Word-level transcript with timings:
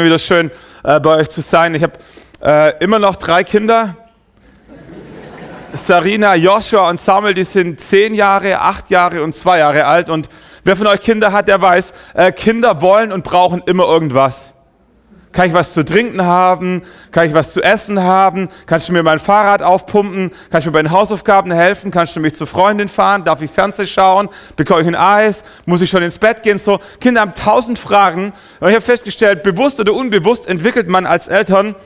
mir 0.00 0.06
wieder 0.06 0.18
schön, 0.18 0.50
äh, 0.82 0.98
bei 1.00 1.16
euch 1.16 1.28
zu 1.28 1.42
sein. 1.42 1.74
Ich 1.74 1.82
habe 1.82 1.92
äh, 2.42 2.82
immer 2.82 2.98
noch 2.98 3.16
drei 3.16 3.44
Kinder. 3.44 3.96
Sarina, 5.72 6.34
Joshua 6.34 6.88
und 6.88 6.98
Samuel, 6.98 7.34
die 7.34 7.44
sind 7.44 7.80
zehn 7.80 8.14
Jahre, 8.14 8.60
acht 8.60 8.90
Jahre 8.90 9.22
und 9.22 9.34
zwei 9.34 9.58
Jahre 9.58 9.84
alt. 9.84 10.10
Und 10.10 10.28
wer 10.64 10.74
von 10.74 10.86
euch 10.86 11.00
Kinder 11.00 11.32
hat, 11.32 11.48
der 11.48 11.60
weiß, 11.60 11.92
äh, 12.14 12.32
Kinder 12.32 12.80
wollen 12.80 13.12
und 13.12 13.24
brauchen 13.24 13.62
immer 13.66 13.84
irgendwas. 13.84 14.54
Kann 15.32 15.48
ich 15.48 15.54
was 15.54 15.72
zu 15.74 15.84
trinken 15.84 16.22
haben? 16.24 16.82
Kann 17.12 17.28
ich 17.28 17.34
was 17.34 17.52
zu 17.52 17.62
essen 17.62 18.02
haben? 18.02 18.48
Kannst 18.66 18.88
du 18.88 18.92
mir 18.92 19.04
mein 19.04 19.20
Fahrrad 19.20 19.62
aufpumpen? 19.62 20.32
Kannst 20.50 20.66
du 20.66 20.70
mir 20.70 20.74
bei 20.74 20.82
den 20.82 20.90
Hausaufgaben 20.90 21.52
helfen? 21.52 21.92
Kannst 21.92 22.16
du 22.16 22.20
mich 22.20 22.34
zur 22.34 22.48
Freundin 22.48 22.88
fahren? 22.88 23.22
Darf 23.22 23.40
ich 23.40 23.50
Fernsehen 23.50 23.86
schauen? 23.86 24.28
Bekomme 24.56 24.80
ich 24.80 24.88
ein 24.88 24.96
Eis? 24.96 25.44
Muss 25.66 25.82
ich 25.82 25.90
schon 25.90 26.02
ins 26.02 26.18
Bett 26.18 26.42
gehen? 26.42 26.58
So, 26.58 26.80
Kinder 27.00 27.20
haben 27.20 27.34
tausend 27.34 27.78
Fragen. 27.78 28.32
Und 28.58 28.68
ich 28.68 28.74
habe 28.74 28.84
festgestellt, 28.84 29.44
bewusst 29.44 29.78
oder 29.78 29.94
unbewusst 29.94 30.48
entwickelt 30.48 30.88
man 30.88 31.06
als 31.06 31.28
Eltern 31.28 31.76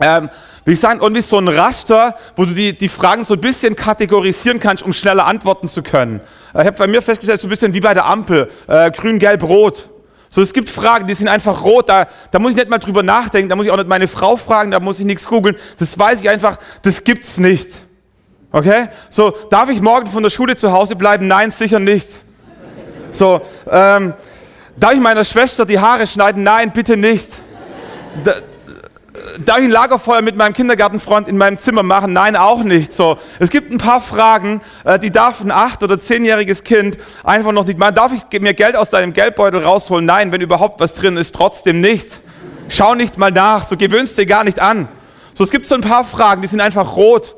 ähm, 0.00 0.30
wie 0.64 0.72
ich 0.72 0.80
sagen, 0.80 1.00
irgendwie 1.00 1.22
so 1.22 1.38
ein 1.38 1.48
Raster, 1.48 2.16
wo 2.34 2.44
du 2.44 2.52
die, 2.52 2.76
die 2.76 2.88
Fragen 2.88 3.24
so 3.24 3.34
ein 3.34 3.40
bisschen 3.40 3.76
kategorisieren 3.76 4.58
kannst, 4.58 4.82
um 4.82 4.92
schneller 4.92 5.26
antworten 5.26 5.68
zu 5.68 5.82
können. 5.82 6.20
Äh, 6.54 6.62
ich 6.62 6.66
habe 6.66 6.76
bei 6.76 6.86
mir 6.88 7.02
festgestellt, 7.02 7.40
so 7.40 7.46
ein 7.46 7.50
bisschen 7.50 7.72
wie 7.72 7.80
bei 7.80 7.94
der 7.94 8.06
Ampel, 8.06 8.50
äh, 8.66 8.90
grün, 8.90 9.18
gelb, 9.18 9.44
rot. 9.44 9.90
So, 10.34 10.40
es 10.40 10.54
gibt 10.54 10.70
Fragen, 10.70 11.06
die 11.06 11.12
sind 11.12 11.28
einfach 11.28 11.62
rot, 11.62 11.90
da, 11.90 12.06
da 12.30 12.38
muss 12.38 12.52
ich 12.52 12.56
nicht 12.56 12.70
mal 12.70 12.78
drüber 12.78 13.02
nachdenken, 13.02 13.50
da 13.50 13.54
muss 13.54 13.66
ich 13.66 13.70
auch 13.70 13.76
nicht 13.76 13.88
meine 13.88 14.08
Frau 14.08 14.38
fragen, 14.38 14.70
da 14.70 14.80
muss 14.80 14.98
ich 14.98 15.04
nichts 15.04 15.28
googeln. 15.28 15.56
Das 15.78 15.98
weiß 15.98 16.22
ich 16.22 16.30
einfach, 16.30 16.56
das 16.80 17.04
gibt's 17.04 17.36
nicht. 17.36 17.82
Okay? 18.50 18.88
So, 19.10 19.34
darf 19.50 19.68
ich 19.68 19.82
morgen 19.82 20.06
von 20.06 20.22
der 20.22 20.30
Schule 20.30 20.56
zu 20.56 20.72
Hause 20.72 20.96
bleiben? 20.96 21.26
Nein, 21.26 21.50
sicher 21.50 21.78
nicht. 21.78 22.08
So, 23.10 23.42
ähm, 23.70 24.14
darf 24.78 24.94
ich 24.94 25.00
meiner 25.00 25.24
Schwester 25.24 25.66
die 25.66 25.78
Haare 25.78 26.06
schneiden? 26.06 26.42
Nein, 26.42 26.72
bitte 26.72 26.96
nicht. 26.96 27.28
Da, 28.24 28.36
darf 29.44 29.58
ich 29.58 29.64
ein 29.64 29.70
Lagerfeuer 29.70 30.22
mit 30.22 30.36
meinem 30.36 30.52
Kindergartenfreund 30.52 31.28
in 31.28 31.36
meinem 31.36 31.58
Zimmer 31.58 31.82
machen? 31.82 32.12
Nein, 32.12 32.36
auch 32.36 32.62
nicht. 32.62 32.92
So, 32.92 33.18
es 33.38 33.50
gibt 33.50 33.72
ein 33.72 33.78
paar 33.78 34.00
Fragen, 34.00 34.60
äh, 34.84 34.98
die 34.98 35.10
darf 35.10 35.40
ein 35.40 35.50
acht- 35.50 35.82
oder 35.82 35.98
zehnjähriges 35.98 36.64
Kind 36.64 36.96
einfach 37.24 37.52
noch 37.52 37.66
nicht 37.66 37.78
machen. 37.78 37.94
Darf 37.94 38.12
ich 38.12 38.40
mir 38.40 38.54
Geld 38.54 38.76
aus 38.76 38.90
deinem 38.90 39.12
Geldbeutel 39.12 39.64
rausholen? 39.64 40.04
Nein, 40.04 40.32
wenn 40.32 40.40
überhaupt 40.40 40.80
was 40.80 40.94
drin 40.94 41.16
ist, 41.16 41.34
trotzdem 41.34 41.80
nicht. 41.80 42.20
Schau 42.68 42.94
nicht 42.94 43.18
mal 43.18 43.30
nach, 43.30 43.64
so 43.64 43.76
gewöhnst 43.76 44.16
dir 44.16 44.26
gar 44.26 44.44
nicht 44.44 44.60
an. 44.60 44.88
So, 45.34 45.44
es 45.44 45.50
gibt 45.50 45.66
so 45.66 45.74
ein 45.74 45.80
paar 45.80 46.04
Fragen, 46.04 46.42
die 46.42 46.48
sind 46.48 46.60
einfach 46.60 46.96
rot. 46.96 47.34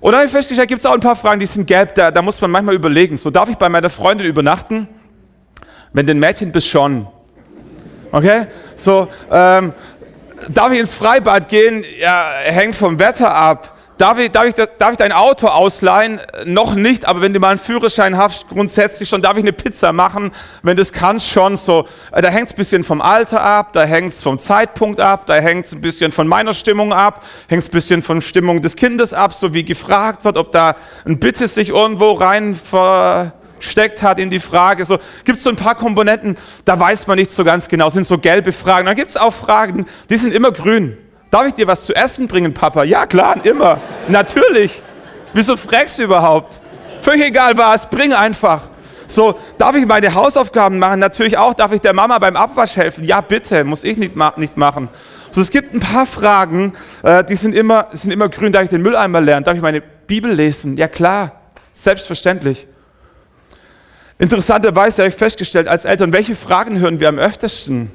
Und 0.00 0.12
dann 0.12 0.20
habe 0.20 0.26
ich 0.26 0.32
festgestellt, 0.32 0.68
gibt 0.68 0.80
es 0.80 0.86
auch 0.86 0.94
ein 0.94 1.00
paar 1.00 1.16
Fragen, 1.16 1.40
die 1.40 1.46
sind 1.46 1.66
gelb, 1.66 1.94
da, 1.94 2.10
da 2.10 2.22
muss 2.22 2.40
man 2.40 2.50
manchmal 2.50 2.74
überlegen. 2.74 3.16
So, 3.16 3.30
darf 3.30 3.48
ich 3.48 3.56
bei 3.56 3.68
meiner 3.68 3.90
Freundin 3.90 4.26
übernachten? 4.26 4.88
Wenn 5.92 6.06
du 6.06 6.12
ein 6.12 6.18
Mädchen 6.18 6.52
bist, 6.52 6.68
schon. 6.68 7.06
Okay? 8.12 8.46
So, 8.74 9.08
ähm, 9.30 9.72
darf 10.48 10.72
ich 10.72 10.80
ins 10.80 10.94
Freibad 10.94 11.48
gehen? 11.48 11.84
Ja, 11.98 12.30
hängt 12.44 12.76
vom 12.76 12.98
Wetter 12.98 13.34
ab. 13.34 13.76
Darf 13.98 14.18
ich, 14.18 14.30
darf, 14.30 14.44
ich, 14.44 14.54
darf 14.54 14.90
ich 14.90 14.96
dein 14.98 15.12
Auto 15.12 15.46
ausleihen? 15.46 16.20
Noch 16.44 16.74
nicht, 16.74 17.08
aber 17.08 17.22
wenn 17.22 17.32
du 17.32 17.40
mal 17.40 17.48
einen 17.48 17.58
Führerschein 17.58 18.18
hast, 18.18 18.46
grundsätzlich 18.46 19.08
schon, 19.08 19.22
darf 19.22 19.38
ich 19.38 19.42
eine 19.42 19.54
Pizza 19.54 19.90
machen? 19.90 20.32
Wenn 20.62 20.76
das 20.76 20.92
kannst, 20.92 21.30
schon 21.30 21.56
so. 21.56 21.86
Äh, 22.12 22.20
da 22.20 22.28
hängt 22.28 22.48
es 22.48 22.52
ein 22.52 22.56
bisschen 22.56 22.84
vom 22.84 23.00
Alter 23.00 23.40
ab, 23.40 23.72
da 23.72 23.84
hängt 23.84 24.12
es 24.12 24.22
vom 24.22 24.38
Zeitpunkt 24.38 25.00
ab, 25.00 25.24
da 25.24 25.36
hängt 25.36 25.64
es 25.64 25.72
ein 25.72 25.80
bisschen 25.80 26.12
von 26.12 26.28
meiner 26.28 26.52
Stimmung 26.52 26.92
ab, 26.92 27.24
hängt 27.48 27.62
es 27.62 27.68
ein 27.70 27.72
bisschen 27.72 28.02
von 28.02 28.20
Stimmung 28.20 28.60
des 28.60 28.76
Kindes 28.76 29.14
ab, 29.14 29.32
so 29.32 29.54
wie 29.54 29.64
gefragt 29.64 30.26
wird, 30.26 30.36
ob 30.36 30.52
da 30.52 30.76
ein 31.06 31.18
Bitte 31.18 31.48
sich 31.48 31.70
irgendwo 31.70 32.12
rein 32.12 32.54
ver 32.54 33.32
steckt 33.58 34.02
hat 34.02 34.20
in 34.20 34.30
die 34.30 34.40
Frage. 34.40 34.84
So 34.84 34.98
gibt 35.24 35.38
es 35.38 35.44
so 35.44 35.50
ein 35.50 35.56
paar 35.56 35.74
Komponenten, 35.74 36.36
da 36.64 36.78
weiß 36.78 37.06
man 37.06 37.18
nicht 37.18 37.30
so 37.30 37.44
ganz 37.44 37.68
genau, 37.68 37.88
sind 37.88 38.06
so 38.06 38.18
gelbe 38.18 38.52
Fragen. 38.52 38.86
Dann 38.86 38.96
gibt 38.96 39.10
es 39.10 39.16
auch 39.16 39.32
Fragen, 39.32 39.86
die 40.10 40.18
sind 40.18 40.34
immer 40.34 40.52
grün. 40.52 40.96
Darf 41.30 41.46
ich 41.46 41.54
dir 41.54 41.66
was 41.66 41.84
zu 41.84 41.94
essen 41.94 42.28
bringen, 42.28 42.54
Papa? 42.54 42.84
Ja, 42.84 43.06
klar, 43.06 43.44
immer. 43.44 43.80
Natürlich. 44.08 44.82
Wieso 45.34 45.56
fragst 45.56 45.98
du 45.98 46.04
überhaupt? 46.04 46.60
Völlig 47.02 47.26
egal 47.26 47.56
was, 47.58 47.88
bring 47.90 48.12
einfach. 48.12 48.68
So, 49.08 49.38
darf 49.58 49.76
ich 49.76 49.86
meine 49.86 50.14
Hausaufgaben 50.14 50.78
machen? 50.78 50.98
Natürlich 50.98 51.38
auch. 51.38 51.54
Darf 51.54 51.72
ich 51.72 51.80
der 51.80 51.94
Mama 51.94 52.18
beim 52.18 52.36
Abwasch 52.36 52.76
helfen? 52.76 53.04
Ja, 53.04 53.20
bitte, 53.20 53.64
muss 53.64 53.84
ich 53.84 53.96
nicht, 53.96 54.16
ma 54.16 54.32
nicht 54.36 54.56
machen. 54.56 54.88
So, 55.30 55.40
es 55.40 55.50
gibt 55.50 55.74
ein 55.74 55.80
paar 55.80 56.06
Fragen, 56.06 56.72
äh, 57.02 57.22
die 57.22 57.36
sind 57.36 57.54
immer, 57.54 57.88
sind 57.92 58.10
immer 58.10 58.28
grün. 58.28 58.52
Darf 58.52 58.64
ich 58.64 58.70
den 58.70 58.82
Mülleimer 58.82 59.20
lernen? 59.20 59.44
Darf 59.44 59.56
ich 59.56 59.62
meine 59.62 59.80
Bibel 59.80 60.32
lesen? 60.32 60.76
Ja, 60.76 60.88
klar, 60.88 61.32
selbstverständlich. 61.72 62.66
Interessanterweise 64.18 65.02
habe 65.02 65.10
ich 65.10 65.14
festgestellt, 65.14 65.68
als 65.68 65.84
Eltern, 65.84 66.12
welche 66.12 66.36
Fragen 66.36 66.78
hören 66.78 67.00
wir 67.00 67.08
am 67.08 67.18
öftesten? 67.18 67.90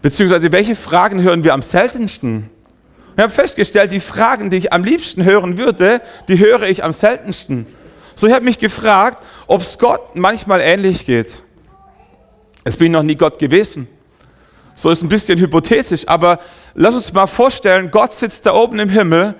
Beziehungsweise 0.00 0.52
welche 0.52 0.76
Fragen 0.76 1.22
hören 1.22 1.42
wir 1.42 1.54
am 1.54 1.62
seltensten? 1.62 2.50
Ich 3.16 3.22
habe 3.22 3.32
festgestellt, 3.32 3.92
die 3.92 4.00
Fragen, 4.00 4.50
die 4.50 4.58
ich 4.58 4.72
am 4.72 4.84
liebsten 4.84 5.24
hören 5.24 5.56
würde, 5.56 6.00
die 6.28 6.38
höre 6.38 6.62
ich 6.62 6.84
am 6.84 6.92
seltensten. 6.92 7.66
So, 8.14 8.28
ich 8.28 8.32
habe 8.32 8.44
mich 8.44 8.58
gefragt, 8.58 9.24
ob 9.46 9.62
es 9.62 9.78
Gott 9.78 10.14
manchmal 10.14 10.60
ähnlich 10.60 11.04
geht. 11.04 11.42
Es 12.62 12.76
bin 12.76 12.92
noch 12.92 13.02
nie 13.02 13.16
Gott 13.16 13.38
gewesen. 13.38 13.88
So 14.76 14.90
ist 14.90 15.02
ein 15.02 15.08
bisschen 15.08 15.38
hypothetisch, 15.38 16.06
aber 16.06 16.38
lass 16.74 16.94
uns 16.94 17.12
mal 17.12 17.26
vorstellen, 17.26 17.90
Gott 17.90 18.12
sitzt 18.12 18.46
da 18.46 18.54
oben 18.54 18.78
im 18.78 18.88
Himmel 18.88 19.34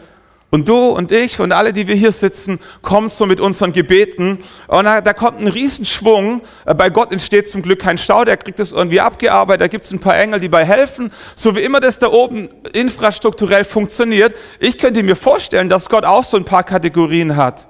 und 0.50 0.68
du 0.68 0.90
und 0.90 1.10
ich 1.10 1.40
und 1.40 1.50
alle, 1.50 1.72
die 1.72 1.88
wir 1.88 1.96
hier 1.96 2.12
sitzen, 2.12 2.60
kommen 2.80 3.08
so 3.08 3.26
mit 3.26 3.40
unseren 3.40 3.72
Gebeten. 3.72 4.38
Und 4.68 4.84
da, 4.84 5.00
da 5.00 5.12
kommt 5.12 5.40
ein 5.40 5.48
Riesenschwung. 5.48 6.42
Äh, 6.64 6.74
bei 6.74 6.90
Gott 6.90 7.10
entsteht 7.10 7.48
zum 7.48 7.60
Glück 7.60 7.80
kein 7.80 7.98
Stau, 7.98 8.24
der 8.24 8.36
kriegt 8.36 8.60
das 8.60 8.70
irgendwie 8.70 9.00
abgearbeitet. 9.00 9.62
Da 9.62 9.66
gibt 9.66 9.84
es 9.84 9.90
ein 9.90 9.98
paar 9.98 10.16
Engel, 10.16 10.38
die 10.38 10.48
bei 10.48 10.64
helfen. 10.64 11.10
So 11.34 11.56
wie 11.56 11.60
immer 11.60 11.80
das 11.80 11.98
da 11.98 12.08
oben 12.08 12.48
infrastrukturell 12.72 13.64
funktioniert. 13.64 14.36
Ich 14.60 14.78
könnte 14.78 15.02
mir 15.02 15.16
vorstellen, 15.16 15.68
dass 15.68 15.88
Gott 15.88 16.04
auch 16.04 16.22
so 16.22 16.36
ein 16.36 16.44
paar 16.44 16.62
Kategorien 16.62 17.36
hat. 17.36 17.66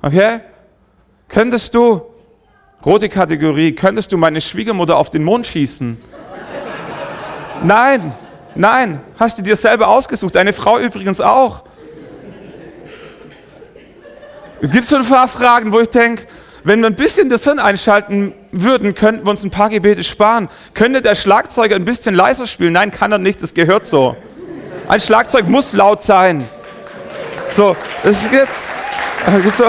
Okay? 0.00 0.40
Könntest 1.28 1.74
du, 1.74 2.02
rote 2.86 3.08
Kategorie, 3.08 3.72
könntest 3.72 4.12
du 4.12 4.16
meine 4.16 4.40
Schwiegermutter 4.40 4.96
auf 4.96 5.10
den 5.10 5.24
Mond 5.24 5.48
schießen? 5.48 6.00
Nein, 7.64 8.14
nein, 8.54 9.00
hast 9.18 9.38
du 9.38 9.42
dir 9.42 9.56
selber 9.56 9.88
ausgesucht. 9.88 10.36
Deine 10.36 10.52
Frau 10.52 10.78
übrigens 10.78 11.20
auch. 11.20 11.64
Gibt 14.70 14.88
so 14.88 14.96
ein 14.96 15.04
paar 15.04 15.28
Fragen, 15.28 15.72
wo 15.72 15.80
ich 15.80 15.90
denke, 15.90 16.26
wenn 16.62 16.80
wir 16.80 16.86
ein 16.86 16.94
bisschen 16.94 17.28
das 17.28 17.44
Hirn 17.44 17.58
einschalten 17.58 18.32
würden, 18.50 18.94
könnten 18.94 19.26
wir 19.26 19.30
uns 19.30 19.44
ein 19.44 19.50
paar 19.50 19.68
Gebete 19.68 20.02
sparen. 20.02 20.48
Könnte 20.72 21.02
der 21.02 21.14
Schlagzeuger 21.14 21.76
ein 21.76 21.84
bisschen 21.84 22.14
leiser 22.14 22.46
spielen? 22.46 22.72
Nein, 22.72 22.90
kann 22.90 23.12
er 23.12 23.18
nicht, 23.18 23.42
das 23.42 23.52
gehört 23.52 23.86
so. 23.86 24.16
Ein 24.88 25.00
Schlagzeug 25.00 25.48
muss 25.48 25.74
laut 25.74 26.00
sein. 26.00 26.48
So, 27.52 27.76
es 28.02 28.30
gibt, 28.30 28.48
es 29.26 29.42
gibt 29.42 29.56
so, 29.56 29.66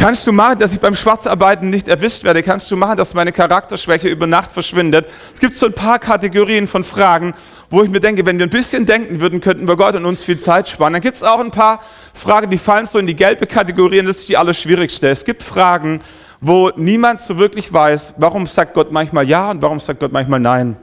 Kannst 0.00 0.26
du 0.26 0.32
machen, 0.32 0.58
dass 0.58 0.72
ich 0.72 0.80
beim 0.80 0.94
Schwarzarbeiten 0.94 1.68
nicht 1.68 1.86
erwischt 1.86 2.24
werde? 2.24 2.42
Kannst 2.42 2.70
du 2.70 2.76
machen, 2.76 2.96
dass 2.96 3.12
meine 3.12 3.32
Charakterschwäche 3.32 4.08
über 4.08 4.26
Nacht 4.26 4.50
verschwindet? 4.50 5.06
Es 5.34 5.40
gibt 5.40 5.54
so 5.54 5.66
ein 5.66 5.74
paar 5.74 5.98
Kategorien 5.98 6.66
von 6.66 6.84
Fragen, 6.84 7.34
wo 7.68 7.82
ich 7.82 7.90
mir 7.90 8.00
denke, 8.00 8.24
wenn 8.24 8.38
wir 8.38 8.46
ein 8.46 8.50
bisschen 8.50 8.86
denken 8.86 9.20
würden, 9.20 9.42
könnten 9.42 9.68
wir 9.68 9.76
Gott 9.76 9.96
und 9.96 10.06
uns 10.06 10.22
viel 10.22 10.38
Zeit 10.38 10.70
sparen. 10.70 10.94
Dann 10.94 11.02
gibt 11.02 11.18
es 11.18 11.22
auch 11.22 11.38
ein 11.38 11.50
paar 11.50 11.80
Fragen, 12.14 12.48
die 12.48 12.56
fallen 12.56 12.86
so 12.86 12.98
in 12.98 13.06
die 13.06 13.14
gelbe 13.14 13.46
Kategorie 13.46 14.00
und 14.00 14.06
das 14.06 14.20
ist 14.20 14.30
die 14.30 14.38
allerschwierigste. 14.38 15.10
Es 15.10 15.22
gibt 15.22 15.42
Fragen, 15.42 15.98
wo 16.40 16.70
niemand 16.76 17.20
so 17.20 17.36
wirklich 17.36 17.70
weiß, 17.70 18.14
warum 18.16 18.46
sagt 18.46 18.72
Gott 18.72 18.90
manchmal 18.90 19.28
ja 19.28 19.50
und 19.50 19.60
warum 19.60 19.80
sagt 19.80 20.00
Gott 20.00 20.12
manchmal 20.12 20.40
nein. 20.40 20.76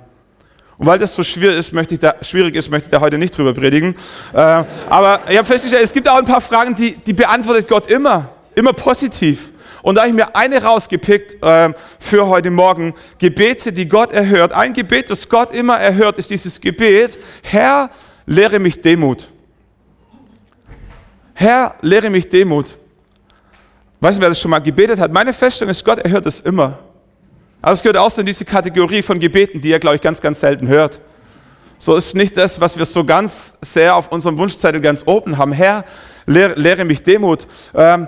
Und 0.77 0.85
weil 0.85 0.99
das 0.99 1.15
so 1.15 1.23
schwierig 1.23 1.57
ist, 1.57 1.73
möchte 1.73 1.95
ich 1.95 1.99
da, 1.99 2.13
schwierig 2.21 2.55
ist, 2.55 2.69
möchte 2.69 2.85
ich 2.85 2.91
da 2.91 3.01
heute 3.01 3.17
nicht 3.17 3.35
drüber 3.35 3.55
predigen. 3.55 3.95
Äh, 4.31 4.63
aber 4.91 5.21
ich 5.27 5.37
habe 5.37 5.47
festgestellt, 5.47 5.85
es 5.85 5.91
gibt 5.91 6.07
auch 6.07 6.17
ein 6.17 6.25
paar 6.25 6.39
Fragen, 6.41 6.75
die, 6.75 6.97
die 6.97 7.13
beantwortet 7.13 7.67
Gott 7.67 7.89
immer. 7.89 8.36
Immer 8.57 8.73
positiv. 8.73 9.51
Und 9.83 9.95
da 9.95 10.01
habe 10.01 10.09
ich 10.09 10.15
mir 10.15 10.35
eine 10.35 10.63
rausgepickt 10.63 11.43
äh, 11.43 11.71
für 11.99 12.27
heute 12.27 12.49
Morgen. 12.49 12.95
Gebete, 13.19 13.71
die 13.71 13.87
Gott 13.87 14.11
erhört. 14.11 14.51
Ein 14.51 14.73
Gebet, 14.73 15.11
das 15.11 15.29
Gott 15.29 15.51
immer 15.51 15.77
erhört, 15.77 16.17
ist 16.17 16.31
dieses 16.31 16.59
Gebet. 16.59 17.19
Herr, 17.43 17.91
lehre 18.25 18.57
mich 18.57 18.81
Demut. 18.81 19.29
Herr, 21.35 21.75
lehre 21.81 22.09
mich 22.09 22.27
Demut. 22.29 22.79
Weißt 23.99 24.17
du, 24.17 24.21
wer 24.23 24.29
das 24.29 24.41
schon 24.41 24.49
mal 24.49 24.57
gebetet 24.57 24.99
hat? 24.99 25.13
Meine 25.13 25.33
Feststellung 25.33 25.69
ist, 25.69 25.85
Gott 25.85 25.99
erhört 25.99 26.25
es 26.25 26.41
immer. 26.41 26.79
Aber 27.61 27.73
es 27.73 27.83
gehört 27.83 27.97
auch 27.97 28.09
so 28.09 28.21
in 28.21 28.25
diese 28.25 28.43
Kategorie 28.43 29.03
von 29.03 29.19
Gebeten, 29.19 29.61
die 29.61 29.71
er, 29.71 29.77
glaube 29.77 29.97
ich, 29.97 30.01
ganz, 30.01 30.19
ganz 30.19 30.39
selten 30.39 30.67
hört. 30.67 30.99
So 31.77 31.95
ist 31.95 32.15
nicht 32.15 32.35
das, 32.35 32.59
was 32.59 32.75
wir 32.75 32.87
so 32.87 33.03
ganz 33.03 33.55
sehr 33.61 33.95
auf 33.95 34.11
unserem 34.11 34.39
Wunschzettel 34.39 34.81
ganz 34.81 35.03
oben 35.05 35.37
haben. 35.37 35.51
Herr, 35.51 35.85
lehre, 36.25 36.85
mich 36.85 37.03
Demut. 37.03 37.45
Ähm, 37.75 38.07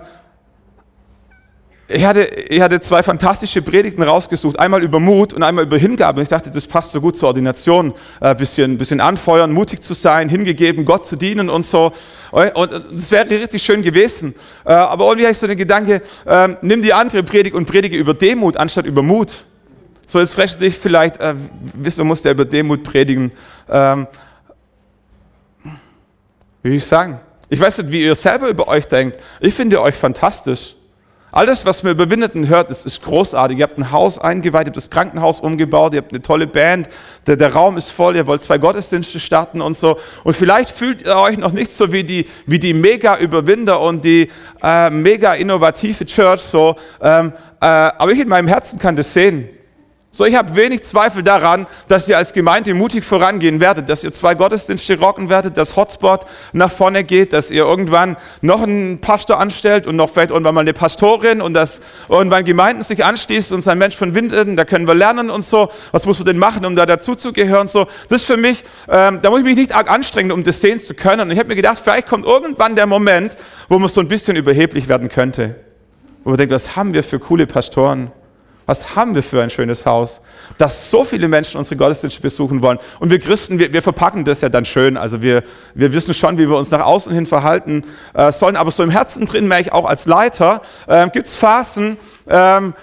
ich 1.92 2.06
hatte, 2.06 2.22
ich 2.22 2.62
hatte 2.62 2.80
zwei 2.82 3.02
fantastische 3.02 3.64
Predigten 3.64 4.04
rausgesucht, 4.04 4.60
einmal 4.60 4.84
über 4.84 5.00
Mut 5.00 5.34
und 5.34 5.42
einmal 5.42 5.64
über 5.64 5.78
Hingabe. 5.78 6.22
Ich 6.22 6.30
dachte, 6.30 6.52
das 6.52 6.68
passt 6.68 6.92
so 6.92 7.02
gut 7.02 7.18
zur 7.18 7.30
Ordination, 7.30 7.94
ein 8.20 8.32
äh, 8.32 8.36
bisschen, 8.36 8.78
bisschen 8.78 9.02
anfeuern, 9.02 9.52
mutig 9.52 9.82
zu 9.82 9.96
sein, 9.96 10.30
hingegeben, 10.30 10.86
Gott 10.86 11.08
zu 11.08 11.16
dienen 11.16 11.50
und 11.50 11.66
so. 11.66 11.92
Und 12.32 12.82
das 12.92 13.10
wäre 13.10 13.28
richtig 13.28 13.64
schön 13.64 13.82
gewesen. 13.82 14.36
Äh, 14.66 14.74
aber 14.74 15.06
irgendwie 15.06 15.26
habe 15.26 15.32
ich 15.32 15.40
so 15.40 15.48
den 15.48 15.58
Gedanke, 15.58 16.04
ähm, 16.28 16.58
nimm 16.62 16.84
die 16.84 16.94
andere 16.94 17.24
Predigt 17.24 17.56
und 17.56 17.66
predige 17.66 17.98
über 17.98 18.14
Demut 18.14 18.56
anstatt 18.56 18.86
über 18.86 19.02
Mut. 19.02 19.46
So, 20.06 20.20
jetzt 20.20 20.36
fragst 20.36 20.58
du 20.58 20.60
dich 20.60 20.78
vielleicht, 20.78 21.20
äh, 21.20 21.34
wieso 21.74 22.04
muss 22.04 22.22
der 22.22 22.34
über 22.34 22.46
Demut 22.46 22.84
predigen? 22.84 23.32
Ähm, 23.68 24.06
wie 26.62 26.70
will 26.70 26.78
ich 26.78 26.86
sagen? 26.86 27.20
Ich 27.50 27.60
weiß 27.60 27.80
nicht, 27.80 27.92
wie 27.92 28.04
ihr 28.04 28.14
selber 28.14 28.48
über 28.48 28.68
euch 28.68 28.86
denkt. 28.86 29.18
Ich 29.40 29.56
finde 29.56 29.82
euch 29.82 29.96
fantastisch. 29.96 30.76
Alles, 31.32 31.66
was 31.66 31.84
man 31.84 31.92
über 31.92 32.10
Winnenden 32.10 32.48
hört, 32.48 32.72
ist, 32.72 32.86
ist 32.86 33.04
großartig. 33.04 33.60
Ihr 33.60 33.64
habt 33.64 33.78
ein 33.78 33.92
Haus 33.92 34.18
eingeweiht, 34.18 34.66
ihr 34.66 34.70
habt 34.70 34.78
das 34.78 34.90
Krankenhaus 34.90 35.40
umgebaut, 35.42 35.94
ihr 35.94 36.00
habt 36.02 36.12
eine 36.12 36.22
tolle 36.22 36.48
Band, 36.48 36.90
der, 37.28 37.36
der 37.36 37.54
Raum 37.54 37.78
ist 37.78 37.92
voll, 37.92 38.16
ihr 38.16 38.26
wollt 38.26 38.42
zwei 38.42 38.58
Gottesdienste 38.58 39.20
starten 39.20 39.62
und 39.62 39.78
so. 39.78 40.00
Und 40.24 40.36
vielleicht 40.36 40.72
fühlt 40.72 41.06
ihr 41.06 41.16
euch 41.16 41.38
noch 41.38 41.52
nicht 41.52 41.72
so 41.72 41.92
wie 41.94 42.04
die, 42.04 42.28
wie 42.48 42.58
die 42.58 42.74
Mega-Überwinder 42.74 43.80
und 43.80 44.04
die 44.04 44.30
äh, 44.64 44.90
mega-innovative 44.90 46.06
Church, 46.06 46.42
so. 46.42 46.76
Ähm, 47.02 47.34
äh, 47.62 47.66
aber 47.66 48.12
ich 48.12 48.20
in 48.20 48.30
meinem 48.30 48.48
Herzen 48.48 48.80
kann 48.80 48.96
das 48.96 49.14
sehen. 49.14 49.50
So, 50.12 50.26
ich 50.26 50.34
habe 50.34 50.56
wenig 50.56 50.82
Zweifel 50.82 51.22
daran, 51.22 51.68
dass 51.88 52.10
ihr 52.10 52.18
als 52.18 52.34
Gemeinde 52.34 52.74
mutig 52.74 53.04
vorangehen 53.04 53.60
werdet, 53.60 53.90
dass 53.90 54.04
ihr 54.04 54.12
zwei 54.12 54.34
Gottesdienste 54.34 54.98
rocken 54.98 55.30
werdet, 55.30 55.56
dass 55.56 55.76
Hotspot 55.76 56.26
nach 56.52 56.72
vorne 56.72 57.04
geht, 57.04 57.32
dass 57.32 57.52
ihr 57.52 57.62
irgendwann 57.62 58.18
noch 58.42 58.64
einen 58.64 59.02
Pastor 59.02 59.40
anstellt 59.40 59.86
und 59.86 59.96
noch 59.96 60.10
vielleicht 60.10 60.32
irgendwann 60.32 60.56
mal 60.56 60.62
eine 60.62 60.74
Pastorin 60.74 61.44
und 61.44 61.54
dass 61.54 61.80
irgendwann 62.10 62.44
Gemeinden 62.44 62.82
sich 62.82 63.06
anschließen 63.06 63.54
und 63.54 63.62
sein 63.62 63.78
Mensch 63.78 63.96
von 63.96 64.16
Winden, 64.16 64.56
da 64.56 64.66
können 64.66 64.88
wir 64.88 64.96
lernen 64.96 65.30
und 65.30 65.44
so. 65.44 65.70
Was 65.92 66.08
muss 66.08 66.18
man 66.18 66.26
denn 66.26 66.40
machen, 66.40 66.66
um 66.66 66.76
da 66.76 66.88
dazuzugehören? 66.88 67.68
So, 67.68 67.86
das 68.10 68.22
ist 68.22 68.28
für 68.28 68.38
mich, 68.38 68.64
ähm, 68.88 69.20
da 69.22 69.30
muss 69.30 69.42
ich 69.42 69.46
mich 69.46 69.58
nicht 69.58 69.76
arg 69.76 69.92
anstrengen, 69.92 70.32
um 70.32 70.44
das 70.44 70.60
sehen 70.60 70.80
zu 70.80 70.96
können. 70.96 71.22
Und 71.22 71.32
ich 71.32 71.38
habe 71.38 71.50
mir 71.50 71.56
gedacht, 71.56 71.78
vielleicht 71.84 72.08
kommt 72.08 72.26
irgendwann 72.26 72.76
der 72.76 72.88
Moment, 72.88 73.36
wo 73.68 73.78
man 73.78 73.88
so 73.88 74.02
ein 74.02 74.08
bisschen 74.08 74.36
überheblich 74.36 74.88
werden 74.90 75.08
könnte. 75.08 75.54
Wo 76.24 76.32
man 76.32 76.38
denkt, 76.38 76.52
was 76.52 76.76
haben 76.76 76.96
wir 76.96 77.04
für 77.04 77.20
coole 77.20 77.46
Pastoren? 77.46 78.12
Was 78.70 78.96
haben 78.96 79.16
wir 79.16 79.24
für 79.24 79.42
ein 79.42 79.50
schönes 79.50 79.84
Haus, 79.88 80.22
dass 80.60 80.92
so 80.92 81.04
viele 81.04 81.28
Menschen 81.28 81.58
unsere 81.58 81.76
Gottesdienste 81.76 82.22
besuchen 82.22 82.62
wollen. 82.62 82.78
Und 83.00 83.10
wir 83.10 83.18
Christen, 83.18 83.58
wir, 83.58 83.74
wir 83.74 83.82
verpacken 83.82 84.26
das 84.26 84.42
ja 84.42 84.50
dann 84.50 84.64
schön. 84.64 84.96
Also 84.96 85.24
wir, 85.24 85.42
wir 85.74 85.92
wissen 85.92 86.14
schon, 86.14 86.38
wie 86.38 86.48
wir 86.48 86.56
uns 86.56 86.70
nach 86.70 86.82
außen 86.82 87.12
hin 87.12 87.26
verhalten 87.26 87.84
äh, 88.14 88.32
sollen. 88.32 88.56
Aber 88.56 88.70
so 88.70 88.84
im 88.84 88.92
Herzen 88.92 89.26
drin 89.26 89.48
merke 89.48 89.64
ich 89.64 89.74
auch 89.74 89.86
als 89.86 90.06
Leiter, 90.06 90.62
äh, 90.86 91.10
gibt 91.10 91.26
es 91.26 91.36
Phasen, 91.36 91.98
ähm, 92.28 92.76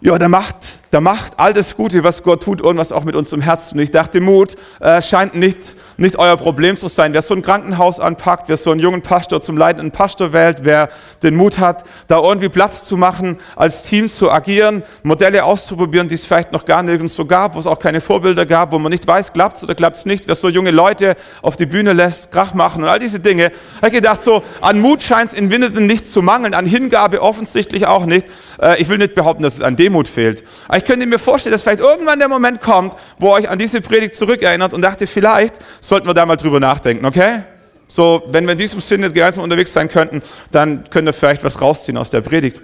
ja, 0.00 0.18
da 0.18 0.30
macht, 0.30 0.81
da 0.92 1.00
macht 1.00 1.38
all 1.38 1.54
das 1.54 1.74
Gute, 1.74 2.04
was 2.04 2.22
Gott 2.22 2.42
tut, 2.42 2.60
irgendwas 2.60 2.92
auch 2.92 3.04
mit 3.04 3.16
uns 3.16 3.32
im 3.32 3.40
Herzen. 3.40 3.78
Und 3.78 3.82
ich 3.82 3.90
dachte, 3.90 4.20
Mut 4.20 4.56
äh, 4.78 5.00
scheint 5.00 5.34
nicht, 5.34 5.74
nicht 5.96 6.18
euer 6.18 6.36
Problem 6.36 6.76
zu 6.76 6.86
sein. 6.86 7.14
Wer 7.14 7.22
so 7.22 7.34
ein 7.34 7.40
Krankenhaus 7.40 7.98
anpackt, 7.98 8.50
wer 8.50 8.58
so 8.58 8.70
einen 8.70 8.80
jungen 8.80 9.00
Pastor 9.00 9.40
zum 9.40 9.56
leitenden 9.56 9.90
Pastor 9.90 10.34
wählt, 10.34 10.64
wer 10.64 10.90
den 11.22 11.34
Mut 11.34 11.58
hat, 11.58 11.84
da 12.08 12.20
irgendwie 12.22 12.50
Platz 12.50 12.84
zu 12.84 12.98
machen, 12.98 13.38
als 13.56 13.84
Team 13.84 14.06
zu 14.06 14.30
agieren, 14.30 14.82
Modelle 15.02 15.44
auszuprobieren, 15.44 16.08
die 16.08 16.16
es 16.16 16.26
vielleicht 16.26 16.52
noch 16.52 16.66
gar 16.66 16.82
nirgends 16.82 17.14
so 17.14 17.24
gab, 17.24 17.54
wo 17.54 17.58
es 17.58 17.66
auch 17.66 17.78
keine 17.78 18.02
Vorbilder 18.02 18.44
gab, 18.44 18.72
wo 18.72 18.78
man 18.78 18.92
nicht 18.92 19.06
weiß, 19.06 19.32
klappt 19.32 19.56
es 19.56 19.64
oder 19.64 19.74
klappt 19.74 19.96
es 19.96 20.04
nicht, 20.04 20.28
wer 20.28 20.34
so 20.34 20.50
junge 20.50 20.72
Leute 20.72 21.16
auf 21.40 21.56
die 21.56 21.64
Bühne 21.66 21.94
lässt, 21.94 22.30
Krach 22.30 22.52
machen 22.52 22.82
und 22.82 22.90
all 22.90 22.98
diese 22.98 23.18
Dinge. 23.18 23.50
Ich 23.76 23.82
habe 23.82 23.92
gedacht, 23.92 24.20
so 24.20 24.42
an 24.60 24.78
Mut 24.78 25.02
scheint 25.02 25.30
es 25.30 25.34
in 25.34 25.48
Winnenden 25.48 25.86
nicht 25.86 26.04
zu 26.04 26.20
mangeln, 26.20 26.52
an 26.52 26.66
Hingabe 26.66 27.22
offensichtlich 27.22 27.86
auch 27.86 28.04
nicht. 28.04 28.26
Äh, 28.60 28.78
ich 28.78 28.90
will 28.90 28.98
nicht 28.98 29.14
behaupten, 29.14 29.42
dass 29.42 29.54
es 29.54 29.62
an 29.62 29.74
dem 29.76 29.92
Demut 29.92 30.06
fehlt. 30.06 30.44
Aber 30.68 30.81
ich 30.82 30.88
könnte 30.88 31.06
mir 31.06 31.18
vorstellen, 31.18 31.52
dass 31.52 31.62
vielleicht 31.62 31.80
irgendwann 31.80 32.18
der 32.18 32.28
Moment 32.28 32.60
kommt, 32.60 32.94
wo 33.18 33.28
ihr 33.28 33.32
euch 33.32 33.48
an 33.48 33.58
diese 33.58 33.80
Predigt 33.80 34.16
zurückerinnert 34.16 34.74
und 34.74 34.82
dachte, 34.82 35.06
vielleicht 35.06 35.56
sollten 35.80 36.06
wir 36.06 36.14
da 36.14 36.26
mal 36.26 36.36
drüber 36.36 36.60
nachdenken, 36.60 37.06
okay? 37.06 37.42
So, 37.86 38.22
wenn 38.30 38.44
wir 38.46 38.52
in 38.52 38.58
diesem 38.58 38.80
Sinne 38.80 39.10
gemeinsam 39.10 39.44
unterwegs 39.44 39.72
sein 39.72 39.88
könnten, 39.88 40.22
dann 40.50 40.84
könnt 40.90 41.08
ihr 41.08 41.12
vielleicht 41.12 41.44
was 41.44 41.60
rausziehen 41.60 41.96
aus 41.98 42.10
der 42.10 42.22
Predigt. 42.22 42.60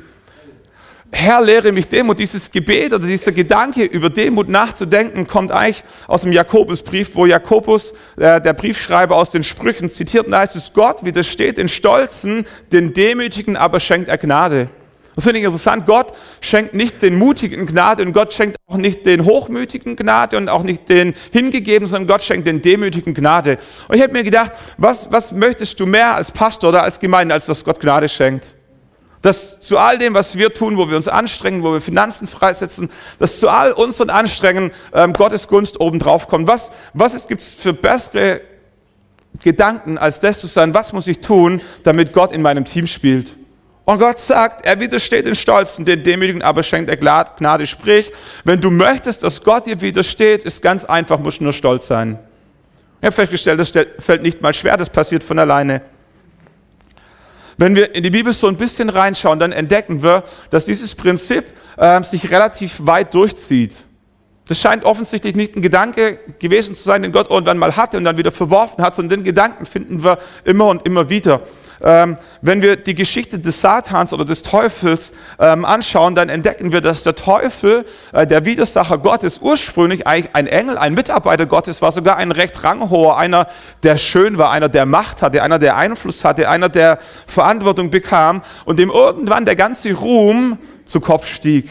Herr, 1.12 1.42
lehre 1.42 1.72
mich 1.72 1.88
Demut. 1.88 2.18
Dieses 2.18 2.50
Gebet 2.50 2.92
oder 2.92 3.06
dieser 3.06 3.32
Gedanke 3.32 3.84
über 3.84 4.10
Demut 4.10 4.48
nachzudenken, 4.48 5.26
kommt 5.26 5.50
eigentlich 5.50 5.82
aus 6.06 6.22
dem 6.22 6.32
Jakobusbrief, 6.32 7.14
wo 7.14 7.24
Jakobus, 7.24 7.94
der, 8.18 8.40
der 8.40 8.52
Briefschreiber 8.52 9.16
aus 9.16 9.30
den 9.30 9.44
Sprüchen 9.44 9.88
zitiert, 9.88 10.26
und 10.26 10.32
da 10.32 10.40
heißt 10.40 10.56
es, 10.56 10.72
Gott 10.72 11.04
widersteht 11.04 11.56
den 11.56 11.68
Stolzen, 11.68 12.46
den 12.72 12.92
Demütigen 12.92 13.56
aber 13.56 13.80
schenkt 13.80 14.08
er 14.08 14.18
Gnade. 14.18 14.68
Das 15.18 15.24
finde 15.24 15.40
ich 15.40 15.46
interessant. 15.46 15.84
Gott 15.84 16.12
schenkt 16.40 16.74
nicht 16.74 17.02
den 17.02 17.18
Mutigen 17.18 17.66
Gnade 17.66 18.04
und 18.04 18.12
Gott 18.12 18.32
schenkt 18.32 18.56
auch 18.68 18.76
nicht 18.76 19.04
den 19.04 19.24
Hochmütigen 19.24 19.96
Gnade 19.96 20.36
und 20.36 20.48
auch 20.48 20.62
nicht 20.62 20.88
den 20.88 21.12
Hingegebenen, 21.32 21.88
sondern 21.88 22.06
Gott 22.06 22.22
schenkt 22.22 22.46
den 22.46 22.62
Demütigen 22.62 23.14
Gnade. 23.14 23.58
Und 23.88 23.96
ich 23.96 24.02
habe 24.02 24.12
mir 24.12 24.22
gedacht, 24.22 24.52
was, 24.76 25.10
was 25.10 25.32
möchtest 25.32 25.80
du 25.80 25.86
mehr 25.86 26.14
als 26.14 26.30
Pastor 26.30 26.70
oder 26.70 26.84
als 26.84 27.00
Gemeinde, 27.00 27.34
als 27.34 27.46
dass 27.46 27.64
Gott 27.64 27.80
Gnade 27.80 28.08
schenkt? 28.08 28.54
Dass 29.20 29.58
zu 29.58 29.76
all 29.76 29.98
dem, 29.98 30.14
was 30.14 30.38
wir 30.38 30.54
tun, 30.54 30.76
wo 30.76 30.88
wir 30.88 30.94
uns 30.94 31.08
anstrengen, 31.08 31.64
wo 31.64 31.72
wir 31.72 31.80
Finanzen 31.80 32.28
freisetzen, 32.28 32.88
dass 33.18 33.40
zu 33.40 33.48
all 33.48 33.72
unseren 33.72 34.10
Anstrengungen 34.10 34.70
ähm, 34.94 35.14
Gottes 35.14 35.48
Gunst 35.48 35.80
obendrauf 35.80 36.28
kommt. 36.28 36.46
Was, 36.46 36.70
was 36.94 37.26
gibt 37.26 37.40
es 37.40 37.54
für 37.54 37.72
bessere 37.72 38.40
Gedanken, 39.42 39.98
als 39.98 40.20
das 40.20 40.38
zu 40.38 40.46
sein, 40.46 40.74
was 40.74 40.92
muss 40.92 41.08
ich 41.08 41.18
tun, 41.18 41.60
damit 41.82 42.12
Gott 42.12 42.30
in 42.30 42.40
meinem 42.40 42.64
Team 42.64 42.86
spielt? 42.86 43.34
Und 43.88 44.00
Gott 44.00 44.18
sagt, 44.18 44.66
er 44.66 44.78
widersteht 44.80 45.24
den 45.24 45.34
Stolzen, 45.34 45.82
den 45.86 46.02
Demütigen 46.02 46.42
aber 46.42 46.62
schenkt 46.62 46.90
er 46.90 46.98
Gnade. 46.98 47.66
Sprich, 47.66 48.12
wenn 48.44 48.60
du 48.60 48.70
möchtest, 48.70 49.22
dass 49.22 49.42
Gott 49.42 49.64
dir 49.64 49.80
widersteht, 49.80 50.42
ist 50.42 50.60
ganz 50.60 50.84
einfach, 50.84 51.18
musst 51.18 51.40
du 51.40 51.44
nur 51.44 51.54
stolz 51.54 51.86
sein. 51.86 52.18
Ich 53.00 53.06
habe 53.06 53.14
festgestellt, 53.14 53.58
das 53.58 53.72
fällt 53.98 54.20
nicht 54.20 54.42
mal 54.42 54.52
schwer, 54.52 54.76
das 54.76 54.90
passiert 54.90 55.24
von 55.24 55.38
alleine. 55.38 55.80
Wenn 57.56 57.74
wir 57.74 57.94
in 57.94 58.02
die 58.02 58.10
Bibel 58.10 58.30
so 58.34 58.46
ein 58.48 58.58
bisschen 58.58 58.90
reinschauen, 58.90 59.38
dann 59.38 59.52
entdecken 59.52 60.02
wir, 60.02 60.22
dass 60.50 60.66
dieses 60.66 60.94
Prinzip 60.94 61.46
äh, 61.78 62.02
sich 62.02 62.30
relativ 62.30 62.80
weit 62.82 63.14
durchzieht. 63.14 63.86
Das 64.48 64.60
scheint 64.60 64.84
offensichtlich 64.84 65.34
nicht 65.34 65.56
ein 65.56 65.62
Gedanke 65.62 66.18
gewesen 66.38 66.74
zu 66.74 66.82
sein, 66.82 67.02
den 67.02 67.12
Gott 67.12 67.30
irgendwann 67.30 67.58
mal 67.58 67.76
hatte 67.76 67.96
und 67.98 68.04
dann 68.04 68.18
wieder 68.18 68.32
verworfen 68.32 68.82
hat, 68.82 68.96
sondern 68.96 69.20
den 69.20 69.24
Gedanken 69.24 69.66
finden 69.66 70.02
wir 70.02 70.18
immer 70.44 70.66
und 70.66 70.86
immer 70.86 71.10
wieder 71.10 71.42
ähm, 71.80 72.16
wenn 72.42 72.62
wir 72.62 72.76
die 72.76 72.94
Geschichte 72.94 73.38
des 73.38 73.60
Satans 73.60 74.12
oder 74.12 74.24
des 74.24 74.42
Teufels 74.42 75.12
ähm, 75.38 75.64
anschauen, 75.64 76.14
dann 76.14 76.28
entdecken 76.28 76.72
wir, 76.72 76.80
dass 76.80 77.04
der 77.04 77.14
Teufel, 77.14 77.84
äh, 78.12 78.26
der 78.26 78.44
Widersacher 78.44 78.98
Gottes, 78.98 79.38
ursprünglich 79.40 80.06
eigentlich 80.06 80.34
ein 80.34 80.46
Engel, 80.46 80.78
ein 80.78 80.94
Mitarbeiter 80.94 81.46
Gottes 81.46 81.82
war, 81.82 81.92
sogar 81.92 82.16
ein 82.16 82.32
recht 82.32 82.64
ranghoher, 82.64 83.16
einer, 83.16 83.46
der 83.82 83.96
schön 83.96 84.38
war, 84.38 84.50
einer, 84.50 84.68
der 84.68 84.86
Macht 84.86 85.22
hatte, 85.22 85.42
einer, 85.42 85.58
der 85.58 85.76
Einfluss 85.76 86.24
hatte, 86.24 86.48
einer, 86.48 86.68
der 86.68 86.98
Verantwortung 87.26 87.90
bekam 87.90 88.42
und 88.64 88.78
dem 88.78 88.90
irgendwann 88.90 89.44
der 89.44 89.56
ganze 89.56 89.92
Ruhm 89.92 90.58
zu 90.84 91.00
Kopf 91.00 91.26
stieg. 91.26 91.68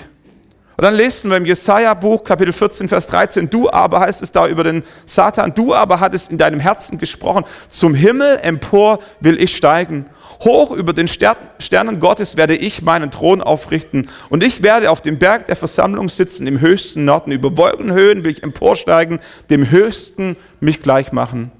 Und 0.78 0.84
dann 0.84 0.94
lesen 0.94 1.32
wir 1.32 1.38
im 1.38 1.46
Jesaja-Buch, 1.46 2.24
Kapitel 2.24 2.54
14, 2.54 2.88
Vers 2.88 3.08
13, 3.08 3.50
du 3.50 3.68
aber, 3.68 4.00
heißt 4.00 4.22
es 4.22 4.32
da 4.32 4.48
über 4.48 4.64
den 4.64 4.84
Satan, 5.08 5.56
du 5.56 5.74
aber 5.74 6.00
hattest 6.00 6.30
in 6.30 6.38
deinem 6.38 6.60
Herzen 6.60 7.00
gesprochen, 7.00 7.46
zum 7.69 7.96
Himmel 7.96 8.38
empor 8.44 9.00
will 9.19 9.42
ich 9.42 9.57
steigen. 9.57 10.06
Hoch 10.44 10.69
über 10.69 10.94
den 10.94 11.07
Sternen 11.07 12.00
Gottes 12.00 12.38
werde 12.38 12.56
ich 12.56 12.84
meinen 12.84 13.10
Thron 13.10 13.42
aufrichten 13.42 14.07
und 14.30 14.44
ich 14.44 14.62
werde 14.62 14.92
auf 14.92 15.02
dem 15.02 15.18
Berg 15.18 15.48
der 15.48 15.56
Versammlung 15.56 16.10
sitzen 16.10 16.46
im 16.46 16.62
höchsten 16.62 17.06
Norden. 17.06 17.31
Über 17.31 17.57
Wolkenhöhen 17.57 18.24
will 18.24 18.30
ich 18.30 18.44
emporsteigen, 18.44 19.18
dem 19.50 19.72
Höchsten 19.72 20.38
mich 20.60 20.84
gleich 20.84 21.12
machen. 21.12 21.52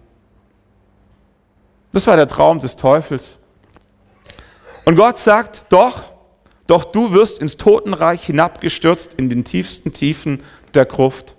Das 1.92 2.06
war 2.06 2.18
der 2.18 2.28
Traum 2.28 2.60
des 2.60 2.76
Teufels. 2.76 3.40
Und 4.86 4.96
Gott 4.96 5.18
sagt, 5.18 5.64
doch, 5.70 6.17
doch 6.68 6.86
du 6.86 7.14
wirst 7.14 7.40
ins 7.40 7.58
Totenreich 7.58 8.24
hinabgestürzt 8.24 9.14
in 9.16 9.30
den 9.30 9.44
tiefsten 9.44 9.94
Tiefen 9.94 10.44
der 10.74 10.86
Gruft. 10.86 11.36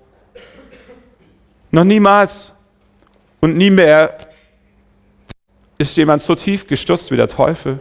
Noch 1.71 1.85
niemals 1.85 2.55
und 3.41 3.57
nie 3.57 3.71
mehr 3.71 4.17
ist 5.77 5.97
jemand 5.97 6.23
so 6.23 6.35
tief 6.35 6.67
gestürzt 6.67 7.11
wie 7.11 7.17
der 7.17 7.29
Teufel. 7.29 7.81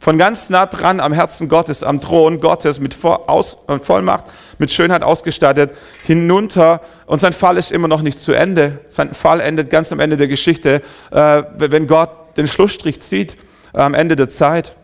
Von 0.00 0.16
ganz 0.16 0.48
nah 0.48 0.66
dran 0.66 1.00
am 1.00 1.12
Herzen 1.12 1.48
Gottes, 1.48 1.82
am 1.82 2.00
Thron 2.00 2.38
Gottes, 2.38 2.78
mit 2.78 2.94
äh, 2.94 3.78
Vollmacht, 3.80 4.24
mit 4.58 4.70
Schönheit 4.70 5.02
ausgestattet, 5.02 5.74
hinunter. 6.04 6.80
Und 7.06 7.18
sein 7.18 7.32
Fall 7.32 7.56
ist 7.56 7.72
immer 7.72 7.88
noch 7.88 8.02
nicht 8.02 8.18
zu 8.20 8.32
Ende. 8.32 8.80
Sein 8.88 9.12
Fall 9.12 9.40
endet 9.40 9.70
ganz 9.70 9.90
am 9.90 9.98
Ende 9.98 10.16
der 10.16 10.28
Geschichte, 10.28 10.82
äh, 11.10 11.42
wenn 11.56 11.88
Gott 11.88 12.36
den 12.36 12.46
Schlussstrich 12.46 13.00
zieht, 13.00 13.36
am 13.72 13.94
Ende 13.94 14.14
der 14.14 14.28
Zeit. 14.28 14.76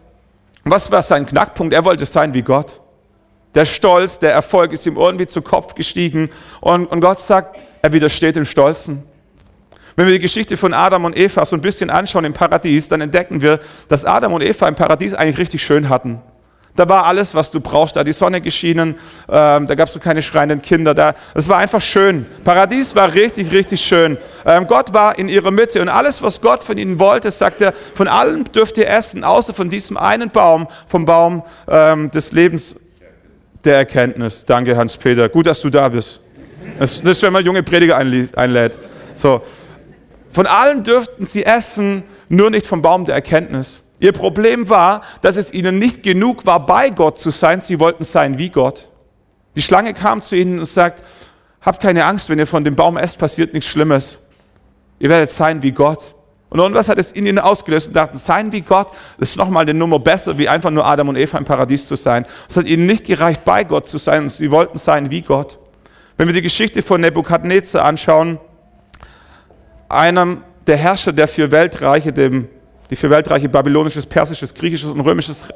Was 0.64 0.90
war 0.90 1.02
sein 1.02 1.26
Knackpunkt? 1.26 1.75
Er 1.75 1.85
wollte 1.85 2.06
sein 2.06 2.35
wie 2.35 2.42
Gott. 2.42 2.80
Der 3.54 3.64
Stolz, 3.64 4.18
der 4.18 4.33
Erfolg 4.33 4.73
ist 4.73 4.87
ihm 4.87 4.97
irgendwie 4.97 5.26
zu 5.26 5.42
Kopf 5.42 5.75
gestiegen 5.75 6.30
und, 6.61 6.87
und 6.87 7.00
Gott 7.00 7.21
sagt, 7.21 7.64
er 7.83 7.92
widersteht 7.92 8.35
dem 8.35 8.47
Stolzen. 8.47 9.04
Wenn 9.94 10.06
wir 10.06 10.14
die 10.14 10.21
Geschichte 10.21 10.56
von 10.56 10.75
Adam 10.75 11.04
und 11.04 11.16
Eva 11.16 11.47
so 11.47 11.54
ein 11.54 11.61
bisschen 11.61 11.88
anschauen 11.88 12.25
im 12.25 12.33
Paradies, 12.33 12.88
dann 12.88 13.00
entdecken 13.00 13.42
wir, 13.42 13.61
dass 13.88 14.04
Adam 14.04 14.33
und 14.33 14.42
Eva 14.42 14.66
im 14.66 14.75
Paradies 14.75 15.14
eigentlich 15.14 15.38
richtig 15.38 15.62
schön 15.62 15.88
hatten. 15.88 16.21
Da 16.76 16.88
war 16.88 17.07
alles, 17.07 17.35
was 17.35 17.50
du 17.50 17.61
brauchst. 17.61 17.95
Da 17.97 18.02
die 18.02 18.12
Sonne 18.12 18.40
geschienen, 18.40 18.97
ähm, 19.28 19.66
da 19.66 19.75
gab 19.75 19.88
es 19.88 19.95
so 19.95 20.00
keine 20.00 20.23
schreienden 20.23 20.61
Kinder. 20.61 20.95
Da, 20.95 21.14
es 21.35 21.49
war 21.49 21.59
einfach 21.59 21.81
schön. 21.81 22.26
Paradies 22.43 22.97
war 22.97 23.12
richtig, 23.14 23.52
richtig 23.52 23.81
schön. 23.81 24.19
Ähm, 24.45 24.66
Gott 24.66 24.93
war 24.93 25.19
in 25.19 25.28
ihrer 25.28 25.52
Mitte 25.52 25.81
und 25.81 25.88
alles, 25.88 26.23
was 26.23 26.40
Gott 26.40 26.64
von 26.64 26.76
ihnen 26.76 26.99
wollte, 26.99 27.31
sagt 27.31 27.61
er, 27.62 27.75
von 27.95 28.09
allem 28.09 28.45
dürft 28.45 28.76
ihr 28.78 28.88
essen, 28.88 29.23
außer 29.23 29.54
von 29.54 29.71
diesem 29.71 29.97
einen 29.97 30.31
Baum, 30.31 30.66
vom 30.88 31.04
Baum 31.04 31.45
ähm, 31.69 32.11
des 32.11 32.33
Lebens 32.33 32.76
der 33.64 33.76
Erkenntnis. 33.76 34.45
Danke, 34.45 34.76
Hans-Peter. 34.76 35.28
Gut, 35.28 35.47
dass 35.47 35.61
du 35.61 35.71
da 35.71 35.88
bist. 35.88 36.21
Das, 36.78 37.00
das 37.00 37.19
ist, 37.19 37.23
wenn 37.23 37.33
man 37.33 37.45
junge 37.45 37.62
Prediger 37.62 37.97
einlädt. 37.97 38.78
So. 39.14 39.43
Von 40.31 40.47
allem 40.47 40.83
dürften 40.83 41.25
sie 41.25 41.45
essen, 41.45 42.02
nur 42.28 42.50
nicht 42.50 42.66
vom 42.66 42.83
Baum 42.83 43.04
der 43.04 43.14
Erkenntnis. 43.14 43.84
Ihr 44.04 44.12
Problem 44.12 44.68
war, 44.68 45.00
dass 45.23 45.38
es 45.38 45.50
ihnen 45.50 45.78
nicht 45.78 46.02
genug 46.02 46.44
war, 46.44 46.66
bei 46.66 46.90
Gott 46.90 47.18
zu 47.18 47.30
sein. 47.30 47.61
Sie 47.61 47.80
wollten 47.80 48.04
sein 48.04 48.37
wie 48.37 48.50
Gott. 48.50 48.90
Die 49.56 49.62
Schlange 49.62 49.94
kam 49.94 50.20
zu 50.20 50.37
ihnen 50.37 50.58
und 50.58 50.66
sagt, 50.66 51.02
habt 51.62 51.80
keine 51.80 52.04
Angst, 52.04 52.28
wenn 52.28 52.38
ihr 52.38 52.46
von 52.46 52.64
dem 52.64 52.76
Baum 52.76 52.99
esst, 52.99 53.18
passiert 53.18 53.54
nichts 53.54 53.70
Schlimmes. 53.70 54.20
Ihr 54.99 55.08
werdet 55.08 55.30
sein 55.30 55.62
wie 55.62 55.73
Gott. 55.73 56.14
Und 56.50 56.58
irgendwas 56.58 56.90
hat 56.90 56.99
es 56.99 57.12
in 57.12 57.25
ihnen 57.25 57.38
ausgelöst 57.38 57.87
und 57.87 57.96
dachten, 57.96 58.18
sein 58.18 58.52
wie 58.52 58.61
Gott, 58.61 58.88
das 59.18 59.30
ist 59.30 59.37
nochmal 59.38 59.62
eine 59.62 59.73
Nummer 59.73 59.99
besser, 59.99 60.37
wie 60.37 60.50
einfach 60.50 60.70
nur 60.70 60.84
Adam 60.84 61.08
und 61.08 61.16
Eva 61.16 61.38
im 61.38 61.46
Paradies 61.46 61.88
zu 61.88 61.96
sein. 61.96 62.26
Es 62.46 62.58
hat 62.58 62.66
ihnen 62.66 62.84
nicht 62.84 63.06
gereicht, 63.06 63.42
bei 63.46 63.64
Gott 63.64 63.88
zu 63.88 63.96
sein 63.96 64.25
und 64.25 64.28
sie 64.28 64.50
wollten 64.50 64.76
sein 64.76 65.11
wie 65.11 65.23
Gott. 65.23 65.58
Wenn 66.18 66.26
wir 66.28 66.34
die 66.34 66.42
Geschichte 66.42 66.82
von 66.82 67.00
Nebukadnezar 67.00 67.87
anschauen, 67.87 68.38
einem 69.88 70.42
der 70.66 70.76
Herrscher 70.76 71.14
der 71.14 71.26
vier 71.26 71.50
Weltreiche, 71.50 72.12
dem, 72.12 72.49
die 72.94 73.00
vier 73.00 73.10
Weltreiche 73.10 73.48
babylonisches, 73.48 74.06
persisches, 74.06 74.54
griechisches 74.54 74.88
und 74.88 75.00
römisches 75.00 75.46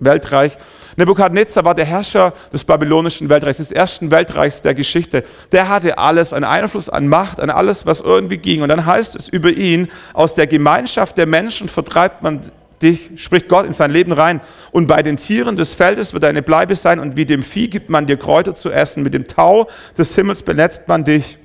Weltreich. 0.00 0.58
Nebukadnezar 0.96 1.64
war 1.64 1.76
der 1.76 1.84
Herrscher 1.84 2.32
des 2.52 2.64
babylonischen 2.64 3.28
Weltreichs, 3.28 3.58
des 3.58 3.70
ersten 3.70 4.10
Weltreichs 4.10 4.62
der 4.62 4.74
Geschichte. 4.74 5.22
Der 5.52 5.68
hatte 5.68 5.96
alles, 5.96 6.32
einen 6.32 6.44
Einfluss 6.44 6.88
an 6.88 7.06
Macht, 7.06 7.40
an 7.40 7.50
alles, 7.50 7.86
was 7.86 8.00
irgendwie 8.00 8.38
ging. 8.38 8.62
Und 8.62 8.68
dann 8.68 8.84
heißt 8.84 9.14
es 9.14 9.28
über 9.28 9.50
ihn, 9.50 9.88
aus 10.12 10.34
der 10.34 10.48
Gemeinschaft 10.48 11.16
der 11.18 11.26
Menschen 11.26 11.68
vertreibt 11.68 12.24
man 12.24 12.40
dich, 12.82 13.12
spricht 13.14 13.48
Gott 13.48 13.64
in 13.64 13.72
sein 13.72 13.92
Leben 13.92 14.10
rein. 14.10 14.40
Und 14.72 14.88
bei 14.88 15.04
den 15.04 15.18
Tieren 15.18 15.54
des 15.54 15.74
Feldes 15.74 16.14
wird 16.14 16.24
eine 16.24 16.42
Bleibe 16.42 16.74
sein 16.74 16.98
und 16.98 17.16
wie 17.16 17.26
dem 17.26 17.42
Vieh 17.42 17.68
gibt 17.68 17.90
man 17.90 18.06
dir 18.06 18.16
Kräuter 18.16 18.56
zu 18.56 18.72
essen. 18.72 19.04
Mit 19.04 19.14
dem 19.14 19.28
Tau 19.28 19.68
des 19.96 20.16
Himmels 20.16 20.42
benetzt 20.42 20.88
man 20.88 21.04
dich. 21.04 21.38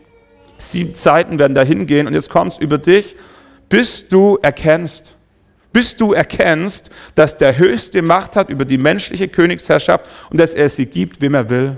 Sieben 0.57 0.95
Zeiten 0.95 1.38
werden 1.38 1.53
dahin 1.53 1.86
gehen 1.86 2.07
und 2.07 2.15
jetzt 2.15 2.31
kommt 2.31 2.53
es 2.53 2.57
über 2.57 2.79
dich, 2.79 3.15
bis 3.69 4.07
du 4.07 4.39
erkennst, 4.41 5.17
bis 5.74 5.96
du 5.96 6.13
erkennst, 6.13 6.92
dass 7.15 7.36
der 7.36 7.58
Höchste 7.58 8.01
Macht 8.01 8.36
hat 8.36 8.50
über 8.50 8.63
die 8.63 8.77
menschliche 8.77 9.27
Königsherrschaft 9.27 10.06
und 10.30 10.39
dass 10.39 10.53
er 10.53 10.70
sie 10.70 10.86
gibt, 10.86 11.20
wem 11.20 11.34
er 11.34 11.50
will. 11.50 11.77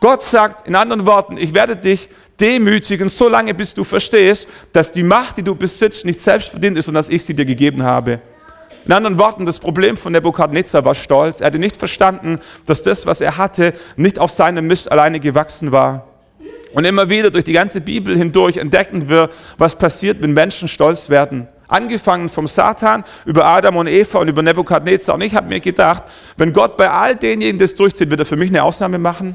Gott 0.00 0.22
sagt 0.22 0.66
in 0.66 0.74
anderen 0.74 1.04
Worten, 1.06 1.36
ich 1.36 1.54
werde 1.54 1.76
dich 1.76 2.08
demütigen, 2.40 3.08
solange 3.08 3.54
bis 3.54 3.74
du 3.74 3.84
verstehst, 3.84 4.48
dass 4.72 4.90
die 4.90 5.02
Macht, 5.02 5.36
die 5.36 5.44
du 5.44 5.54
besitzt, 5.54 6.04
nicht 6.04 6.20
selbstverdient 6.20 6.78
ist 6.78 6.88
und 6.88 6.94
dass 6.94 7.08
ich 7.08 7.24
sie 7.24 7.34
dir 7.34 7.44
gegeben 7.44 7.82
habe. 7.82 8.20
In 8.84 8.92
anderen 8.92 9.18
Worten, 9.18 9.46
das 9.46 9.60
Problem 9.60 9.96
von 9.96 10.12
Nebukadnezar 10.12 10.84
war 10.84 10.94
Stolz. 10.94 11.40
Er 11.40 11.46
hatte 11.46 11.58
nicht 11.58 11.76
verstanden, 11.76 12.40
dass 12.66 12.82
das, 12.82 13.06
was 13.06 13.20
er 13.20 13.36
hatte, 13.36 13.74
nicht 13.96 14.18
auf 14.18 14.32
seinem 14.32 14.66
Mist 14.66 14.90
alleine 14.90 15.20
gewachsen 15.20 15.70
war. 15.70 16.08
Und 16.72 16.84
immer 16.84 17.08
wieder 17.08 17.30
durch 17.30 17.44
die 17.44 17.52
ganze 17.52 17.80
Bibel 17.80 18.16
hindurch 18.16 18.56
entdecken 18.56 19.08
wir, 19.08 19.30
was 19.58 19.76
passiert, 19.76 20.20
wenn 20.22 20.32
Menschen 20.32 20.68
stolz 20.68 21.10
werden. 21.10 21.46
Angefangen 21.72 22.28
vom 22.28 22.46
Satan 22.46 23.02
über 23.24 23.46
Adam 23.46 23.76
und 23.76 23.86
Eva 23.86 24.18
und 24.18 24.28
über 24.28 24.42
Nebukadnezar. 24.42 25.14
Und 25.14 25.22
ich 25.22 25.34
habe 25.34 25.48
mir 25.48 25.60
gedacht, 25.60 26.04
wenn 26.36 26.52
Gott 26.52 26.76
bei 26.76 26.90
all 26.90 27.16
denjenigen 27.16 27.58
das 27.58 27.74
durchzieht, 27.74 28.10
wird 28.10 28.20
er 28.20 28.26
für 28.26 28.36
mich 28.36 28.50
eine 28.50 28.62
Ausnahme 28.62 28.98
machen? 28.98 29.34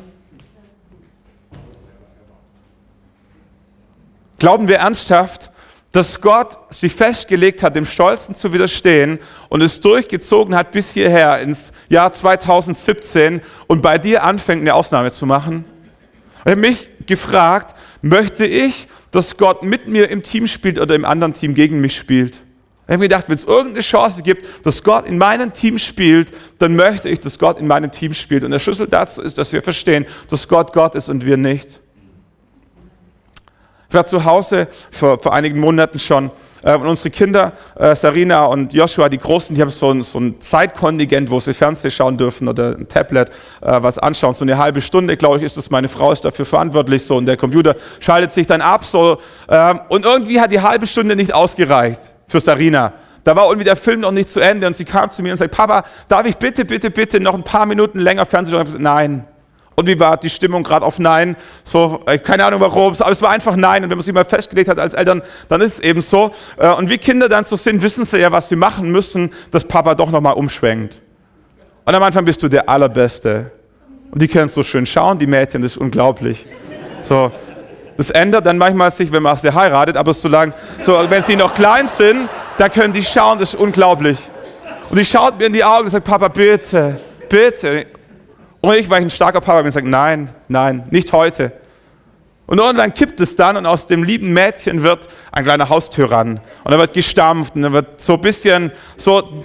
Glauben 4.37 4.67
wir 4.67 4.77
ernsthaft, 4.77 5.49
dass 5.91 6.21
Gott 6.21 6.59
sich 6.69 6.93
festgelegt 6.93 7.63
hat, 7.63 7.75
dem 7.75 7.85
Stolzen 7.85 8.35
zu 8.35 8.53
widerstehen 8.53 9.17
und 9.49 9.63
es 9.63 9.79
durchgezogen 9.79 10.55
hat 10.55 10.71
bis 10.71 10.93
hierher 10.93 11.39
ins 11.39 11.71
Jahr 11.89 12.13
2017 12.13 13.41
und 13.65 13.81
bei 13.81 13.97
dir 13.97 14.23
anfängt, 14.23 14.61
eine 14.61 14.75
Ausnahme 14.75 15.11
zu 15.11 15.25
machen? 15.25 15.65
Ich 16.45 16.51
habe 16.51 16.61
mich 16.61 16.91
gefragt, 17.07 17.75
möchte 18.01 18.45
ich, 18.45 18.87
dass 19.11 19.37
Gott 19.37 19.63
mit 19.63 19.87
mir 19.87 20.09
im 20.09 20.23
Team 20.23 20.47
spielt 20.47 20.79
oder 20.79 20.95
im 20.95 21.05
anderen 21.05 21.33
Team 21.33 21.53
gegen 21.53 21.81
mich 21.81 21.97
spielt? 21.97 22.41
Ich 22.87 22.93
habe 22.93 22.99
mir 22.99 23.09
gedacht, 23.09 23.27
wenn 23.27 23.35
es 23.35 23.43
irgendeine 23.43 23.81
Chance 23.81 24.23
gibt, 24.23 24.65
dass 24.65 24.81
Gott 24.81 25.05
in 25.05 25.17
meinem 25.17 25.51
Team 25.51 25.77
spielt, 25.77 26.31
dann 26.57 26.75
möchte 26.77 27.09
ich, 27.09 27.19
dass 27.19 27.37
Gott 27.37 27.59
in 27.59 27.67
meinem 27.67 27.91
Team 27.91 28.13
spielt. 28.13 28.45
Und 28.45 28.51
der 28.51 28.59
Schlüssel 28.59 28.87
dazu 28.87 29.21
ist, 29.21 29.37
dass 29.37 29.51
wir 29.51 29.61
verstehen, 29.61 30.05
dass 30.29 30.47
Gott 30.47 30.71
Gott 30.71 30.95
ist 30.95 31.09
und 31.09 31.25
wir 31.25 31.35
nicht. 31.35 31.81
Ich 33.89 33.93
war 33.93 34.05
zu 34.05 34.23
Hause 34.23 34.69
vor, 34.91 35.19
vor 35.19 35.33
einigen 35.33 35.59
Monaten 35.59 35.99
schon 35.99 36.31
und 36.63 36.87
unsere 36.87 37.09
Kinder, 37.09 37.53
äh, 37.75 37.95
Sarina 37.95 38.45
und 38.45 38.73
Joshua, 38.73 39.09
die 39.09 39.17
Großen, 39.17 39.55
die 39.55 39.61
haben 39.61 39.69
so 39.69 39.91
ein, 39.91 40.01
so 40.01 40.19
ein 40.19 40.39
Zeitkontingent, 40.39 41.29
wo 41.29 41.39
sie 41.39 41.53
Fernsehen 41.53 41.91
schauen 41.91 42.17
dürfen 42.17 42.47
oder 42.47 42.75
ein 42.77 42.87
Tablet 42.87 43.29
äh, 43.61 43.81
was 43.81 43.97
anschauen. 43.97 44.33
So 44.33 44.43
eine 44.43 44.57
halbe 44.57 44.81
Stunde, 44.81 45.17
glaube 45.17 45.37
ich, 45.37 45.43
ist 45.43 45.57
das. 45.57 45.69
Meine 45.69 45.89
Frau 45.89 46.11
ist 46.11 46.25
dafür 46.25 46.45
verantwortlich 46.45 47.03
so 47.03 47.17
und 47.17 47.25
der 47.25 47.37
Computer 47.37 47.75
schaltet 47.99 48.33
sich 48.33 48.47
dann 48.47 48.61
ab 48.61 48.85
so 48.85 49.17
ähm, 49.49 49.81
und 49.89 50.05
irgendwie 50.05 50.39
hat 50.39 50.51
die 50.51 50.61
halbe 50.61 50.87
Stunde 50.87 51.15
nicht 51.15 51.33
ausgereicht 51.33 52.01
für 52.27 52.41
Sarina. 52.41 52.93
Da 53.23 53.35
war 53.35 53.45
irgendwie 53.47 53.65
der 53.65 53.75
Film 53.75 53.99
noch 53.99 54.11
nicht 54.11 54.29
zu 54.29 54.39
Ende 54.39 54.67
und 54.67 54.75
sie 54.75 54.85
kam 54.85 55.11
zu 55.11 55.21
mir 55.21 55.31
und 55.31 55.37
sagte, 55.37 55.55
Papa, 55.55 55.83
darf 56.07 56.25
ich 56.25 56.37
bitte, 56.37 56.63
bitte, 56.63 56.89
bitte 56.89 57.19
noch 57.19 57.33
ein 57.33 57.43
paar 57.43 57.65
Minuten 57.65 57.99
länger 57.99 58.25
Fernsehen 58.25 58.55
schauen? 58.55 58.81
Nein. 58.81 59.25
Und 59.79 59.85
wie 59.85 59.99
war 59.99 60.17
die 60.17 60.31
Stimmung 60.31 60.63
gerade 60.63 60.83
auf 60.83 60.97
Nein? 60.97 61.37
So, 61.63 62.01
äh, 62.07 62.17
keine 62.17 62.45
Ahnung 62.45 62.61
warum, 62.61 62.95
aber 62.99 63.11
es 63.11 63.21
war 63.21 63.29
einfach 63.29 63.55
Nein. 63.55 63.83
Und 63.83 63.91
wenn 63.91 63.97
man 63.99 64.03
sich 64.03 64.11
mal 64.11 64.25
festgelegt 64.25 64.69
hat 64.69 64.79
als 64.79 64.95
Eltern, 64.95 65.21
dann 65.49 65.61
ist 65.61 65.73
es 65.73 65.79
eben 65.81 66.01
so. 66.01 66.31
Äh, 66.57 66.69
und 66.69 66.89
wie 66.89 66.97
Kinder 66.97 67.29
dann 67.29 67.43
so 67.43 67.55
sind, 67.55 67.83
wissen 67.83 68.03
sie 68.03 68.17
ja, 68.17 68.31
was 68.31 68.49
sie 68.49 68.55
machen 68.55 68.89
müssen, 68.91 69.31
dass 69.51 69.63
Papa 69.63 69.93
doch 69.93 70.09
nochmal 70.09 70.33
umschwenkt. 70.33 70.99
Und 71.85 71.93
am 71.93 72.01
Anfang 72.01 72.25
bist 72.25 72.41
du 72.41 72.47
der 72.47 72.67
Allerbeste. 72.67 73.51
Und 74.09 74.19
die 74.19 74.27
können 74.27 74.49
so 74.49 74.63
schön 74.63 74.87
schauen, 74.87 75.19
die 75.19 75.27
Mädchen, 75.27 75.61
das 75.61 75.73
ist 75.73 75.77
unglaublich. 75.77 76.47
So, 77.03 77.31
das 77.97 78.09
ändert 78.09 78.47
dann 78.47 78.57
manchmal 78.57 78.89
sich, 78.89 79.11
wenn 79.11 79.21
man 79.21 79.37
sie 79.37 79.53
heiratet, 79.53 79.95
aber 79.95 80.15
solange, 80.15 80.53
so, 80.81 80.99
wenn 81.07 81.21
sie 81.21 81.35
noch 81.35 81.53
klein 81.53 81.85
sind, 81.85 82.29
dann 82.57 82.71
können 82.71 82.93
die 82.93 83.03
schauen, 83.03 83.37
das 83.37 83.53
ist 83.53 83.59
unglaublich. 83.59 84.17
Und 84.89 84.97
die 84.97 85.05
schaut 85.05 85.37
mir 85.37 85.45
in 85.45 85.53
die 85.53 85.63
Augen 85.63 85.83
und 85.83 85.89
sagt, 85.91 86.07
Papa, 86.07 86.29
bitte, 86.29 86.99
bitte. 87.29 87.85
Und 88.61 88.73
ich, 88.73 88.87
ich 88.87 88.91
ein 88.91 89.09
starker 89.09 89.41
Papa 89.41 89.57
bin, 89.57 89.65
gesagt, 89.65 89.87
nein, 89.87 90.29
nein, 90.47 90.87
nicht 90.91 91.13
heute. 91.13 91.51
Und 92.47 92.59
irgendwann 92.59 92.93
kippt 92.93 93.19
es 93.19 93.35
dann 93.35 93.57
und 93.57 93.65
aus 93.65 93.87
dem 93.87 94.03
lieben 94.03 94.31
Mädchen 94.31 94.81
wird 94.81 95.09
ein 95.31 95.43
kleiner 95.43 95.67
Haustyrann. 95.67 96.39
Und 96.63 96.71
er 96.71 96.79
wird 96.79 96.93
gestampft 96.93 97.55
und 97.55 97.63
er 97.65 97.73
wird 97.73 97.99
so 97.99 98.13
ein 98.13 98.21
bisschen 98.21 98.71
so 98.95 99.43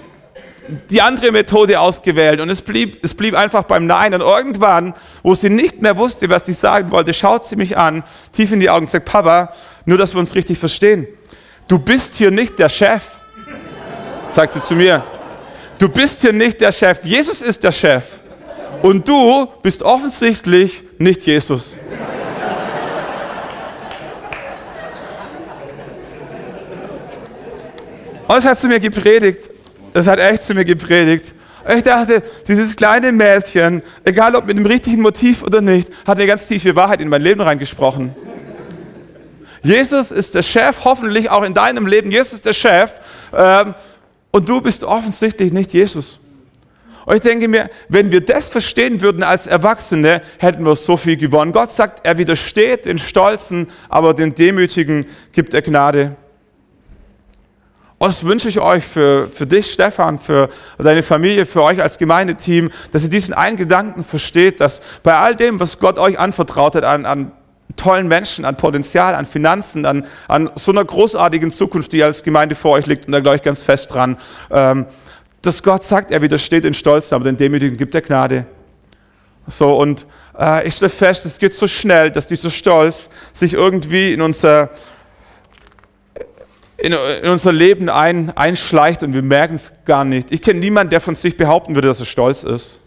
die 0.89 1.01
andere 1.01 1.31
Methode 1.31 1.79
ausgewählt. 1.79 2.39
Und 2.39 2.49
es 2.49 2.61
blieb, 2.61 3.03
es 3.03 3.13
blieb 3.13 3.35
einfach 3.35 3.63
beim 3.63 3.85
Nein. 3.85 4.13
Und 4.13 4.21
irgendwann, 4.21 4.93
wo 5.21 5.35
sie 5.35 5.49
nicht 5.49 5.81
mehr 5.81 5.97
wusste, 5.97 6.29
was 6.29 6.45
sie 6.45 6.53
sagen 6.53 6.91
wollte, 6.91 7.13
schaut 7.13 7.45
sie 7.45 7.57
mich 7.57 7.77
an, 7.77 8.03
tief 8.31 8.53
in 8.53 8.61
die 8.61 8.69
Augen 8.69 8.85
und 8.85 8.89
sagt, 8.89 9.05
Papa, 9.05 9.53
nur 9.85 9.97
dass 9.97 10.13
wir 10.13 10.19
uns 10.19 10.33
richtig 10.33 10.57
verstehen. 10.57 11.05
Du 11.67 11.79
bist 11.79 12.15
hier 12.15 12.31
nicht 12.31 12.57
der 12.57 12.69
Chef, 12.69 13.03
sagt 14.31 14.53
sie 14.53 14.61
zu 14.61 14.75
mir. 14.75 15.03
Du 15.77 15.89
bist 15.89 16.21
hier 16.21 16.31
nicht 16.31 16.61
der 16.61 16.71
Chef. 16.71 17.03
Jesus 17.03 17.41
ist 17.41 17.63
der 17.63 17.73
Chef. 17.73 18.22
Und 18.83 19.07
du 19.07 19.47
bist 19.61 19.81
offensichtlich 19.81 20.83
nicht 20.97 21.25
Jesus. 21.25 21.77
Und 28.27 28.37
es 28.37 28.45
hat 28.45 28.59
zu 28.59 28.67
mir 28.67 28.81
gepredigt. 28.81 29.49
Es 29.93 30.05
hat 30.05 30.19
echt 30.19 30.43
zu 30.43 30.53
mir 30.53 30.65
gepredigt. 30.65 31.33
Und 31.63 31.77
ich 31.77 31.83
dachte, 31.83 32.23
dieses 32.45 32.75
kleine 32.75 33.13
Mädchen, 33.13 33.83
egal 34.03 34.35
ob 34.35 34.47
mit 34.47 34.57
dem 34.57 34.65
richtigen 34.65 35.01
Motiv 35.01 35.43
oder 35.43 35.61
nicht, 35.61 35.89
hat 36.05 36.17
eine 36.17 36.27
ganz 36.27 36.45
tiefe 36.45 36.75
Wahrheit 36.75 36.99
in 36.99 37.07
mein 37.07 37.21
Leben 37.21 37.39
reingesprochen. 37.39 38.13
Jesus 39.61 40.11
ist 40.11 40.35
der 40.35 40.43
Chef, 40.43 40.83
hoffentlich 40.83 41.29
auch 41.29 41.43
in 41.43 41.53
deinem 41.53 41.87
Leben. 41.87 42.11
Jesus 42.11 42.33
ist 42.33 42.45
der 42.45 42.51
Chef. 42.51 42.91
Ähm, 43.33 43.75
und 44.31 44.49
du 44.49 44.59
bist 44.59 44.83
offensichtlich 44.83 45.53
nicht 45.53 45.71
Jesus. 45.71 46.19
Und 47.05 47.15
ich 47.15 47.21
denke 47.21 47.47
mir, 47.47 47.69
wenn 47.89 48.11
wir 48.11 48.21
das 48.21 48.49
verstehen 48.49 49.01
würden 49.01 49.23
als 49.23 49.47
Erwachsene, 49.47 50.21
hätten 50.37 50.65
wir 50.65 50.75
so 50.75 50.97
viel 50.97 51.17
gewonnen. 51.17 51.51
Gott 51.51 51.71
sagt, 51.71 52.05
er 52.05 52.17
widersteht 52.17 52.85
den 52.85 52.97
Stolzen, 52.97 53.67
aber 53.89 54.13
den 54.13 54.35
Demütigen 54.35 55.05
gibt 55.31 55.53
er 55.53 55.61
Gnade. 55.61 56.15
Und 58.03 58.09
das 58.09 58.25
wünsche 58.25 58.49
ich 58.49 58.59
euch 58.59 58.83
für, 58.83 59.29
für 59.29 59.47
dich, 59.47 59.71
Stefan, 59.71 60.19
für 60.19 60.49
deine 60.77 61.03
Familie, 61.03 61.45
für 61.45 61.63
euch 61.63 61.81
als 61.81 61.97
Gemeindeteam, 61.97 62.69
dass 62.91 63.03
ihr 63.03 63.09
diesen 63.09 63.33
einen 63.33 63.55
Gedanken 63.55 64.03
versteht, 64.03 64.59
dass 64.59 64.81
bei 65.03 65.15
all 65.15 65.37
dem, 65.37 65.59
was 65.59 65.79
Gott 65.79 65.97
euch 65.97 66.19
anvertraut 66.19 66.75
hat, 66.75 66.83
an, 66.83 67.05
an 67.05 67.31
tollen 67.77 68.07
Menschen, 68.07 68.45
an 68.45 68.57
Potenzial, 68.57 69.15
an 69.15 69.25
Finanzen, 69.25 69.85
an, 69.85 70.05
an 70.27 70.51
so 70.55 70.71
einer 70.71 70.83
großartigen 70.83 71.51
Zukunft, 71.51 71.93
die 71.93 72.03
als 72.03 72.23
Gemeinde 72.23 72.55
vor 72.55 72.71
euch 72.71 72.87
liegt, 72.87 73.05
und 73.07 73.13
da 73.13 73.19
glaube 73.19 73.37
ich 73.37 73.41
ganz 73.41 73.63
fest 73.63 73.93
dran, 73.93 74.17
ähm, 74.51 74.85
dass 75.45 75.61
Gott 75.61 75.83
sagt, 75.83 76.11
er 76.11 76.21
widersteht 76.21 76.63
den 76.63 76.73
Stolzen, 76.73 77.15
aber 77.15 77.25
den 77.25 77.37
Demütigen 77.37 77.77
gibt 77.77 77.93
er 77.93 78.01
Gnade. 78.01 78.45
So, 79.45 79.75
und 79.75 80.05
äh, 80.39 80.67
ich 80.67 80.75
stelle 80.75 80.89
fest, 80.89 81.25
es 81.25 81.37
geht 81.37 81.53
so 81.53 81.67
schnell, 81.67 82.11
dass 82.11 82.27
dieser 82.27 82.49
Stolz 82.49 83.09
sich 83.33 83.53
irgendwie 83.53 84.13
in 84.13 84.21
unser, 84.21 84.69
in, 86.77 86.93
in 86.93 87.29
unser 87.29 87.51
Leben 87.51 87.89
ein, 87.89 88.35
einschleicht 88.37 89.03
und 89.03 89.13
wir 89.13 89.21
merken 89.21 89.55
es 89.55 89.73
gar 89.83 90.05
nicht. 90.05 90.31
Ich 90.31 90.41
kenne 90.41 90.61
niemanden, 90.61 90.91
der 90.91 91.01
von 91.01 91.15
sich 91.15 91.35
behaupten 91.35 91.75
würde, 91.75 91.89
dass 91.89 91.99
er 91.99 92.05
stolz 92.05 92.43
ist. 92.43 92.79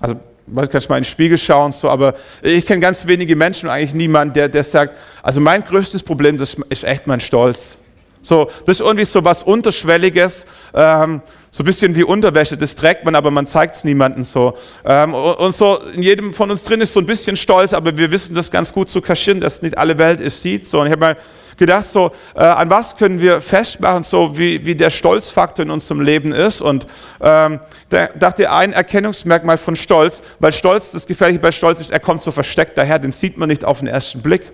Also, 0.00 0.16
man 0.46 0.68
kann 0.68 0.82
mal 0.88 0.96
in 0.96 1.02
den 1.02 1.08
Spiegel 1.08 1.38
schauen, 1.38 1.72
so, 1.72 1.90
aber 1.90 2.14
ich 2.42 2.66
kenne 2.66 2.80
ganz 2.80 3.06
wenige 3.06 3.36
Menschen, 3.36 3.68
eigentlich 3.68 3.94
niemand, 3.94 4.34
der, 4.34 4.48
der 4.48 4.64
sagt, 4.64 4.96
also 5.22 5.40
mein 5.40 5.62
größtes 5.62 6.02
Problem, 6.02 6.38
das 6.38 6.56
ist 6.70 6.84
echt 6.84 7.06
mein 7.06 7.20
Stolz. 7.20 7.78
So, 8.22 8.50
das 8.66 8.80
ist 8.80 8.80
irgendwie 8.80 9.04
so 9.04 9.24
was 9.24 9.42
Unterschwelliges, 9.42 10.46
ähm, 10.74 11.22
so 11.50 11.62
ein 11.62 11.66
bisschen 11.66 11.94
wie 11.94 12.04
Unterwäsche, 12.04 12.56
das 12.56 12.74
trägt 12.74 13.04
man, 13.04 13.14
aber 13.14 13.30
man 13.30 13.46
zeigt 13.46 13.76
es 13.76 13.84
niemandem 13.84 14.24
so. 14.24 14.54
Ähm, 14.84 15.14
und, 15.14 15.54
so 15.54 15.78
in 15.94 16.02
jedem 16.02 16.32
von 16.32 16.50
uns 16.50 16.64
drin 16.64 16.80
ist 16.80 16.92
so 16.92 17.00
ein 17.00 17.06
bisschen 17.06 17.36
Stolz, 17.36 17.72
aber 17.72 17.96
wir 17.96 18.10
wissen 18.10 18.34
das 18.34 18.50
ganz 18.50 18.72
gut 18.72 18.90
zu 18.90 19.00
kaschieren, 19.00 19.40
dass 19.40 19.62
nicht 19.62 19.78
alle 19.78 19.96
Welt 19.98 20.20
es 20.20 20.42
sieht. 20.42 20.66
So, 20.66 20.80
und 20.80 20.86
ich 20.86 20.92
habe 20.92 21.00
mal 21.00 21.16
gedacht, 21.56 21.86
so, 21.86 22.10
äh, 22.34 22.40
an 22.40 22.70
was 22.70 22.96
können 22.96 23.20
wir 23.20 23.40
festmachen, 23.40 24.02
so 24.02 24.38
wie, 24.38 24.64
wie 24.64 24.74
der 24.74 24.90
Stolzfaktor 24.90 25.64
in 25.64 25.70
unserem 25.70 26.00
Leben 26.00 26.32
ist. 26.32 26.60
Und 26.60 26.86
ähm, 27.20 27.60
da 27.88 28.08
dachte 28.08 28.50
ein 28.50 28.72
Erkennungsmerkmal 28.72 29.58
von 29.58 29.76
Stolz, 29.76 30.20
weil 30.38 30.52
Stolz, 30.52 30.92
das 30.92 31.06
Gefährliche 31.06 31.40
bei 31.40 31.52
Stolz 31.52 31.80
ist, 31.80 31.90
er 31.90 32.00
kommt 32.00 32.22
so 32.22 32.30
versteckt 32.30 32.76
daher, 32.76 32.98
den 32.98 33.10
sieht 33.10 33.38
man 33.38 33.48
nicht 33.48 33.64
auf 33.64 33.78
den 33.78 33.88
ersten 33.88 34.22
Blick. 34.22 34.52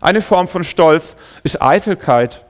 Eine 0.00 0.22
Form 0.22 0.48
von 0.48 0.64
Stolz 0.64 1.14
ist 1.44 1.62
Eitelkeit. 1.62 2.44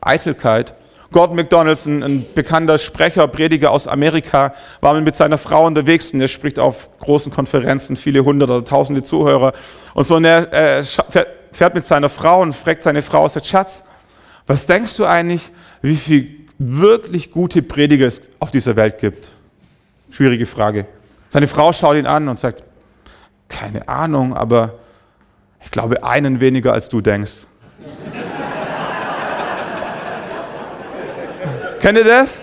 Eitelkeit. 0.00 0.74
Gordon 1.12 1.36
McDonalds, 1.36 1.86
ein, 1.86 2.24
bekannter 2.34 2.78
Sprecher, 2.78 3.26
Prediger 3.26 3.72
aus 3.72 3.88
Amerika, 3.88 4.54
war 4.80 4.98
mit 5.00 5.14
seiner 5.16 5.38
Frau 5.38 5.66
unterwegs 5.66 6.12
und 6.12 6.20
er 6.20 6.28
spricht 6.28 6.58
auf 6.58 6.88
großen 7.00 7.32
Konferenzen, 7.32 7.96
viele 7.96 8.24
hundert 8.24 8.50
oder 8.50 8.64
tausende 8.64 9.02
Zuhörer. 9.02 9.52
Und 9.94 10.04
so 10.04 10.16
und 10.16 10.24
er 10.24 10.52
äh, 10.52 10.84
fährt 11.52 11.74
mit 11.74 11.84
seiner 11.84 12.08
Frau 12.08 12.42
und 12.42 12.54
fragt 12.54 12.82
seine 12.82 13.02
Frau, 13.02 13.28
sagt, 13.28 13.46
Schatz, 13.46 13.82
was 14.46 14.66
denkst 14.66 14.96
du 14.96 15.04
eigentlich, 15.04 15.50
wie 15.82 15.96
viel 15.96 16.46
wirklich 16.58 17.30
gute 17.30 17.62
Prediger 17.62 18.06
es 18.06 18.20
auf 18.38 18.52
dieser 18.52 18.76
Welt 18.76 18.98
gibt? 18.98 19.32
Schwierige 20.10 20.46
Frage. 20.46 20.86
Seine 21.28 21.48
Frau 21.48 21.72
schaut 21.72 21.96
ihn 21.96 22.06
an 22.06 22.28
und 22.28 22.38
sagt, 22.38 22.62
keine 23.48 23.88
Ahnung, 23.88 24.34
aber 24.34 24.74
ich 25.64 25.70
glaube 25.70 26.04
einen 26.04 26.40
weniger 26.40 26.72
als 26.72 26.88
du 26.88 27.00
denkst. 27.00 27.46
Kennt 31.80 31.96
ihr 31.96 32.04
das? 32.04 32.42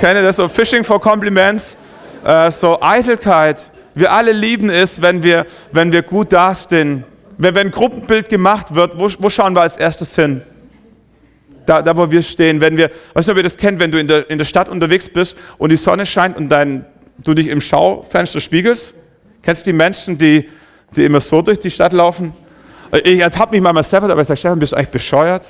Kennt 0.00 0.14
ihr 0.14 0.22
das? 0.22 0.36
So 0.36 0.48
Fishing 0.48 0.82
for 0.82 0.98
Compliments, 0.98 1.76
äh, 2.24 2.50
so 2.50 2.80
Eitelkeit. 2.80 3.70
Wir 3.94 4.10
alle 4.10 4.32
lieben 4.32 4.70
es, 4.70 5.02
wenn 5.02 5.22
wir, 5.22 5.44
wenn 5.70 5.92
wir 5.92 6.00
gut 6.02 6.32
dastehen. 6.32 7.04
Wenn, 7.36 7.54
wenn 7.54 7.66
ein 7.66 7.70
Gruppenbild 7.70 8.30
gemacht 8.30 8.74
wird, 8.74 8.98
wo, 8.98 9.10
wo 9.18 9.28
schauen 9.28 9.54
wir 9.54 9.60
als 9.60 9.76
erstes 9.76 10.14
hin? 10.14 10.40
Da, 11.66 11.82
da, 11.82 11.94
wo 11.94 12.10
wir 12.10 12.22
stehen. 12.22 12.62
Wenn 12.62 12.78
wir, 12.78 12.90
weißt 13.12 13.28
du, 13.28 13.32
ob 13.32 13.36
ihr 13.36 13.42
das 13.42 13.58
kennt, 13.58 13.80
wenn 13.80 13.92
du 13.92 14.00
in 14.00 14.08
der, 14.08 14.30
in 14.30 14.38
der 14.38 14.46
Stadt 14.46 14.70
unterwegs 14.70 15.10
bist 15.10 15.36
und 15.58 15.68
die 15.68 15.76
Sonne 15.76 16.06
scheint 16.06 16.38
und 16.38 16.48
dein, 16.48 16.86
du 17.18 17.34
dich 17.34 17.48
im 17.48 17.60
Schaufenster 17.60 18.40
spiegelst? 18.40 18.94
Kennst 19.42 19.66
du 19.66 19.72
die 19.72 19.76
Menschen, 19.76 20.16
die, 20.16 20.48
die 20.96 21.04
immer 21.04 21.20
so 21.20 21.42
durch 21.42 21.58
die 21.58 21.70
Stadt 21.70 21.92
laufen? 21.92 22.32
Ich 23.04 23.20
ertappe 23.20 23.52
mich 23.52 23.60
mal 23.60 23.82
selber, 23.82 24.08
aber 24.08 24.22
ich 24.22 24.28
sage, 24.28 24.38
Stefan, 24.38 24.58
bist 24.58 24.72
du 24.72 24.76
eigentlich 24.76 24.88
bescheuert? 24.88 25.46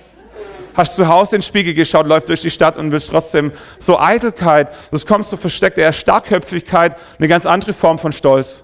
Hast 0.78 0.94
zu 0.94 1.08
Hause 1.08 1.36
in 1.36 1.40
den 1.40 1.46
Spiegel 1.46 1.74
geschaut, 1.74 2.06
läuft 2.06 2.28
durch 2.28 2.40
die 2.40 2.50
Stadt 2.50 2.78
und 2.78 2.92
willst 2.92 3.10
trotzdem 3.10 3.52
so 3.78 3.98
Eitelkeit, 3.98 4.72
das 4.90 5.04
kommt 5.04 5.26
so 5.26 5.36
versteckt, 5.36 5.76
eher 5.76 5.92
Starkköpfigkeit, 5.92 6.96
eine 7.18 7.28
ganz 7.28 7.44
andere 7.44 7.72
Form 7.74 7.98
von 7.98 8.12
Stolz. 8.12 8.62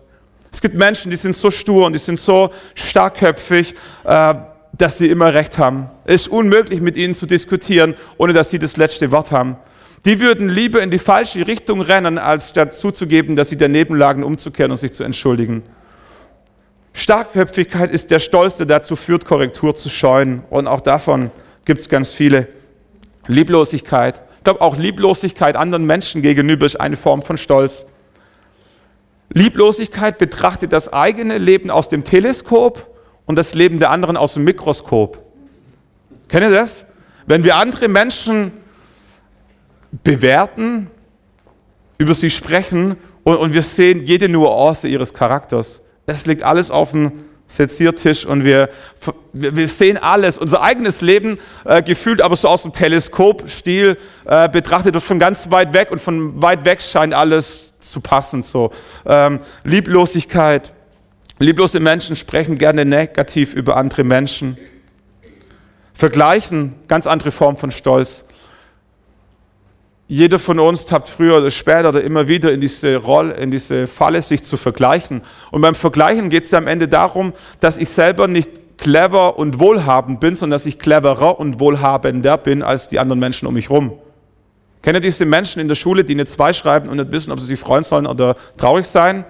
Es 0.52 0.60
gibt 0.60 0.76
Menschen, 0.76 1.10
die 1.10 1.16
sind 1.16 1.34
so 1.34 1.50
stur 1.50 1.86
und 1.86 1.92
die 1.92 1.98
sind 1.98 2.18
so 2.18 2.50
starkköpfig, 2.76 3.74
äh, 4.04 4.34
dass 4.72 4.98
sie 4.98 5.08
immer 5.08 5.34
recht 5.34 5.58
haben. 5.58 5.90
Es 6.04 6.22
ist 6.22 6.28
unmöglich, 6.28 6.80
mit 6.80 6.96
ihnen 6.96 7.14
zu 7.14 7.26
diskutieren, 7.26 7.94
ohne 8.16 8.32
dass 8.32 8.50
sie 8.50 8.58
das 8.58 8.76
letzte 8.76 9.10
Wort 9.10 9.32
haben. 9.32 9.56
Die 10.04 10.20
würden 10.20 10.48
lieber 10.48 10.82
in 10.82 10.90
die 10.90 10.98
falsche 10.98 11.46
Richtung 11.46 11.80
rennen, 11.80 12.18
als 12.18 12.50
statt 12.50 12.72
zuzugeben, 12.72 13.36
dass 13.36 13.48
sie 13.48 13.56
daneben 13.56 13.96
lagen, 13.96 14.22
umzukehren 14.22 14.70
und 14.70 14.76
sich 14.76 14.92
zu 14.92 15.02
entschuldigen. 15.02 15.64
Starkköpfigkeit 16.92 17.90
ist 17.90 18.12
der 18.12 18.20
Stolz, 18.20 18.58
der 18.58 18.66
dazu 18.66 18.94
führt, 18.94 19.24
Korrektur 19.24 19.74
zu 19.74 19.88
scheuen. 19.88 20.44
Und 20.50 20.68
auch 20.68 20.80
davon 20.80 21.32
gibt 21.64 21.80
es 21.80 21.88
ganz 21.88 22.10
viele. 22.10 22.48
Lieblosigkeit. 23.26 24.22
Ich 24.38 24.44
glaube, 24.44 24.60
auch 24.60 24.76
Lieblosigkeit 24.76 25.56
anderen 25.56 25.86
Menschen 25.86 26.22
gegenüber 26.22 26.66
ist 26.66 26.76
eine 26.76 26.96
Form 26.96 27.22
von 27.22 27.38
Stolz. 27.38 27.86
Lieblosigkeit 29.32 30.18
betrachtet 30.18 30.72
das 30.72 30.92
eigene 30.92 31.38
Leben 31.38 31.70
aus 31.70 31.88
dem 31.88 32.04
Teleskop 32.04 32.94
und 33.26 33.36
das 33.36 33.54
Leben 33.54 33.78
der 33.78 33.90
anderen 33.90 34.16
aus 34.16 34.34
dem 34.34 34.44
Mikroskop. 34.44 35.22
Kennt 36.28 36.44
ihr 36.44 36.50
das? 36.50 36.86
Wenn 37.26 37.42
wir 37.42 37.56
andere 37.56 37.88
Menschen 37.88 38.52
bewerten, 40.02 40.90
über 41.98 42.14
sie 42.14 42.30
sprechen 42.30 42.96
und, 43.22 43.36
und 43.36 43.54
wir 43.54 43.62
sehen 43.62 44.04
jede 44.04 44.28
Nuance 44.28 44.88
ihres 44.88 45.14
Charakters. 45.14 45.82
Es 46.06 46.26
liegt 46.26 46.42
alles 46.42 46.70
auf 46.70 46.90
dem 46.90 47.24
Seziertisch 47.54 48.26
und 48.26 48.44
wir, 48.44 48.68
wir 49.32 49.68
sehen 49.68 49.96
alles, 49.96 50.38
unser 50.38 50.60
eigenes 50.62 51.02
Leben 51.02 51.38
äh, 51.64 51.82
gefühlt 51.82 52.20
aber 52.20 52.34
so 52.34 52.48
aus 52.48 52.62
dem 52.62 52.72
Teleskopstil 52.72 53.96
äh, 54.24 54.48
betrachtet 54.48 54.96
und 54.96 55.00
von 55.00 55.20
ganz 55.20 55.52
weit 55.52 55.72
weg 55.72 55.92
und 55.92 56.00
von 56.00 56.42
weit 56.42 56.64
weg 56.64 56.82
scheint 56.82 57.14
alles 57.14 57.74
zu 57.78 58.00
passen. 58.00 58.42
So. 58.42 58.72
Ähm, 59.06 59.38
Lieblosigkeit. 59.62 60.74
Lieblose 61.38 61.78
Menschen 61.78 62.16
sprechen 62.16 62.58
gerne 62.58 62.84
negativ 62.84 63.54
über 63.54 63.76
andere 63.76 64.02
Menschen. 64.02 64.58
Vergleichen, 65.92 66.74
ganz 66.88 67.06
andere 67.06 67.30
Form 67.30 67.56
von 67.56 67.70
Stolz. 67.70 68.24
Jeder 70.06 70.38
von 70.38 70.58
uns 70.60 70.84
tappt 70.84 71.08
früher 71.08 71.38
oder 71.38 71.50
später 71.50 71.88
oder 71.88 72.02
immer 72.02 72.28
wieder 72.28 72.52
in 72.52 72.60
diese 72.60 72.96
Rolle, 72.96 73.34
in 73.34 73.50
diese 73.50 73.86
Falle, 73.86 74.20
sich 74.20 74.42
zu 74.42 74.58
vergleichen. 74.58 75.22
Und 75.50 75.62
beim 75.62 75.74
Vergleichen 75.74 76.28
geht 76.28 76.44
es 76.44 76.50
ja 76.50 76.58
am 76.58 76.66
Ende 76.66 76.88
darum, 76.88 77.32
dass 77.60 77.78
ich 77.78 77.88
selber 77.88 78.28
nicht 78.28 78.50
clever 78.76 79.38
und 79.38 79.58
wohlhabend 79.58 80.20
bin, 80.20 80.34
sondern 80.34 80.56
dass 80.56 80.66
ich 80.66 80.78
cleverer 80.78 81.40
und 81.40 81.58
wohlhabender 81.58 82.36
bin 82.36 82.62
als 82.62 82.88
die 82.88 82.98
anderen 82.98 83.18
Menschen 83.18 83.46
um 83.48 83.54
mich 83.54 83.70
herum. 83.70 83.92
Kennt 84.82 84.96
ihr 84.96 85.00
diese 85.00 85.24
Menschen 85.24 85.60
in 85.60 85.68
der 85.68 85.74
Schule, 85.74 86.04
die 86.04 86.12
eine 86.12 86.26
2 86.26 86.52
schreiben 86.52 86.90
und 86.90 86.98
nicht 86.98 87.10
wissen, 87.10 87.32
ob 87.32 87.40
sie 87.40 87.46
sich 87.46 87.58
freuen 87.58 87.84
sollen 87.84 88.06
oder 88.06 88.36
traurig 88.58 88.84
sein? 88.84 89.24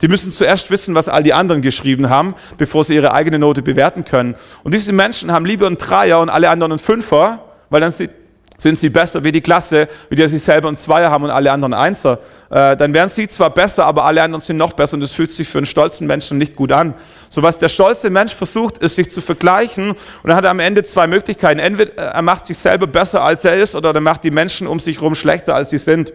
Die 0.00 0.08
müssen 0.08 0.30
zuerst 0.30 0.70
wissen, 0.70 0.94
was 0.94 1.10
all 1.10 1.22
die 1.22 1.34
anderen 1.34 1.60
geschrieben 1.60 2.08
haben, 2.08 2.34
bevor 2.56 2.84
sie 2.84 2.94
ihre 2.94 3.12
eigene 3.12 3.38
Note 3.38 3.60
bewerten 3.60 4.06
können. 4.06 4.34
Und 4.62 4.72
diese 4.72 4.94
Menschen 4.94 5.30
haben 5.30 5.44
lieber 5.44 5.66
einen 5.66 5.76
Dreier 5.76 6.20
und 6.20 6.30
alle 6.30 6.48
anderen 6.48 6.72
einen 6.72 6.78
Fünfer, 6.78 7.44
weil 7.68 7.82
dann 7.82 7.90
sieht 7.90 8.12
sind 8.60 8.78
sie 8.78 8.90
besser 8.90 9.24
wie 9.24 9.32
die 9.32 9.40
Klasse, 9.40 9.88
wie 10.10 10.16
die 10.16 10.28
sich 10.28 10.42
selber 10.42 10.68
einen 10.68 10.76
Zweier 10.76 11.10
haben 11.10 11.24
und 11.24 11.30
alle 11.30 11.50
anderen 11.50 11.72
Einser. 11.72 12.18
Äh, 12.50 12.76
dann 12.76 12.92
wären 12.92 13.08
sie 13.08 13.26
zwar 13.26 13.48
besser, 13.50 13.86
aber 13.86 14.04
alle 14.04 14.22
anderen 14.22 14.42
sind 14.42 14.58
noch 14.58 14.74
besser 14.74 14.94
und 14.94 15.00
das 15.00 15.12
fühlt 15.12 15.32
sich 15.32 15.48
für 15.48 15.58
einen 15.58 15.66
stolzen 15.66 16.06
Menschen 16.06 16.36
nicht 16.36 16.56
gut 16.56 16.70
an. 16.70 16.94
So 17.30 17.42
was 17.42 17.58
der 17.58 17.70
stolze 17.70 18.10
Mensch 18.10 18.34
versucht, 18.34 18.78
ist 18.78 18.96
sich 18.96 19.10
zu 19.10 19.22
vergleichen 19.22 19.94
und 20.22 20.30
er 20.30 20.36
hat 20.36 20.44
am 20.44 20.60
Ende 20.60 20.84
zwei 20.84 21.06
Möglichkeiten. 21.06 21.58
Entweder 21.58 21.96
er 21.96 22.22
macht 22.22 22.44
sich 22.44 22.58
selber 22.58 22.86
besser, 22.86 23.22
als 23.22 23.44
er 23.46 23.54
ist, 23.54 23.74
oder 23.74 23.94
er 23.94 24.00
macht 24.00 24.24
die 24.24 24.30
Menschen 24.30 24.66
um 24.66 24.78
sich 24.78 24.98
herum 24.98 25.14
schlechter, 25.14 25.54
als 25.54 25.70
sie 25.70 25.78
sind. 25.78 26.12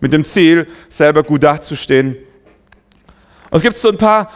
Mit 0.00 0.12
dem 0.12 0.24
Ziel, 0.24 0.66
selber 0.88 1.22
gut 1.22 1.42
dazustehen. 1.42 2.16
Und 3.50 3.56
es 3.56 3.62
gibt 3.62 3.76
so 3.76 3.88
ein 3.88 3.96
paar 3.96 4.30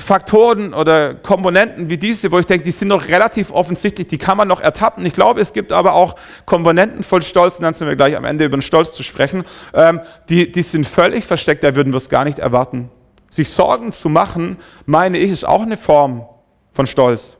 Faktoren 0.00 0.74
oder 0.74 1.14
Komponenten 1.14 1.90
wie 1.90 1.98
diese, 1.98 2.32
wo 2.32 2.38
ich 2.38 2.46
denke, 2.46 2.64
die 2.64 2.70
sind 2.70 2.88
noch 2.88 3.08
relativ 3.08 3.50
offensichtlich, 3.52 4.06
die 4.06 4.18
kann 4.18 4.36
man 4.36 4.48
noch 4.48 4.60
ertappen. 4.60 5.04
Ich 5.06 5.12
glaube, 5.12 5.40
es 5.40 5.52
gibt 5.52 5.72
aber 5.72 5.94
auch 5.94 6.16
Komponenten 6.46 7.02
voll 7.02 7.22
Stolz, 7.22 7.56
und 7.56 7.62
dann 7.62 7.74
sind 7.74 7.88
wir 7.88 7.96
gleich 7.96 8.16
am 8.16 8.24
Ende 8.24 8.44
über 8.44 8.56
den 8.56 8.62
Stolz 8.62 8.92
zu 8.92 9.02
sprechen, 9.02 9.44
ähm, 9.74 10.00
die, 10.28 10.50
die 10.50 10.62
sind 10.62 10.86
völlig 10.86 11.24
versteckt, 11.24 11.62
da 11.62 11.74
würden 11.74 11.92
wir 11.92 11.98
es 11.98 12.08
gar 12.08 12.24
nicht 12.24 12.38
erwarten. 12.38 12.90
Sich 13.30 13.48
Sorgen 13.50 13.92
zu 13.92 14.08
machen, 14.08 14.58
meine 14.86 15.18
ich, 15.18 15.30
ist 15.30 15.44
auch 15.46 15.62
eine 15.62 15.76
Form 15.76 16.26
von 16.72 16.86
Stolz. 16.86 17.36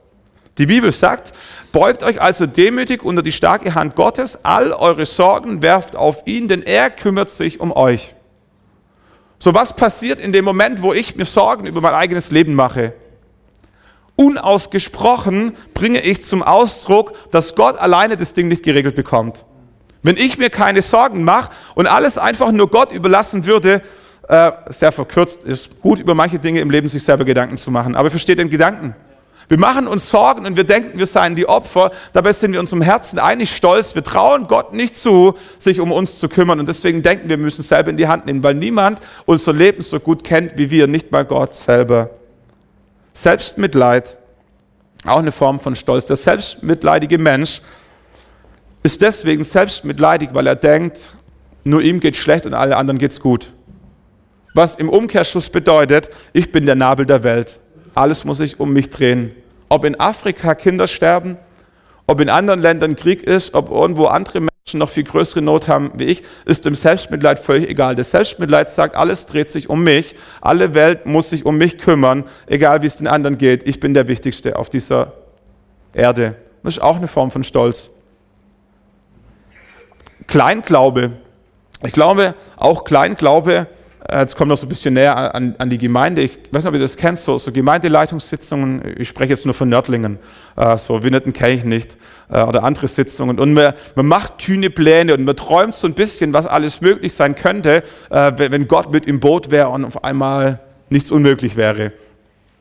Die 0.59 0.67
Bibel 0.67 0.93
sagt, 0.93 1.33
beugt 1.73 2.03
euch 2.03 2.21
also 2.21 2.47
demütig 2.47 3.03
unter 3.03 3.23
die 3.23 3.33
starke 3.33 3.75
Hand 3.75 3.97
Gottes, 3.97 4.39
all 4.43 4.73
eure 4.73 5.07
Sorgen 5.07 5.63
werft 5.63 5.97
auf 5.97 6.27
ihn, 6.27 6.49
denn 6.49 6.63
er 6.63 6.91
kümmert 6.91 7.31
sich 7.31 7.61
um 7.61 7.73
euch. 7.73 8.15
So 9.43 9.55
was 9.55 9.75
passiert 9.75 10.21
in 10.21 10.33
dem 10.33 10.45
Moment, 10.45 10.83
wo 10.83 10.93
ich 10.93 11.17
mir 11.17 11.25
Sorgen 11.25 11.67
über 11.67 11.81
mein 11.81 11.95
eigenes 11.95 12.31
Leben 12.31 12.55
mache? 12.55 12.93
Unausgesprochen 14.15 15.57
bringe 15.73 16.01
ich 16.01 16.23
zum 16.23 16.43
Ausdruck, 16.43 17.15
dass 17.31 17.55
Gott 17.55 17.79
alleine 17.79 18.19
das 18.19 18.35
Ding 18.35 18.49
nicht 18.49 18.63
geregelt 18.63 18.95
bekommt. 18.95 19.47
Wenn 20.03 20.17
ich 20.17 20.37
mir 20.37 20.51
keine 20.51 20.83
Sorgen 20.83 21.25
mache 21.25 21.53
und 21.75 21.87
alles 21.87 22.19
einfach 22.19 22.53
nur 22.53 22.69
Gott 22.69 22.93
überlassen 22.93 23.47
würde, 23.47 23.81
äh, 24.29 24.53
sehr 24.69 24.93
verkürzt 24.93 25.43
ist 25.45 25.81
gut, 25.81 26.01
über 26.01 26.15
manche 26.15 26.39
Dinge 26.39 26.61
im 26.61 26.71
Leben 26.71 26.89
sich 26.89 27.03
selber 27.03 27.25
Gedanken 27.25 27.57
zu 27.57 27.71
machen. 27.71 27.97
Aber 27.97 28.11
versteht 28.11 28.39
den 28.39 28.51
Gedanken? 28.51 28.95
Wir 29.51 29.59
machen 29.59 29.89
uns 29.89 30.09
Sorgen 30.09 30.47
und 30.47 30.57
wir 30.57 30.63
denken, 30.63 30.97
wir 30.97 31.07
seien 31.07 31.35
die 31.35 31.49
Opfer. 31.49 31.91
Dabei 32.13 32.33
sind 32.33 32.53
wir 32.53 32.61
unserem 32.61 32.83
Herzen 32.83 33.19
eigentlich 33.19 33.57
stolz. 33.57 33.97
Wir 33.97 34.05
trauen 34.05 34.47
Gott 34.47 34.73
nicht 34.73 34.95
zu, 34.95 35.35
sich 35.59 35.81
um 35.81 35.91
uns 35.91 36.21
zu 36.21 36.29
kümmern. 36.29 36.61
Und 36.61 36.69
deswegen 36.69 37.03
denken 37.03 37.29
wir, 37.29 37.37
wir 37.37 37.45
müssen 37.45 37.65
selber 37.65 37.91
in 37.91 37.97
die 37.97 38.07
Hand 38.07 38.27
nehmen, 38.27 38.45
weil 38.45 38.55
niemand 38.55 39.01
unser 39.27 39.53
Leben 39.53 39.83
so 39.83 39.99
gut 39.99 40.23
kennt 40.23 40.57
wie 40.57 40.71
wir, 40.71 40.87
nicht 40.87 41.11
mal 41.11 41.25
Gott 41.25 41.57
selber. 41.57 42.11
Selbstmitleid, 43.13 44.19
auch 45.05 45.19
eine 45.19 45.33
Form 45.33 45.59
von 45.59 45.75
Stolz. 45.75 46.07
Der 46.07 46.17
selbstmitleidige 46.17 47.19
Mensch 47.19 47.61
ist 48.85 49.03
deswegen 49.03 49.43
selbstmitleidig, 49.43 50.29
weil 50.33 50.47
er 50.47 50.55
denkt, 50.55 51.13
nur 51.65 51.83
ihm 51.83 51.99
geht 51.99 52.15
schlecht 52.15 52.47
und 52.47 52.55
alle 52.55 52.77
anderen 52.77 52.99
geht's 52.99 53.19
gut. 53.19 53.53
Was 54.55 54.77
im 54.77 54.89
Umkehrschluss 54.89 55.51
bedeutet, 55.51 56.09
ich 56.33 56.53
bin 56.53 56.67
der 56.67 56.77
Nabel 56.77 57.05
der 57.05 57.25
Welt. 57.25 57.59
Alles 57.95 58.25
muss 58.25 58.39
sich 58.39 58.61
um 58.61 58.73
mich 58.73 58.91
drehen. 58.91 59.35
Ob 59.71 59.85
in 59.85 59.99
Afrika 59.99 60.55
Kinder 60.55 60.89
sterben, 60.89 61.39
ob 62.09 62.21
in 62.21 62.29
anderen 62.29 62.61
Ländern 62.61 62.97
Krieg 62.97 63.23
ist, 63.23 63.55
ob 63.55 63.71
irgendwo 63.71 64.07
andere 64.07 64.41
Menschen 64.41 64.79
noch 64.79 64.91
viel 64.91 65.05
größere 65.05 65.43
Not 65.43 65.69
haben 65.69 65.93
wie 65.95 66.07
ich, 66.07 66.25
ist 66.45 66.67
dem 66.67 66.75
Selbstmitleid 66.75 67.39
völlig 67.39 67.71
egal. 67.71 67.95
Das 67.95 68.11
Selbstmitleid 68.11 68.69
sagt, 68.69 68.97
alles 68.97 69.27
dreht 69.27 69.49
sich 69.49 69.71
um 69.71 69.85
mich, 69.85 70.17
alle 70.41 70.75
Welt 70.75 71.07
muss 71.07 71.31
sich 71.31 71.47
um 71.47 71.57
mich 71.57 71.79
kümmern, 71.79 72.25
egal 72.47 72.83
wie 72.83 72.87
es 72.87 72.97
den 72.97 73.07
anderen 73.07 73.39
geht. 73.39 73.67
Ich 73.67 73.79
bin 73.79 73.95
der 73.95 74.09
Wichtigste 74.09 74.57
auf 74.57 74.69
dieser 74.71 75.13
Erde. 75.93 76.35
Das 76.65 76.77
ist 76.77 76.83
auch 76.83 76.97
eine 76.97 77.07
Form 77.07 77.31
von 77.31 77.45
Stolz. 77.45 77.91
Kleinglaube. 80.27 81.13
Ich 81.85 81.93
glaube, 81.93 82.35
auch 82.57 82.83
Kleinglaube 82.83 83.69
jetzt 84.19 84.37
kommt 84.37 84.49
noch 84.49 84.57
so 84.57 84.67
ein 84.67 84.69
bisschen 84.69 84.95
näher 84.95 85.35
an, 85.35 85.55
an, 85.59 85.71
die 85.71 85.79
Gemeinde. 85.79 86.23
Ich 86.23 86.39
weiß 86.51 86.65
nicht, 86.65 86.67
ob 86.67 86.75
ihr 86.75 86.81
das 86.81 86.97
kennt, 86.97 87.19
so, 87.19 87.39
so 87.39 87.53
Gemeindeleitungssitzungen. 87.53 88.95
Ich 88.99 89.09
spreche 89.09 89.31
jetzt 89.31 89.45
nur 89.45 89.55
von 89.55 89.69
Nördlingen. 89.69 90.19
Äh, 90.57 90.77
so 90.79 91.03
Winnetten 91.03 91.33
kenne 91.33 91.55
ich 91.55 91.65
nicht. 91.65 91.97
Äh, 92.31 92.43
oder 92.43 92.65
andere 92.65 92.89
Sitzungen. 92.89 93.39
Und 93.39 93.53
man, 93.53 93.75
man, 93.95 94.07
macht 94.07 94.39
kühne 94.39 94.71
Pläne 94.71 95.15
und 95.15 95.25
man 95.25 95.37
träumt 95.37 95.75
so 95.75 95.87
ein 95.87 95.95
bisschen, 95.95 96.35
was 96.35 96.47
alles 96.47 96.81
möglich 96.81 97.15
sein 97.15 97.35
könnte, 97.35 97.83
äh, 98.11 98.33
wenn 98.37 98.67
Gott 98.69 98.93
mit 98.93 99.07
im 99.07 99.21
Boot 99.21 99.51
wäre 99.51 99.69
und 99.69 99.85
auf 99.85 100.05
einmal 100.05 100.61
nichts 100.89 101.11
unmöglich 101.11 101.57
wäre. 101.57 101.93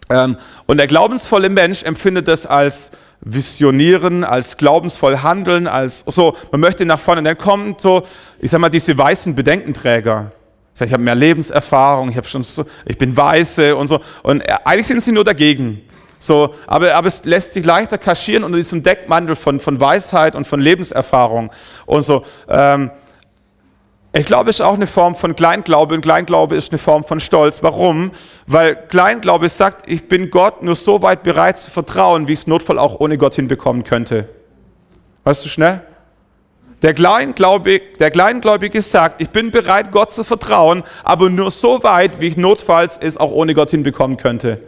Ähm, 0.09 0.37
und 0.65 0.77
der 0.77 0.87
glaubensvolle 0.87 1.49
Mensch 1.49 1.83
empfindet 1.83 2.27
das 2.27 2.45
als 2.45 2.91
visionieren, 3.21 4.23
als 4.23 4.57
glaubensvoll 4.57 5.17
handeln, 5.17 5.67
als 5.67 6.03
so, 6.07 6.35
man 6.51 6.61
möchte 6.61 6.85
nach 6.85 6.99
vorne. 6.99 7.19
Und 7.19 7.25
dann 7.25 7.37
kommen 7.37 7.75
so, 7.77 8.03
ich 8.39 8.49
sag 8.51 8.59
mal, 8.59 8.69
diese 8.69 8.97
weißen 8.97 9.35
Bedenkenträger 9.35 10.31
ich 10.85 10.93
habe 10.93 11.03
mehr 11.03 11.15
Lebenserfahrung, 11.15 12.09
ich, 12.09 12.17
habe 12.17 12.27
schon 12.27 12.43
so, 12.43 12.65
ich 12.85 12.97
bin 12.97 13.15
Weiße 13.15 13.75
und 13.75 13.87
so. 13.87 13.99
Und 14.23 14.43
eigentlich 14.65 14.87
sind 14.87 15.01
sie 15.01 15.11
nur 15.11 15.23
dagegen. 15.23 15.81
So, 16.19 16.53
aber, 16.67 16.95
aber 16.95 17.07
es 17.07 17.23
lässt 17.23 17.53
sich 17.53 17.65
leichter 17.65 17.97
kaschieren 17.97 18.43
unter 18.43 18.57
diesem 18.57 18.83
Deckmantel 18.83 19.35
von, 19.35 19.59
von 19.59 19.79
Weisheit 19.79 20.35
und 20.35 20.45
von 20.45 20.59
Lebenserfahrung 20.59 21.49
und 21.85 22.03
so. 22.03 22.23
Ähm, 22.49 22.91
ich 24.11 24.25
glaube, 24.25 24.49
es 24.49 24.57
ist 24.57 24.61
auch 24.61 24.73
eine 24.73 24.87
Form 24.87 25.15
von 25.15 25.35
Kleinglaube 25.35 25.93
und 25.93 26.01
Kleinglaube 26.01 26.55
ist 26.55 26.71
eine 26.71 26.79
Form 26.79 27.03
von 27.03 27.19
Stolz. 27.19 27.61
Warum? 27.61 28.11
Weil 28.47 28.75
Kleinglaube 28.75 29.47
sagt, 29.49 29.89
ich 29.89 30.07
bin 30.07 30.31
Gott 30.31 30.63
nur 30.63 30.75
so 30.75 31.03
weit 31.03 31.23
bereit 31.23 31.59
zu 31.59 31.69
vertrauen, 31.69 32.27
wie 32.27 32.33
ich 32.33 32.39
es 32.39 32.47
notfall 32.47 32.79
auch 32.79 32.99
ohne 32.99 33.17
Gott 33.17 33.35
hinbekommen 33.35 33.83
könnte. 33.83 34.27
Weißt 35.23 35.45
du 35.45 35.49
schnell? 35.49 35.83
Der 36.81 36.93
Kleingläubige, 36.93 37.97
der 37.99 38.09
Kleingläubige 38.09 38.81
sagt, 38.81 39.21
ich 39.21 39.29
bin 39.31 39.51
bereit, 39.51 39.91
Gott 39.91 40.13
zu 40.13 40.23
vertrauen, 40.23 40.83
aber 41.03 41.29
nur 41.29 41.51
so 41.51 41.83
weit, 41.83 42.21
wie 42.21 42.27
ich 42.27 42.37
notfalls 42.37 42.97
es 42.97 43.17
auch 43.17 43.31
ohne 43.31 43.53
Gott 43.53 43.71
hinbekommen 43.71 44.15
könnte. 44.15 44.61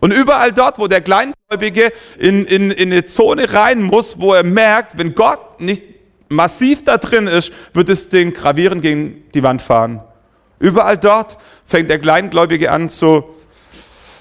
Und 0.00 0.12
überall 0.12 0.52
dort, 0.52 0.78
wo 0.78 0.88
der 0.88 1.00
Kleingläubige 1.00 1.90
in, 2.18 2.44
in, 2.44 2.70
in 2.70 2.92
eine 2.92 3.04
Zone 3.04 3.54
rein 3.54 3.82
muss, 3.82 4.20
wo 4.20 4.34
er 4.34 4.44
merkt, 4.44 4.98
wenn 4.98 5.14
Gott 5.14 5.60
nicht 5.60 5.82
massiv 6.28 6.84
da 6.84 6.98
drin 6.98 7.26
ist, 7.26 7.50
wird 7.72 7.88
es 7.88 8.10
den 8.10 8.34
gravierend 8.34 8.82
gegen 8.82 9.24
die 9.32 9.42
Wand 9.42 9.62
fahren. 9.62 10.00
Überall 10.58 10.98
dort 10.98 11.38
fängt 11.64 11.88
der 11.88 11.98
Kleingläubige 11.98 12.70
an 12.70 12.90
zu, 12.90 13.24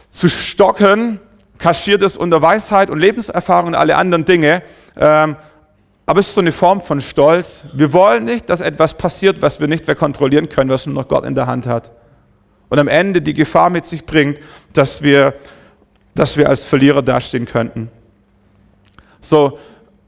zu 0.10 0.30
stocken, 0.30 1.20
kaschiert 1.58 2.02
es 2.02 2.16
unter 2.16 2.42
Weisheit 2.42 2.90
und 2.90 3.00
Lebenserfahrung 3.00 3.68
und 3.70 3.76
alle 3.76 3.98
anderen 3.98 4.24
Dinge. 4.24 4.64
Ähm, 4.98 5.36
aber 6.06 6.20
es 6.20 6.28
ist 6.28 6.36
so 6.36 6.42
eine 6.42 6.52
Form 6.52 6.82
von 6.82 7.00
Stolz. 7.00 7.63
Wir 7.74 7.94
wollen 7.94 8.26
nicht, 8.26 8.50
dass 8.50 8.60
etwas 8.62 8.94
passiert, 8.94 9.42
was 9.42 9.60
wir 9.60 9.68
nicht 9.68 9.88
mehr 9.88 9.96
kontrollieren 9.96 10.50
können, 10.50 10.70
was 10.70 10.86
nur 10.86 10.96
noch 10.96 11.08
Gott 11.08 11.26
in 11.26 11.36
der 11.36 11.48
Hand 11.48 11.66
hat. 11.66 11.92
Und 12.70 12.80
am 12.80 12.88
Ende 12.88 13.22
die 13.22 13.34
Gefahr 13.34 13.70
mit 13.70 13.86
sich 13.86 14.06
bringt, 14.06 14.39
dass 14.74 15.02
wir, 15.02 15.36
dass 16.16 16.36
wir 16.36 16.50
als 16.50 16.66
Verlierer 16.66 17.02
dastehen 17.02 17.46
könnten. 17.46 17.89
So, 19.22 19.58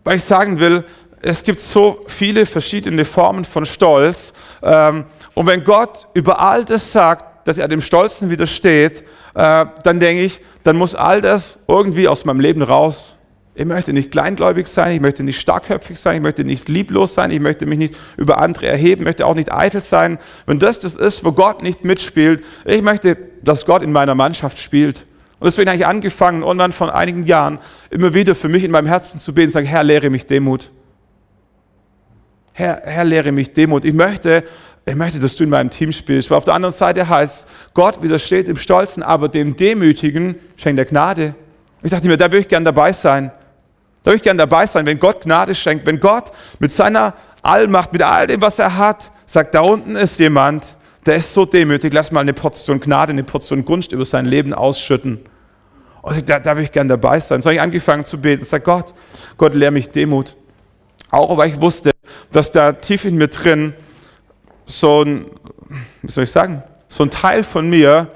weil 0.03 0.17
ich 0.17 0.23
sagen 0.23 0.59
will, 0.59 0.83
es 1.21 1.43
gibt 1.43 1.59
so 1.59 2.03
viele 2.07 2.45
verschiedene 2.45 3.05
Formen 3.05 3.45
von 3.45 3.65
Stolz. 3.65 4.33
Ähm, 4.61 5.05
und 5.33 5.47
wenn 5.47 5.63
Gott 5.63 6.07
über 6.13 6.39
all 6.39 6.65
das 6.65 6.91
sagt, 6.91 7.47
dass 7.47 7.57
er 7.57 7.67
dem 7.67 7.81
Stolzen 7.81 8.29
widersteht, 8.29 9.03
äh, 9.33 9.65
dann 9.83 9.99
denke 9.99 10.23
ich, 10.23 10.41
dann 10.63 10.75
muss 10.75 10.93
all 10.93 11.21
das 11.21 11.59
irgendwie 11.67 12.07
aus 12.07 12.25
meinem 12.25 12.39
Leben 12.39 12.61
raus. 12.61 13.14
Ich 13.57 13.65
möchte 13.65 13.93
nicht 13.93 14.11
kleingläubig 14.11 14.67
sein, 14.67 14.93
ich 14.93 14.99
möchte 14.99 15.23
nicht 15.23 15.39
starkköpfig 15.39 15.97
sein, 15.97 16.17
ich 16.17 16.21
möchte 16.21 16.43
nicht 16.43 16.67
lieblos 16.67 17.13
sein, 17.13 17.31
ich 17.31 17.39
möchte 17.39 17.65
mich 17.65 17.79
nicht 17.79 17.95
über 18.17 18.37
andere 18.37 18.67
erheben, 18.67 19.05
möchte 19.05 19.25
auch 19.25 19.33
nicht 19.33 19.51
eitel 19.51 19.79
sein. 19.79 20.19
Wenn 20.45 20.59
das 20.59 20.79
das 20.81 20.97
ist, 20.97 21.23
wo 21.23 21.31
Gott 21.31 21.63
nicht 21.63 21.85
mitspielt, 21.85 22.43
ich 22.65 22.81
möchte, 22.81 23.17
dass 23.41 23.65
Gott 23.65 23.81
in 23.81 23.93
meiner 23.93 24.13
Mannschaft 24.13 24.59
spielt. 24.59 25.05
Und 25.39 25.45
deswegen 25.45 25.69
habe 25.69 25.77
ich 25.77 25.85
angefangen, 25.85 26.43
irgendwann 26.43 26.73
von 26.73 26.89
einigen 26.89 27.23
Jahren 27.23 27.59
immer 27.91 28.13
wieder 28.13 28.35
für 28.35 28.49
mich 28.49 28.65
in 28.65 28.71
meinem 28.71 28.87
Herzen 28.87 29.21
zu 29.21 29.33
beten 29.33 29.47
und 29.47 29.51
sagen, 29.51 29.67
Herr, 29.67 29.83
lehre 29.83 30.09
mich 30.09 30.25
Demut. 30.25 30.69
Herr, 32.51 32.81
Herr, 32.83 33.05
lehre 33.05 33.31
mich 33.31 33.53
Demut. 33.53 33.85
Ich 33.85 33.93
möchte, 33.93 34.43
ich 34.85 34.95
möchte, 34.95 35.19
dass 35.19 35.35
du 35.37 35.45
in 35.45 35.49
meinem 35.49 35.69
Team 35.69 35.93
spielst. 35.93 36.29
Weil 36.29 36.37
auf 36.37 36.45
der 36.45 36.55
anderen 36.55 36.73
Seite 36.73 37.07
heißt, 37.07 37.47
Gott 37.73 38.01
widersteht 38.01 38.49
dem 38.49 38.57
Stolzen, 38.57 39.01
aber 39.01 39.29
dem 39.29 39.55
Demütigen 39.55 40.35
schenkt 40.57 40.79
er 40.79 40.85
Gnade. 40.85 41.35
Ich 41.83 41.91
dachte 41.91 42.07
mir, 42.07 42.17
da 42.17 42.25
würde 42.25 42.39
ich 42.39 42.47
gern 42.49 42.65
dabei 42.65 42.91
sein. 42.91 43.31
Da 44.05 44.11
würde 44.11 44.17
ich 44.17 44.21
gerne 44.21 44.37
dabei 44.37 44.67
sein, 44.67 44.85
wenn 44.85 44.99
Gott 44.99 45.23
Gnade 45.23 45.55
schenkt, 45.55 45.87
wenn 45.87 45.99
Gott 45.99 46.29
mit 46.59 46.71
seiner 46.71 47.15
Allmacht, 47.41 47.91
mit 47.91 48.03
all 48.03 48.27
dem, 48.27 48.39
was 48.39 48.59
er 48.59 48.77
hat, 48.77 49.11
sagt, 49.25 49.55
da 49.55 49.61
unten 49.61 49.95
ist 49.95 50.19
jemand, 50.19 50.77
der 51.07 51.15
ist 51.15 51.33
so 51.33 51.43
demütig, 51.43 51.91
lass 51.91 52.11
mal 52.11 52.19
eine 52.19 52.33
Portion 52.33 52.79
Gnade, 52.79 53.13
eine 53.13 53.23
Portion 53.23 53.65
Gunst 53.65 53.91
über 53.91 54.05
sein 54.05 54.25
Leben 54.25 54.53
ausschütten. 54.53 55.25
Und 56.03 56.29
da, 56.29 56.39
da 56.39 56.51
würde 56.51 56.65
ich 56.65 56.71
gerne 56.71 56.89
dabei 56.89 57.19
sein. 57.19 57.41
So 57.41 57.47
habe 57.47 57.55
ich 57.55 57.61
angefangen 57.61 58.05
zu 58.05 58.21
beten. 58.21 58.45
Sage, 58.45 58.63
Gott, 58.63 58.93
Gott, 59.37 59.55
lehr 59.55 59.71
mich 59.71 59.89
Demut. 59.89 60.35
Auch 61.09 61.35
weil 61.35 61.49
ich 61.49 61.59
wusste, 61.59 61.89
dass 62.31 62.51
da 62.51 62.73
tief 62.73 63.05
in 63.05 63.15
mir 63.15 63.29
drin 63.29 63.73
so 64.65 65.01
ein, 65.01 65.25
wie 66.03 66.11
soll 66.11 66.25
ich 66.25 66.31
sagen, 66.31 66.61
so 66.89 67.03
ein 67.03 67.09
Teil 67.09 67.43
von 67.43 67.67
mir 67.67 68.11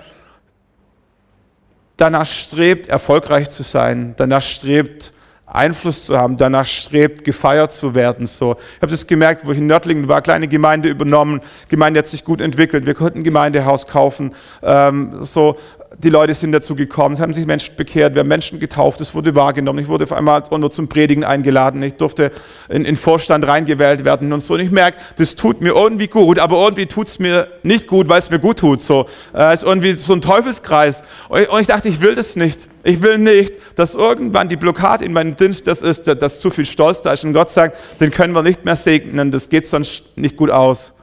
danach 1.98 2.28
strebt, 2.28 2.90
erfolgreich 2.90 3.50
zu 3.50 3.64
sein, 3.64 4.14
danach 4.18 4.44
strebt, 4.44 5.14
Einfluss 5.52 6.06
zu 6.06 6.18
haben, 6.18 6.38
danach 6.38 6.66
strebt, 6.66 7.24
gefeiert 7.24 7.74
zu 7.74 7.96
werden. 7.96 8.28
So. 8.28 8.56
Ich 8.76 8.82
habe 8.82 8.92
das 8.92 9.08
gemerkt, 9.08 9.46
wo 9.46 9.52
ich 9.52 9.58
in 9.58 9.68
Nördlingen 9.68 10.08
war, 10.08 10.22
kleine 10.22 10.48
Gemeinde 10.48 10.90
übernommen, 10.90 11.42
Gemeinde 11.68 12.00
hat 12.00 12.08
sich 12.08 12.24
gut 12.24 12.42
entwickelt, 12.42 12.86
wir 12.86 12.94
konnten 12.94 13.20
ein 13.20 13.24
Gemeindehaus 13.24 13.88
kaufen, 13.88 14.36
ähm, 14.62 15.18
so 15.22 15.58
die 15.98 16.10
Leute 16.10 16.34
sind 16.34 16.52
dazu 16.52 16.76
gekommen, 16.76 17.16
es 17.16 17.22
haben 17.22 17.34
sich 17.34 17.46
Menschen 17.46 17.76
bekehrt, 17.76 18.14
wir 18.14 18.22
haben 18.22 18.28
Menschen 18.28 18.60
getauft, 18.60 19.02
es 19.02 19.16
wurde 19.16 19.34
wahrgenommen. 19.36 19.80
Ich 19.80 19.88
wurde 19.88 20.04
auf 20.06 20.14
einmal 20.14 20.44
nur 20.50 20.72
zum 20.72 20.88
Predigen 20.88 21.24
eingeladen, 21.24 21.82
ich 21.84 21.96
durfte 21.96 22.32
in 22.70 22.84
den 22.84 22.96
Vorstand 22.96 23.48
reingewählt 23.48 24.06
werden 24.06 24.32
und 24.32 24.42
so. 24.42 24.54
Und 24.54 24.60
ich 24.62 24.72
merke, 24.72 24.98
das 25.18 25.36
tut 25.36 25.62
mir 25.62 25.74
irgendwie 25.74 26.08
gut, 26.08 26.40
aber 26.40 26.64
irgendwie 26.64 26.86
tut 26.86 27.08
es 27.08 27.20
mir 27.20 27.48
nicht 27.64 27.88
gut, 27.88 28.08
weil 28.08 28.20
es 28.20 28.30
mir 28.30 28.40
gut 28.40 28.60
tut. 28.60 28.82
So. 28.82 29.08
Äh, 29.34 29.54
es 29.54 29.64
ist 29.64 29.68
irgendwie 29.68 29.94
so 29.94 30.14
ein 30.14 30.22
Teufelskreis. 30.22 31.04
Und 31.28 31.60
ich 31.60 31.68
dachte, 31.68 31.90
ich 31.90 32.02
will 32.02 32.16
das 32.16 32.36
nicht. 32.36 32.70
Ich 32.84 33.02
will 33.02 33.18
nicht, 33.18 33.56
dass 33.76 33.96
irgendwann 33.96 34.48
die 34.48 34.56
Blockade 34.56 35.04
in 35.04 35.14
meinem 35.14 35.36
Dienst 35.36 35.68
das 35.68 35.82
ist, 35.82 36.08
dass 36.08 36.40
zu 36.40 36.50
viel 36.50 36.66
Stolz 36.66 37.02
da 37.02 37.14
ist. 37.14 37.24
Und 37.24 37.34
Gott 37.34 37.50
sagt, 37.50 37.78
den 38.00 38.12
können 38.12 38.34
wir 38.34 38.44
nicht 38.44 38.66
mehr 38.66 38.76
segnen, 38.76 39.32
das 39.32 39.50
geht 39.50 39.68
sonst 39.68 40.18
nicht 40.18 40.38
gut 40.38 40.50
aus. 40.50 40.94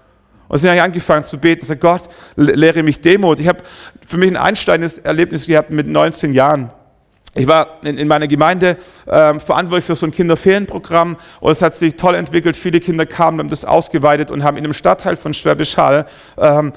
Und 0.48 0.58
so 0.58 0.68
habe 0.68 0.76
ich 0.76 0.82
angefangen 0.82 1.24
zu 1.24 1.38
beten. 1.38 1.62
Ich 1.62 1.68
sage, 1.68 1.80
Gott, 1.80 2.02
lehre 2.36 2.82
mich 2.82 3.00
Demut. 3.00 3.40
Ich 3.40 3.48
habe 3.48 3.62
für 4.06 4.16
mich 4.16 4.30
ein 4.30 4.36
einsteigendes 4.36 4.98
Erlebnis 4.98 5.46
gehabt 5.46 5.70
mit 5.70 5.86
19 5.86 6.32
Jahren. 6.32 6.70
Ich 7.34 7.46
war 7.46 7.78
in, 7.82 7.98
in 7.98 8.08
meiner 8.08 8.28
Gemeinde 8.28 8.78
äh, 9.04 9.38
verantwortlich 9.38 9.84
für 9.84 9.94
so 9.94 10.06
ein 10.06 10.12
Kinderferienprogramm 10.12 11.16
und 11.40 11.50
es 11.50 11.60
hat 11.60 11.74
sich 11.74 11.94
toll 11.96 12.14
entwickelt. 12.14 12.56
Viele 12.56 12.80
Kinder 12.80 13.04
kamen, 13.04 13.40
haben 13.40 13.50
das 13.50 13.66
ausgeweitet 13.66 14.30
und 14.30 14.42
haben 14.42 14.56
in 14.56 14.64
einem 14.64 14.72
Stadtteil 14.72 15.16
von 15.16 15.34
Schwäbisch 15.34 15.76
Hall 15.76 16.06
ähm, 16.38 16.72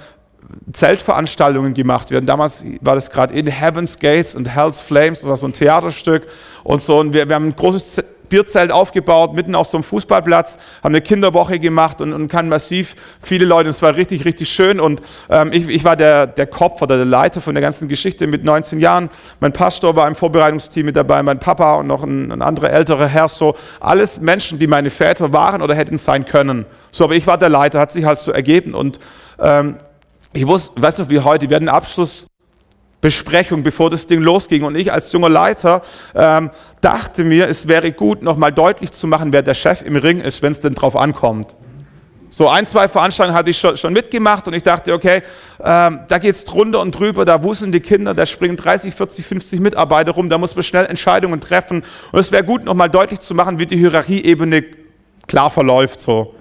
Zeltveranstaltungen 0.71 1.73
gemacht. 1.73 2.12
Hatten 2.12 2.25
damals 2.25 2.63
war 2.82 2.95
das 2.95 3.10
gerade 3.10 3.34
in 3.34 3.47
Heaven's 3.47 3.99
Gates 3.99 4.36
und 4.36 4.54
Hell's 4.54 4.82
Flames, 4.82 5.21
das 5.21 5.30
war 5.30 5.38
so 5.38 5.47
ein 5.47 5.54
Theaterstück 5.54 6.28
und 6.63 6.82
so. 6.82 6.99
Und 6.99 7.13
wir, 7.13 7.28
wir 7.28 7.36
haben 7.36 7.47
ein 7.47 7.56
großes 7.56 8.04
Bierzelt 8.30 8.71
aufgebaut, 8.71 9.34
mitten 9.34 9.56
auf 9.56 9.67
so 9.67 9.78
einem 9.78 9.84
Fußballplatz, 9.84 10.58
haben 10.84 10.93
eine 10.93 11.02
Kinderwoche 11.02 11.60
gemacht 11.60 11.99
und, 11.99 12.13
und 12.13 12.28
kann 12.28 12.47
massiv 12.47 12.95
viele 13.21 13.45
Leute. 13.45 13.69
Es 13.69 13.82
war 13.82 13.95
richtig, 13.95 14.23
richtig 14.23 14.49
schön. 14.49 14.80
Und 14.80 15.02
ähm, 15.30 15.49
ich, 15.52 15.67
ich 15.67 15.84
war 15.84 15.95
der, 15.95 16.28
der 16.28 16.47
Kopf 16.47 16.82
oder 16.82 16.95
der 16.95 17.06
Leiter 17.06 17.41
von 17.41 17.56
der 17.56 17.62
ganzen 17.62 17.88
Geschichte 17.88 18.28
mit 18.28 18.43
19 18.43 18.80
Jahren. 18.80 19.10
Mein 19.39 19.52
Pastor 19.52 19.95
war 19.95 20.08
im 20.08 20.15
Vorbereitungsteam 20.15 20.86
mit 20.86 20.95
dabei, 20.95 21.21
mein 21.23 21.39
Papa 21.39 21.75
und 21.75 21.88
noch 21.88 22.04
ein, 22.04 22.32
ein 22.32 22.41
anderer 22.41 22.69
älterer 22.69 23.08
Herr. 23.08 23.28
So 23.30 23.56
alles 23.80 24.21
Menschen, 24.21 24.60
die 24.60 24.67
meine 24.67 24.91
Väter 24.91 25.34
waren 25.34 25.62
oder 25.62 25.75
hätten 25.75 25.97
sein 25.97 26.25
können. 26.25 26.65
So, 26.91 27.04
aber 27.04 27.15
ich 27.15 27.28
war 27.28 27.38
der 27.38 27.49
Leiter, 27.49 27.80
hat 27.80 27.91
sich 27.91 28.06
halt 28.06 28.19
so 28.19 28.32
ergeben. 28.32 28.73
Und 28.73 28.99
ähm, 29.39 29.78
ich 30.33 30.45
wusste, 30.47 30.81
weißt 30.81 30.99
du, 30.99 31.09
wie 31.09 31.19
heute, 31.19 31.49
wir 31.49 31.55
hatten 31.55 31.67
einen 31.67 31.75
Abschluss 31.75 32.27
Besprechung, 33.01 33.63
bevor 33.63 33.89
das 33.89 34.07
Ding 34.07 34.21
losging. 34.21 34.63
Und 34.63 34.75
ich 34.75 34.91
als 34.91 35.11
junger 35.11 35.29
Leiter 35.29 35.81
ähm, 36.15 36.51
dachte 36.81 37.23
mir, 37.23 37.47
es 37.47 37.67
wäre 37.67 37.91
gut, 37.91 38.21
nochmal 38.21 38.51
deutlich 38.51 38.91
zu 38.91 39.07
machen, 39.07 39.31
wer 39.31 39.41
der 39.41 39.53
Chef 39.53 39.81
im 39.81 39.95
Ring 39.95 40.19
ist, 40.19 40.41
wenn 40.41 40.51
es 40.51 40.59
denn 40.59 40.75
drauf 40.75 40.95
ankommt. 40.95 41.55
So 42.31 42.47
ein, 42.47 42.67
zwei 42.67 42.87
Veranstaltungen 42.87 43.35
hatte 43.35 43.49
ich 43.49 43.57
schon, 43.57 43.75
schon 43.75 43.91
mitgemacht 43.91 44.47
und 44.47 44.53
ich 44.53 44.61
dachte, 44.61 44.93
okay, 44.93 45.23
ähm, 45.63 46.01
da 46.07 46.19
geht's 46.19 46.43
drunter 46.43 46.79
und 46.79 46.91
drüber, 46.91 47.25
da 47.25 47.41
wuseln 47.41 47.71
die 47.71 47.79
Kinder, 47.79 48.13
da 48.13 48.25
springen 48.25 48.55
30, 48.55 48.93
40, 48.93 49.25
50 49.25 49.59
Mitarbeiter 49.61 50.11
rum, 50.11 50.29
da 50.29 50.37
muss 50.37 50.55
man 50.55 50.61
schnell 50.61 50.85
Entscheidungen 50.85 51.41
treffen. 51.41 51.83
Und 52.11 52.19
es 52.19 52.31
wäre 52.31 52.43
gut, 52.43 52.65
nochmal 52.65 52.89
deutlich 52.89 53.21
zu 53.21 53.33
machen, 53.33 53.57
wie 53.57 53.65
die 53.65 53.77
Hierarchieebene 53.77 54.63
klar 55.25 55.49
verläuft. 55.49 56.01
So. 56.01 56.35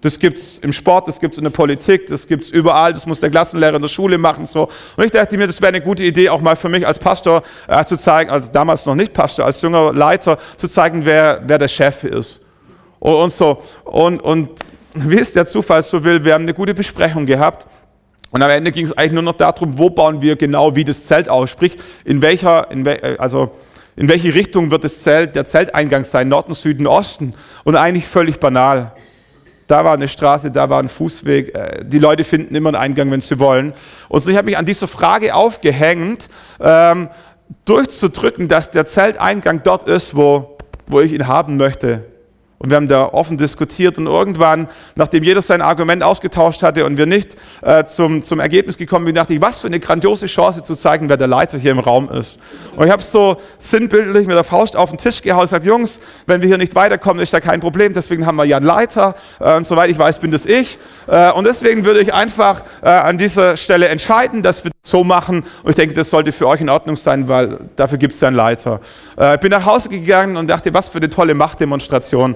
Das 0.00 0.18
gibt's 0.18 0.60
im 0.60 0.72
Sport, 0.72 1.08
das 1.08 1.18
gibt's 1.18 1.38
in 1.38 1.44
der 1.44 1.50
Politik, 1.50 2.06
das 2.06 2.28
gibt's 2.28 2.50
überall, 2.50 2.92
das 2.92 3.04
muss 3.06 3.18
der 3.18 3.30
Klassenlehrer 3.30 3.76
in 3.76 3.82
der 3.82 3.88
Schule 3.88 4.16
machen. 4.16 4.46
So. 4.46 4.68
Und 4.96 5.04
ich 5.04 5.10
dachte 5.10 5.36
mir, 5.36 5.48
das 5.48 5.60
wäre 5.60 5.70
eine 5.70 5.80
gute 5.80 6.04
Idee, 6.04 6.28
auch 6.28 6.40
mal 6.40 6.54
für 6.54 6.68
mich 6.68 6.86
als 6.86 7.00
Pastor 7.00 7.42
äh, 7.66 7.84
zu 7.84 7.96
zeigen, 7.96 8.30
als 8.30 8.52
damals 8.52 8.86
noch 8.86 8.94
nicht 8.94 9.12
Pastor, 9.12 9.44
als 9.44 9.60
junger 9.60 9.92
Leiter, 9.92 10.38
zu 10.56 10.68
zeigen, 10.68 11.04
wer, 11.04 11.42
wer 11.44 11.58
der 11.58 11.68
Chef 11.68 12.04
ist. 12.04 12.40
Und, 13.00 13.14
und 13.14 13.32
so. 13.32 13.58
Und, 13.84 14.22
und 14.22 14.50
wie 14.94 15.18
es 15.18 15.32
der 15.32 15.46
Zufall 15.46 15.82
so 15.82 16.04
will, 16.04 16.24
wir 16.24 16.34
haben 16.34 16.42
eine 16.42 16.54
gute 16.54 16.74
Besprechung 16.74 17.26
gehabt. 17.26 17.66
Und 18.30 18.42
am 18.42 18.50
Ende 18.50 18.70
ging 18.72 18.84
es 18.84 18.96
eigentlich 18.96 19.12
nur 19.12 19.22
noch 19.22 19.34
darum, 19.34 19.78
wo 19.78 19.90
bauen 19.90 20.20
wir 20.20 20.36
genau 20.36 20.76
wie 20.76 20.84
das 20.84 21.06
Zelt 21.06 21.28
aus. 21.28 21.50
Sprich, 21.50 21.76
in 22.04 22.22
welcher, 22.22 22.70
in 22.70 22.84
we, 22.84 23.16
also 23.18 23.50
in 23.96 24.08
welche 24.08 24.32
Richtung 24.34 24.70
wird 24.70 24.84
das 24.84 25.02
Zelt, 25.02 25.34
der 25.34 25.44
Zelteingang 25.44 26.04
sein, 26.04 26.28
Norden, 26.28 26.54
Süden, 26.54 26.86
Osten. 26.86 27.34
Und 27.64 27.74
eigentlich 27.74 28.06
völlig 28.06 28.38
banal. 28.38 28.92
Da 29.68 29.84
war 29.84 29.92
eine 29.92 30.08
Straße, 30.08 30.50
da 30.50 30.68
war 30.70 30.82
ein 30.82 30.88
Fußweg. 30.88 31.54
Äh, 31.54 31.84
die 31.84 31.98
Leute 31.98 32.24
finden 32.24 32.54
immer 32.54 32.70
einen 32.70 32.76
Eingang, 32.76 33.10
wenn 33.10 33.20
sie 33.20 33.38
wollen. 33.38 33.74
Und 34.08 34.20
so, 34.20 34.30
ich 34.30 34.36
habe 34.36 34.46
mich 34.46 34.58
an 34.58 34.64
dieser 34.64 34.88
Frage 34.88 35.34
aufgehängt, 35.34 36.28
ähm, 36.58 37.08
durchzudrücken, 37.64 38.48
dass 38.48 38.70
der 38.70 38.86
Zelteingang 38.86 39.62
dort 39.62 39.86
ist, 39.86 40.16
wo, 40.16 40.56
wo 40.86 41.00
ich 41.00 41.12
ihn 41.12 41.28
haben 41.28 41.58
möchte. 41.58 42.04
Und 42.60 42.70
wir 42.70 42.76
haben 42.76 42.88
da 42.88 43.04
offen 43.04 43.38
diskutiert 43.38 43.98
und 43.98 44.08
irgendwann, 44.08 44.68
nachdem 44.96 45.22
jeder 45.22 45.42
sein 45.42 45.62
Argument 45.62 46.02
ausgetauscht 46.02 46.64
hatte 46.64 46.84
und 46.84 46.98
wir 46.98 47.06
nicht 47.06 47.36
äh, 47.62 47.84
zum, 47.84 48.24
zum 48.24 48.40
Ergebnis 48.40 48.76
gekommen 48.76 49.06
sind, 49.06 49.16
dachte 49.16 49.34
ich, 49.34 49.40
was 49.40 49.60
für 49.60 49.68
eine 49.68 49.78
grandiose 49.78 50.26
Chance 50.26 50.64
zu 50.64 50.74
zeigen, 50.74 51.08
wer 51.08 51.16
der 51.16 51.28
Leiter 51.28 51.56
hier 51.56 51.70
im 51.70 51.78
Raum 51.78 52.10
ist. 52.10 52.40
Und 52.74 52.86
ich 52.86 52.90
habe 52.90 53.02
so 53.02 53.36
sinnbildlich 53.58 54.26
mit 54.26 54.36
der 54.36 54.42
Faust 54.42 54.76
auf 54.76 54.90
den 54.90 54.98
Tisch 54.98 55.22
gehauen 55.22 55.42
und 55.42 55.46
gesagt, 55.46 55.66
Jungs, 55.66 56.00
wenn 56.26 56.40
wir 56.40 56.48
hier 56.48 56.58
nicht 56.58 56.74
weiterkommen, 56.74 57.22
ist 57.22 57.32
da 57.32 57.38
kein 57.38 57.60
Problem. 57.60 57.92
Deswegen 57.92 58.26
haben 58.26 58.36
wir 58.36 58.44
ja 58.44 58.56
einen 58.56 58.66
Leiter 58.66 59.14
äh, 59.38 59.54
und 59.56 59.64
soweit 59.64 59.88
ich 59.90 59.98
weiß, 59.98 60.18
bin 60.18 60.32
das 60.32 60.44
ich. 60.44 60.78
Äh, 61.06 61.30
und 61.30 61.46
deswegen 61.46 61.84
würde 61.84 62.00
ich 62.00 62.12
einfach 62.12 62.64
äh, 62.82 62.88
an 62.88 63.18
dieser 63.18 63.56
Stelle 63.56 63.86
entscheiden, 63.86 64.42
dass 64.42 64.64
wir 64.64 64.72
so 64.82 65.04
machen. 65.04 65.44
Und 65.62 65.70
ich 65.70 65.76
denke, 65.76 65.94
das 65.94 66.10
sollte 66.10 66.32
für 66.32 66.48
euch 66.48 66.60
in 66.60 66.68
Ordnung 66.68 66.96
sein, 66.96 67.28
weil 67.28 67.58
dafür 67.76 67.98
gibt 67.98 68.14
es 68.14 68.20
ja 68.20 68.28
einen 68.28 68.36
Leiter. 68.36 68.80
Äh, 69.16 69.34
ich 69.34 69.40
bin 69.40 69.50
nach 69.50 69.64
Hause 69.64 69.90
gegangen 69.90 70.36
und 70.36 70.48
dachte, 70.48 70.74
was 70.74 70.88
für 70.88 70.98
eine 70.98 71.08
tolle 71.08 71.34
Machtdemonstration 71.34 72.34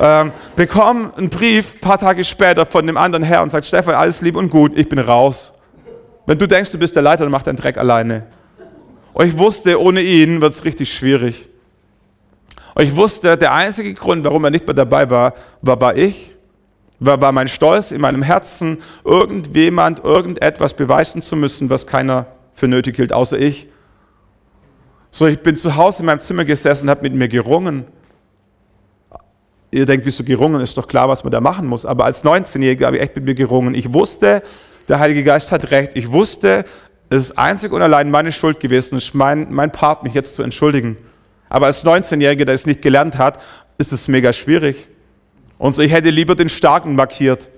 ähm, 0.00 0.32
bekomme 0.56 1.12
einen 1.16 1.28
Brief 1.28 1.76
ein 1.76 1.80
paar 1.80 1.98
Tage 1.98 2.24
später 2.24 2.66
von 2.66 2.86
dem 2.86 2.96
anderen 2.96 3.22
Herr 3.24 3.42
und 3.42 3.50
sagt, 3.50 3.66
Stefan, 3.66 3.94
alles 3.94 4.20
lieb 4.20 4.36
und 4.36 4.50
gut, 4.50 4.76
ich 4.76 4.88
bin 4.88 4.98
raus. 4.98 5.52
Wenn 6.26 6.38
du 6.38 6.46
denkst, 6.46 6.70
du 6.72 6.78
bist 6.78 6.94
der 6.94 7.02
Leiter, 7.02 7.24
dann 7.24 7.32
mach 7.32 7.42
deinen 7.42 7.56
Dreck 7.56 7.78
alleine. 7.78 8.26
Und 9.12 9.26
ich 9.26 9.38
wusste, 9.38 9.80
ohne 9.80 10.00
ihn 10.02 10.40
wird 10.40 10.52
es 10.52 10.64
richtig 10.64 10.92
schwierig. 10.92 11.48
Und 12.74 12.84
ich 12.84 12.94
wusste, 12.94 13.36
der 13.36 13.52
einzige 13.52 13.92
Grund, 13.94 14.24
warum 14.24 14.44
er 14.44 14.50
nicht 14.50 14.66
mehr 14.66 14.74
dabei 14.74 15.10
war, 15.10 15.34
war, 15.62 15.80
war 15.80 15.96
ich, 15.96 16.36
war, 17.00 17.20
war 17.20 17.32
mein 17.32 17.48
Stolz 17.48 17.90
in 17.90 18.00
meinem 18.00 18.22
Herzen, 18.22 18.78
irgendjemand, 19.04 20.04
irgendetwas 20.04 20.74
beweisen 20.74 21.20
zu 21.20 21.34
müssen, 21.34 21.70
was 21.70 21.86
keiner 21.86 22.26
für 22.54 22.68
nötig 22.68 22.96
hielt, 22.96 23.12
außer 23.12 23.38
ich. 23.38 23.68
So, 25.10 25.26
ich 25.26 25.40
bin 25.40 25.56
zu 25.56 25.74
Hause 25.76 26.02
in 26.02 26.06
meinem 26.06 26.20
Zimmer 26.20 26.44
gesessen 26.44 26.84
und 26.84 26.90
habe 26.90 27.02
mit 27.02 27.14
mir 27.14 27.28
gerungen. 27.28 27.86
Ihr 29.70 29.84
denkt, 29.84 30.06
wieso 30.06 30.24
gerungen? 30.24 30.60
Ist 30.60 30.78
doch 30.78 30.86
klar, 30.86 31.08
was 31.08 31.24
man 31.24 31.30
da 31.30 31.40
machen 31.40 31.66
muss. 31.66 31.84
Aber 31.84 32.04
als 32.04 32.24
19-Jähriger 32.24 32.86
habe 32.86 32.96
ich 32.96 33.02
echt 33.02 33.16
mit 33.16 33.26
mir 33.26 33.34
gerungen. 33.34 33.74
Ich 33.74 33.92
wusste, 33.92 34.42
der 34.88 34.98
Heilige 34.98 35.22
Geist 35.22 35.52
hat 35.52 35.70
recht. 35.70 35.92
Ich 35.94 36.10
wusste, 36.10 36.64
es 37.10 37.24
ist 37.24 37.38
einzig 37.38 37.72
und 37.72 37.82
allein 37.82 38.10
meine 38.10 38.32
Schuld 38.32 38.60
gewesen. 38.60 38.96
Es 38.96 39.04
ist 39.04 39.14
mein, 39.14 39.52
mein 39.52 39.70
Part, 39.70 40.04
mich 40.04 40.14
jetzt 40.14 40.36
zu 40.36 40.42
entschuldigen. 40.42 40.96
Aber 41.50 41.66
als 41.66 41.84
19-Jähriger, 41.84 42.44
der 42.44 42.54
es 42.54 42.66
nicht 42.66 42.82
gelernt 42.82 43.18
hat, 43.18 43.42
ist 43.78 43.92
es 43.92 44.08
mega 44.08 44.32
schwierig. 44.32 44.88
Und 45.58 45.72
so, 45.72 45.82
ich 45.82 45.92
hätte 45.92 46.10
lieber 46.10 46.34
den 46.34 46.48
Starken 46.48 46.94
markiert. 46.94 47.48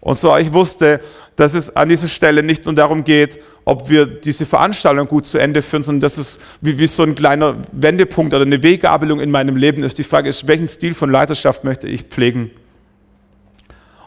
Und 0.00 0.16
so, 0.16 0.34
ich 0.36 0.52
wusste, 0.52 1.00
dass 1.36 1.52
es 1.52 1.76
an 1.76 1.88
dieser 1.88 2.08
Stelle 2.08 2.42
nicht 2.42 2.64
nur 2.64 2.74
darum 2.74 3.04
geht, 3.04 3.38
ob 3.66 3.90
wir 3.90 4.06
diese 4.06 4.46
Veranstaltung 4.46 5.06
gut 5.06 5.26
zu 5.26 5.36
Ende 5.36 5.60
führen, 5.60 5.82
sondern 5.82 6.00
dass 6.00 6.16
es 6.16 6.38
wie, 6.62 6.78
wie 6.78 6.86
so 6.86 7.02
ein 7.02 7.14
kleiner 7.14 7.56
Wendepunkt 7.72 8.32
oder 8.32 8.44
eine 8.44 8.62
Weggabelung 8.62 9.20
in 9.20 9.30
meinem 9.30 9.56
Leben 9.56 9.82
ist. 9.82 9.98
Die 9.98 10.04
Frage 10.04 10.28
ist, 10.30 10.48
welchen 10.48 10.68
Stil 10.68 10.94
von 10.94 11.10
Leiterschaft 11.10 11.64
möchte 11.64 11.86
ich 11.86 12.04
pflegen? 12.04 12.50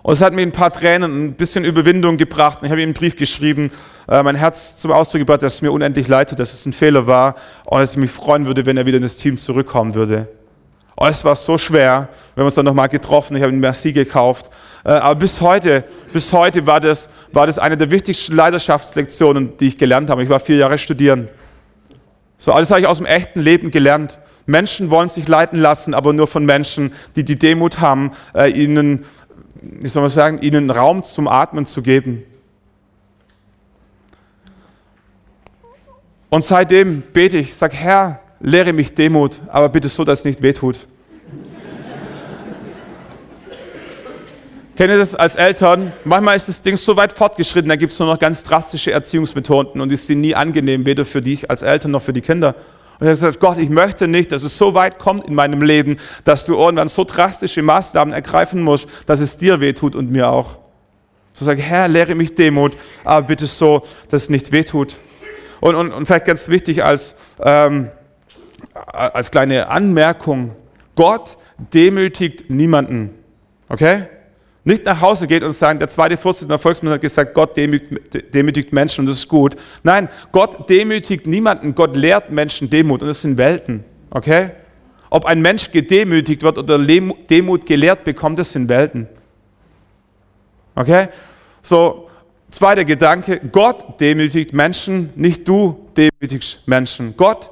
Und 0.01 0.15
es 0.15 0.21
hat 0.21 0.33
mir 0.33 0.41
ein 0.41 0.51
paar 0.51 0.73
Tränen, 0.73 1.27
ein 1.27 1.33
bisschen 1.35 1.63
Überwindung 1.63 2.17
gebracht. 2.17 2.59
Ich 2.61 2.69
habe 2.69 2.81
ihm 2.81 2.87
einen 2.87 2.93
Brief 2.93 3.15
geschrieben, 3.15 3.71
äh, 4.09 4.21
mein 4.21 4.35
Herz 4.35 4.75
zum 4.75 4.91
Ausdruck 4.91 5.19
gebracht, 5.19 5.43
dass 5.43 5.55
es 5.55 5.61
mir 5.61 5.71
unendlich 5.71 6.07
leid 6.09 6.29
tut, 6.29 6.39
dass 6.39 6.53
es 6.53 6.65
ein 6.65 6.73
Fehler 6.73 7.07
war 7.07 7.35
und 7.65 7.79
dass 7.79 7.91
ich 7.91 7.97
mich 7.97 8.11
freuen 8.11 8.45
würde, 8.45 8.65
wenn 8.65 8.75
er 8.75 8.85
wieder 8.85 8.97
in 8.97 9.03
das 9.03 9.15
Team 9.15 9.37
zurückkommen 9.37 9.95
würde. 9.95 10.27
Oh, 10.95 11.07
es 11.07 11.25
war 11.25 11.35
so 11.35 11.57
schwer. 11.57 12.09
Wir 12.35 12.41
haben 12.41 12.45
uns 12.45 12.55
dann 12.55 12.65
nochmal 12.65 12.89
getroffen. 12.89 13.35
Ich 13.35 13.41
habe 13.41 13.51
einen 13.51 13.59
Merci 13.59 13.93
gekauft. 13.93 14.51
Äh, 14.83 14.89
aber 14.89 15.15
bis 15.15 15.41
heute, 15.41 15.83
bis 16.11 16.31
heute 16.33 16.67
war 16.67 16.79
das, 16.79 17.09
war 17.31 17.47
das 17.47 17.57
eine 17.57 17.77
der 17.77 17.89
wichtigsten 17.89 18.35
Leidenschaftslektionen, 18.35 19.57
die 19.57 19.67
ich 19.67 19.77
gelernt 19.77 20.09
habe. 20.09 20.23
Ich 20.23 20.29
war 20.29 20.39
vier 20.39 20.57
Jahre 20.57 20.77
studieren. 20.77 21.29
So, 22.37 22.51
alles 22.51 22.69
habe 22.69 22.81
ich 22.81 22.87
aus 22.87 22.97
dem 22.97 23.05
echten 23.05 23.39
Leben 23.39 23.71
gelernt. 23.71 24.19
Menschen 24.45 24.91
wollen 24.91 25.09
sich 25.09 25.27
leiten 25.27 25.57
lassen, 25.57 25.93
aber 25.93 26.13
nur 26.13 26.27
von 26.27 26.45
Menschen, 26.45 26.93
die 27.15 27.23
die 27.23 27.39
Demut 27.39 27.79
haben, 27.79 28.11
äh, 28.35 28.51
ihnen, 28.51 29.05
wie 29.61 29.87
soll 29.87 30.01
man 30.01 30.11
sagen, 30.11 30.41
ihnen 30.41 30.69
Raum 30.69 31.03
zum 31.03 31.27
Atmen 31.27 31.65
zu 31.65 31.81
geben. 31.81 32.23
Und 36.29 36.43
seitdem 36.43 37.01
bete 37.01 37.37
ich, 37.37 37.55
sage, 37.55 37.77
Herr, 37.77 38.19
lehre 38.43 38.73
mich 38.73 38.93
Demut, 38.93 39.39
aber 39.47 39.69
bitte 39.69 39.89
so, 39.89 40.03
dass 40.03 40.19
es 40.19 40.25
nicht 40.25 40.43
wehtut. 40.43 40.87
Kennt 44.75 44.89
ihr 44.89 44.97
das 44.97 45.15
als 45.15 45.35
Eltern? 45.35 45.93
Manchmal 46.03 46.35
ist 46.35 46.49
das 46.49 46.61
Ding 46.61 46.77
so 46.77 46.97
weit 46.97 47.13
fortgeschritten, 47.13 47.69
da 47.69 47.75
gibt 47.75 47.93
es 47.93 47.99
nur 47.99 48.07
noch 48.07 48.19
ganz 48.19 48.43
drastische 48.43 48.91
Erziehungsmethoden 48.91 49.79
und 49.79 49.89
die 49.89 49.95
sind 49.95 50.21
nie 50.21 50.35
angenehm, 50.35 50.85
weder 50.85 51.05
für 51.05 51.21
dich 51.21 51.49
als 51.49 51.61
Eltern 51.61 51.91
noch 51.91 52.01
für 52.01 52.11
die 52.11 52.21
Kinder. 52.21 52.55
Und 52.99 53.07
ich 53.07 53.07
habe 53.07 53.11
gesagt, 53.11 53.39
Gott, 53.39 53.57
ich 53.59 53.69
möchte 53.69 54.07
nicht, 54.07 54.31
dass 54.31 54.43
es 54.43 54.57
so 54.57 54.73
weit 54.73 54.99
kommt 54.99 55.25
in 55.27 55.35
meinem 55.35 55.61
Leben, 55.61 55.99
dass 56.25 56.45
du 56.45 56.55
irgendwann 56.55 56.89
so 56.89 57.03
drastische 57.03 57.61
Maßnahmen 57.61 58.13
ergreifen 58.13 58.61
musst, 58.61 58.87
dass 59.05 59.19
es 59.19 59.37
dir 59.37 59.61
wehtut 59.61 59.95
und 59.95 60.11
mir 60.11 60.29
auch. 60.29 60.57
So 61.33 61.45
sage 61.45 61.61
ich, 61.61 61.65
Herr, 61.65 61.87
lehre 61.87 62.15
mich 62.15 62.35
Demut, 62.35 62.73
aber 63.03 63.27
bitte 63.27 63.45
so, 63.45 63.83
dass 64.09 64.23
es 64.23 64.29
nicht 64.29 64.51
wehtut. 64.51 64.95
Und, 65.61 65.75
und, 65.75 65.91
und 65.91 66.05
vielleicht 66.07 66.25
ganz 66.25 66.49
wichtig 66.49 66.83
als, 66.83 67.15
ähm, 67.41 67.89
als 68.85 69.31
kleine 69.31 69.69
Anmerkung, 69.69 70.55
Gott 70.95 71.37
demütigt 71.73 72.49
niemanden. 72.49 73.11
Okay? 73.69 74.03
Nicht 74.65 74.85
nach 74.85 75.01
Hause 75.01 75.27
geht 75.27 75.43
und 75.43 75.53
sagt, 75.53 75.81
der 75.81 75.89
zweite 75.89 76.15
Vorsitzende 76.15 76.53
der 76.53 76.59
Volksmann 76.59 76.93
hat 76.93 77.01
gesagt, 77.01 77.33
Gott 77.33 77.57
demütigt, 77.57 78.33
demütigt 78.33 78.71
Menschen 78.71 79.01
und 79.01 79.07
das 79.07 79.17
ist 79.17 79.27
gut. 79.27 79.55
Nein, 79.83 80.07
Gott 80.31 80.69
demütigt 80.69 81.27
niemanden, 81.27 81.75
Gott 81.75 81.97
lehrt 81.97 82.31
Menschen 82.31 82.69
Demut 82.69 83.01
und 83.01 83.09
das 83.09 83.21
sind 83.21 83.37
Welten. 83.37 83.83
Okay? 84.09 84.51
Ob 85.09 85.25
ein 85.25 85.41
Mensch 85.41 85.69
gedemütigt 85.69 86.43
wird 86.43 86.57
oder 86.57 86.79
Demut 86.79 87.65
gelehrt 87.65 88.03
bekommt, 88.05 88.39
das 88.39 88.53
sind 88.53 88.69
Welten. 88.69 89.07
Okay? 90.75 91.09
So, 91.61 92.09
zweiter 92.49 92.85
Gedanke, 92.85 93.41
Gott 93.51 93.99
demütigt 93.99 94.53
Menschen, 94.53 95.09
nicht 95.15 95.47
du 95.47 95.87
demütigst 95.97 96.59
Menschen. 96.65 97.15
Gott 97.17 97.49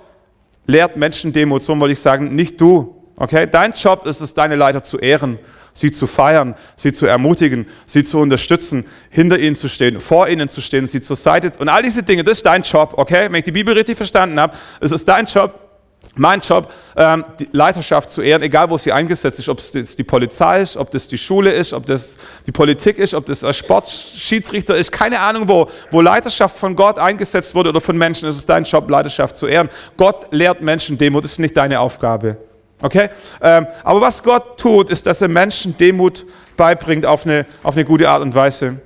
lehrt 0.68 0.98
Menschen 0.98 1.34
Demut, 1.34 1.64
so 1.64 1.78
wollte 1.80 1.94
ich 1.94 2.00
sagen, 2.00 2.36
nicht 2.36 2.60
du. 2.60 2.96
Okay? 3.16 3.48
Dein 3.50 3.74
Job 3.74 4.06
ist 4.06 4.22
es, 4.22 4.34
deine 4.34 4.56
Leiter 4.56 4.84
zu 4.84 4.98
ehren, 4.98 5.40
sie 5.74 5.92
zu 5.92 6.08
feiern, 6.08 6.56
sie 6.76 6.92
zu 6.92 7.06
ermutigen, 7.06 7.68
sie 7.86 8.04
zu 8.04 8.20
unterstützen, 8.20 8.86
hinter 9.10 9.40
ihnen 9.40 9.56
zu 9.56 9.70
stehen, 9.70 10.00
vor 10.00 10.28
ihnen 10.28 10.50
zu 10.50 10.62
stehen, 10.62 10.88
sie 10.88 11.02
zur 11.02 11.16
Seite 11.16 11.52
und 11.60 11.70
all 11.70 11.84
diese 11.84 12.04
Dinge, 12.04 12.24
das 12.24 12.38
ist 12.38 12.46
dein 12.46 12.64
Job, 12.64 12.96
okay? 12.98 13.28
Wenn 13.30 13.36
ich 13.36 13.44
die 13.44 13.52
Bibel 13.52 13.74
richtig 13.74 13.98
verstanden 13.98 14.40
habe, 14.40 14.58
es 14.80 14.92
ist 14.92 15.08
dein 15.08 15.26
Job, 15.26 15.71
mein 16.16 16.42
Job, 16.42 16.72
ähm, 16.98 17.24
die 17.40 17.48
Leiterschaft 17.52 18.12
zu 18.12 18.22
ehren, 18.22 18.42
egal 18.42 18.70
wo 18.70 18.78
sie 18.78 18.92
eingesetzt 18.92 19.40
ist, 19.40 19.48
ob 19.48 19.60
es 19.60 19.96
die 19.96 20.04
Polizei 20.04 20.62
ist, 20.62 20.76
ob 20.76 20.92
das 20.92 21.08
die 21.08 21.18
Schule 21.18 21.52
ist, 21.52 21.74
ob 21.74 21.86
das 21.86 22.18
die 22.46 22.52
Politik 22.52 22.98
ist, 22.98 23.14
ob 23.14 23.26
das 23.26 23.44
ein 23.44 23.54
Sportschiedsrichter 23.54 24.76
ist, 24.76 24.92
keine 24.92 25.20
Ahnung 25.20 25.48
wo, 25.48 25.70
wo 25.90 26.02
Leiterschaft 26.02 26.58
von 26.58 26.76
Gott 26.76 27.00
eingesetzt 27.00 27.56
wurde 27.56 27.70
oder 27.70 27.82
von 27.82 27.98
Menschen, 27.98 28.28
es 28.28 28.38
ist 28.38 28.50
dein 28.50 28.64
Job, 28.66 28.90
Leiterschaft 28.90 29.38
zu 29.38 29.48
ehren. 29.48 29.70
Gott 29.96 30.28
lehrt 30.32 30.62
Menschen 30.62 30.98
Demut, 30.98 31.24
das 31.24 31.34
ist 31.34 31.40
nicht 31.40 31.56
deine 31.56 31.80
Aufgabe. 31.80 32.38
Okay? 32.82 33.10
Ähm, 33.42 33.68
aber 33.84 34.02
was 34.02 34.22
Gott 34.22 34.60
tut, 34.60 34.90
ist, 34.90 35.06
dass 35.06 35.22
er 35.22 35.28
Menschen 35.28 35.78
Demut 35.78 36.26
beibringt 36.58 37.06
auf 37.06 37.26
eine, 37.26 37.46
auf 37.64 37.76
eine 37.76 37.86
gute 37.86 38.10
Art 38.10 38.22
und 38.22 38.36
Weise. 38.36 38.82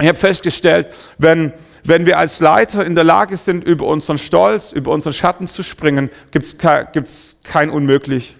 Ich 0.00 0.08
habe 0.08 0.18
festgestellt, 0.18 0.88
wenn, 1.18 1.52
wenn 1.84 2.04
wir 2.04 2.18
als 2.18 2.40
Leiter 2.40 2.84
in 2.84 2.94
der 2.94 3.04
Lage 3.04 3.36
sind, 3.36 3.62
über 3.64 3.86
unseren 3.86 4.18
Stolz, 4.18 4.72
über 4.72 4.90
unseren 4.90 5.12
Schatten 5.12 5.46
zu 5.46 5.62
springen, 5.62 6.10
gibt 6.32 6.46
es 6.46 6.58
kein, 6.58 6.88
gibt's 6.92 7.38
kein 7.44 7.70
Unmöglich. 7.70 8.36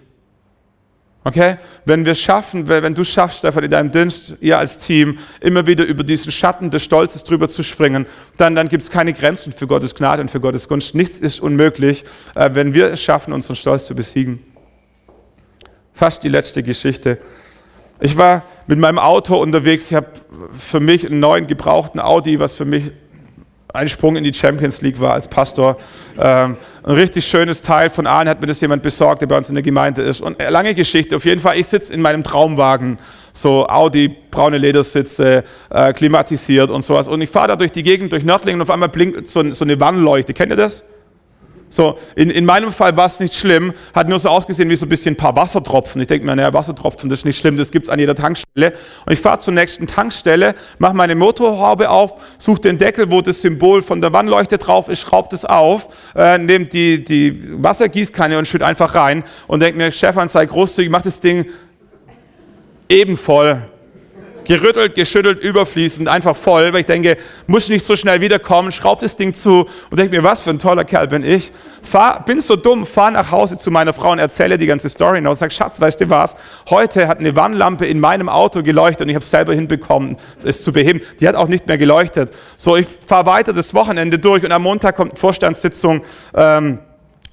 Okay? 1.25 1.55
Wenn 1.85 2.05
wir 2.05 2.13
schaffen, 2.13 2.67
wenn 2.67 2.93
du 2.93 3.03
schaffst, 3.03 3.39
Stefan, 3.39 3.63
in 3.63 3.71
deinem 3.71 3.91
Dienst, 3.91 4.35
ihr 4.41 4.59
als 4.59 4.77
Team, 4.77 5.17
immer 5.41 5.65
wieder 5.65 5.83
über 5.83 6.03
diesen 6.03 6.31
Schatten 6.31 6.69
des 6.69 6.83
Stolzes 6.83 7.23
drüber 7.23 7.49
zu 7.49 7.63
springen, 7.63 8.05
dann, 8.37 8.53
dann 8.53 8.69
gibt 8.69 8.83
es 8.83 8.91
keine 8.91 9.11
Grenzen 9.11 9.51
für 9.51 9.65
Gottes 9.65 9.95
Gnade 9.95 10.21
und 10.21 10.29
für 10.29 10.39
Gottes 10.39 10.67
Gunst. 10.67 10.93
Nichts 10.93 11.19
ist 11.19 11.39
unmöglich, 11.39 12.03
äh, 12.35 12.51
wenn 12.53 12.75
wir 12.75 12.91
es 12.91 13.01
schaffen, 13.01 13.33
unseren 13.33 13.55
Stolz 13.55 13.85
zu 13.87 13.95
besiegen. 13.95 14.39
Fast 15.93 16.21
die 16.23 16.29
letzte 16.29 16.61
Geschichte. 16.61 17.17
Ich 17.99 18.17
war 18.17 18.43
mit 18.67 18.77
meinem 18.77 18.99
Auto 18.99 19.37
unterwegs. 19.37 19.89
Ich 19.89 19.95
habe 19.95 20.07
für 20.55 20.79
mich 20.79 21.05
einen 21.05 21.19
neuen 21.19 21.47
gebrauchten 21.47 21.99
Audi, 21.99 22.39
was 22.39 22.53
für 22.53 22.65
mich 22.65 22.91
ein 23.75 23.87
Sprung 23.87 24.15
in 24.15 24.23
die 24.23 24.33
Champions 24.33 24.81
League 24.81 24.99
war 24.99 25.13
als 25.13 25.27
Pastor. 25.27 25.77
Ähm, 26.17 26.57
ein 26.83 26.93
richtig 26.93 27.27
schönes 27.27 27.61
Teil 27.61 27.89
von 27.89 28.07
Aalen 28.07 28.29
hat 28.29 28.41
mir 28.41 28.47
das 28.47 28.61
jemand 28.61 28.81
besorgt, 28.81 29.21
der 29.21 29.27
bei 29.27 29.37
uns 29.37 29.49
in 29.49 29.55
der 29.55 29.63
Gemeinde 29.63 30.01
ist. 30.01 30.21
Und 30.21 30.41
äh, 30.41 30.49
lange 30.49 30.73
Geschichte. 30.73 31.15
Auf 31.15 31.25
jeden 31.25 31.41
Fall, 31.41 31.57
ich 31.57 31.67
sitze 31.67 31.93
in 31.93 32.01
meinem 32.01 32.23
Traumwagen, 32.23 32.97
so 33.33 33.67
Audi, 33.67 34.15
braune 34.31 34.57
Ledersitze, 34.57 35.43
äh, 35.69 35.93
klimatisiert 35.93 36.71
und 36.71 36.83
sowas. 36.83 37.07
Und 37.07 37.21
ich 37.21 37.29
fahre 37.29 37.49
da 37.49 37.55
durch 37.55 37.71
die 37.71 37.83
Gegend, 37.83 38.13
durch 38.13 38.23
Nördlingen 38.23 38.61
und 38.61 38.67
auf 38.67 38.71
einmal 38.71 38.89
blinkt 38.89 39.27
so, 39.27 39.51
so 39.51 39.65
eine 39.65 39.79
Warnleuchte. 39.79 40.33
Kennt 40.33 40.51
ihr 40.51 40.57
das? 40.57 40.85
So, 41.69 41.97
in, 42.15 42.29
in 42.29 42.45
meinem 42.45 42.71
Fall 42.71 42.95
war 42.95 43.07
es 43.07 43.19
nicht 43.19 43.33
schlimm, 43.33 43.73
hat 43.93 44.07
nur 44.07 44.19
so 44.19 44.29
ausgesehen 44.29 44.69
wie 44.69 44.75
so 44.75 44.85
ein 44.85 44.89
bisschen 44.89 45.13
ein 45.13 45.17
paar 45.17 45.35
Wassertropfen. 45.35 45.99
Ich 45.99 46.07
denke 46.07 46.25
mir, 46.25 46.35
naja, 46.35 46.53
Wassertropfen, 46.53 47.09
das 47.09 47.19
ist 47.19 47.25
nicht 47.25 47.37
schlimm, 47.37 47.57
das 47.57 47.71
gibt 47.71 47.87
es 47.87 47.89
an 47.89 47.99
jeder 47.99 48.15
Tankstelle. 48.15 48.73
Und 49.05 49.13
ich 49.13 49.19
fahre 49.19 49.39
zur 49.39 49.53
nächsten 49.53 49.87
Tankstelle, 49.87 50.55
mache 50.77 50.93
meine 50.93 51.15
Motorhaube 51.15 51.89
auf, 51.89 52.13
suche 52.37 52.61
den 52.61 52.77
Deckel, 52.77 53.11
wo 53.11 53.21
das 53.21 53.41
Symbol 53.41 53.81
von 53.81 53.99
der 53.99 54.13
Wannleuchte 54.13 54.57
drauf 54.57 54.89
ist, 54.89 55.01
schraube 55.01 55.27
das 55.31 55.43
auf, 55.43 55.87
äh, 56.15 56.37
nehme 56.37 56.65
die, 56.65 57.03
die 57.03 57.41
Wassergießkanne 57.61 58.37
und 58.37 58.47
schütte 58.47 58.65
einfach 58.65 58.95
rein 58.95 59.23
und 59.47 59.59
denke 59.61 59.77
mir, 59.77 59.91
Stefan, 59.91 60.27
sei 60.27 60.45
großzügig, 60.45 60.91
mach 60.91 61.01
das 61.01 61.19
Ding 61.19 61.45
eben 62.89 63.17
voll 63.17 63.61
gerüttelt, 64.45 64.95
geschüttelt, 64.95 65.43
überfließend, 65.43 66.07
einfach 66.07 66.35
voll, 66.35 66.71
weil 66.71 66.81
ich 66.81 66.85
denke, 66.85 67.17
muss 67.47 67.67
nicht 67.69 67.85
so 67.85 67.95
schnell 67.95 68.21
wiederkommen, 68.21 68.71
schraub 68.71 69.01
das 69.01 69.15
Ding 69.15 69.33
zu 69.33 69.67
und 69.89 69.99
denke 69.99 70.15
mir, 70.15 70.23
was 70.23 70.41
für 70.41 70.51
ein 70.51 70.59
toller 70.59 70.85
Kerl 70.85 71.07
bin 71.07 71.23
ich. 71.23 71.51
Fahr, 71.83 72.23
bin 72.23 72.39
so 72.39 72.55
dumm, 72.55 72.85
fahr 72.85 73.11
nach 73.11 73.31
Hause 73.31 73.57
zu 73.57 73.71
meiner 73.71 73.93
Frau 73.93 74.11
und 74.11 74.19
erzähle 74.19 74.57
die 74.57 74.65
ganze 74.65 74.89
Story 74.89 75.25
und 75.25 75.35
sage, 75.35 75.51
Schatz, 75.51 75.81
weißt 75.81 76.01
du 76.01 76.09
was, 76.09 76.35
heute 76.69 77.07
hat 77.07 77.19
eine 77.19 77.35
Warnlampe 77.35 77.85
in 77.85 77.99
meinem 77.99 78.29
Auto 78.29 78.63
geleuchtet 78.63 79.01
und 79.01 79.09
ich 79.09 79.15
habe 79.15 79.23
es 79.23 79.31
selber 79.31 79.53
hinbekommen, 79.53 80.15
es 80.43 80.61
zu 80.61 80.71
beheben. 80.71 81.01
Die 81.19 81.27
hat 81.27 81.35
auch 81.35 81.47
nicht 81.47 81.67
mehr 81.67 81.77
geleuchtet. 81.77 82.31
So, 82.57 82.75
ich 82.77 82.87
fahre 83.05 83.25
weiter 83.25 83.53
das 83.53 83.73
Wochenende 83.73 84.19
durch 84.19 84.43
und 84.43 84.51
am 84.51 84.63
Montag 84.63 84.95
kommt 84.95 85.19
Vorstandssitzung 85.19 86.01
ähm, 86.33 86.79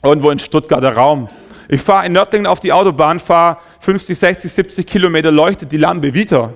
irgendwo 0.03 0.31
in 0.31 0.39
Stuttgarter 0.39 0.95
Raum. 0.95 1.29
Ich 1.69 1.81
fahre 1.81 2.07
in 2.07 2.13
Nördlingen 2.13 2.47
auf 2.47 2.61
die 2.61 2.73
Autobahn, 2.73 3.19
fahre 3.19 3.59
50, 3.81 4.19
60, 4.19 4.53
70 4.53 4.87
Kilometer, 4.87 5.31
leuchtet 5.31 5.73
die 5.73 5.79
Lampe 5.79 6.13
wieder. 6.13 6.53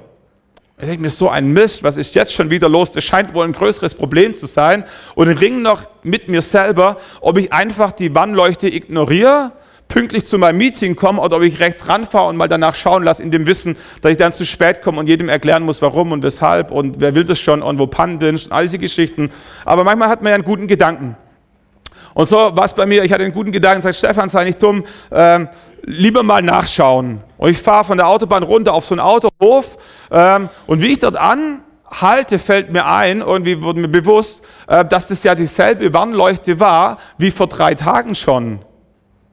Ich 0.78 0.84
denke 0.84 1.00
mir, 1.00 1.10
so 1.10 1.30
ein 1.30 1.54
Mist, 1.54 1.82
was 1.84 1.96
ist 1.96 2.14
jetzt 2.14 2.34
schon 2.34 2.50
wieder 2.50 2.68
los? 2.68 2.92
Das 2.92 3.02
scheint 3.02 3.32
wohl 3.32 3.46
ein 3.46 3.52
größeres 3.52 3.94
Problem 3.94 4.34
zu 4.34 4.44
sein. 4.44 4.84
Und 5.14 5.28
ring 5.28 5.62
noch 5.62 5.84
mit 6.02 6.28
mir 6.28 6.42
selber, 6.42 6.98
ob 7.22 7.38
ich 7.38 7.50
einfach 7.50 7.92
die 7.92 8.14
Warnleuchte 8.14 8.68
ignoriere, 8.68 9.52
pünktlich 9.88 10.26
zu 10.26 10.36
meinem 10.36 10.58
Meeting 10.58 10.94
komme 10.94 11.22
oder 11.22 11.38
ob 11.38 11.44
ich 11.44 11.60
rechts 11.60 11.88
ranfahre 11.88 12.28
und 12.28 12.36
mal 12.36 12.48
danach 12.48 12.74
schauen 12.74 13.04
lasse, 13.04 13.22
in 13.22 13.30
dem 13.30 13.46
Wissen, 13.46 13.78
dass 14.02 14.12
ich 14.12 14.18
dann 14.18 14.34
zu 14.34 14.44
spät 14.44 14.82
komme 14.82 15.00
und 15.00 15.06
jedem 15.06 15.30
erklären 15.30 15.62
muss, 15.62 15.80
warum 15.80 16.12
und 16.12 16.22
weshalb 16.22 16.70
und 16.70 17.00
wer 17.00 17.14
will 17.14 17.24
das 17.24 17.40
schon 17.40 17.62
und 17.62 17.78
wo 17.78 17.86
Pannen 17.86 18.18
und 18.22 18.52
all 18.52 18.64
diese 18.64 18.78
Geschichten. 18.78 19.30
Aber 19.64 19.82
manchmal 19.82 20.10
hat 20.10 20.20
man 20.20 20.28
ja 20.28 20.34
einen 20.34 20.44
guten 20.44 20.66
Gedanken. 20.66 21.16
Und 22.16 22.24
so 22.24 22.36
war 22.56 22.64
es 22.64 22.72
bei 22.72 22.86
mir, 22.86 23.04
ich 23.04 23.12
hatte 23.12 23.24
einen 23.24 23.34
guten 23.34 23.52
Gedanken, 23.52 23.82
sage 23.82 23.92
Stefan, 23.94 24.30
sei 24.30 24.44
nicht 24.44 24.62
dumm, 24.62 24.84
ähm, 25.12 25.50
lieber 25.82 26.22
mal 26.22 26.40
nachschauen. 26.40 27.20
Und 27.36 27.50
ich 27.50 27.58
fahre 27.58 27.84
von 27.84 27.98
der 27.98 28.08
Autobahn 28.08 28.42
runter 28.42 28.72
auf 28.72 28.86
so 28.86 28.94
einen 28.94 29.00
Autohof 29.00 29.76
ähm, 30.10 30.48
und 30.66 30.80
wie 30.80 30.92
ich 30.92 30.98
dort 30.98 31.18
anhalte, 31.18 32.38
fällt 32.38 32.72
mir 32.72 32.86
ein, 32.86 33.20
irgendwie 33.20 33.62
wurde 33.62 33.80
mir 33.80 33.88
bewusst, 33.88 34.42
äh, 34.66 34.82
dass 34.86 35.08
das 35.08 35.24
ja 35.24 35.34
dieselbe 35.34 35.92
Warnleuchte 35.92 36.58
war 36.58 36.96
wie 37.18 37.30
vor 37.30 37.48
drei 37.48 37.74
Tagen 37.74 38.14
schon. 38.14 38.60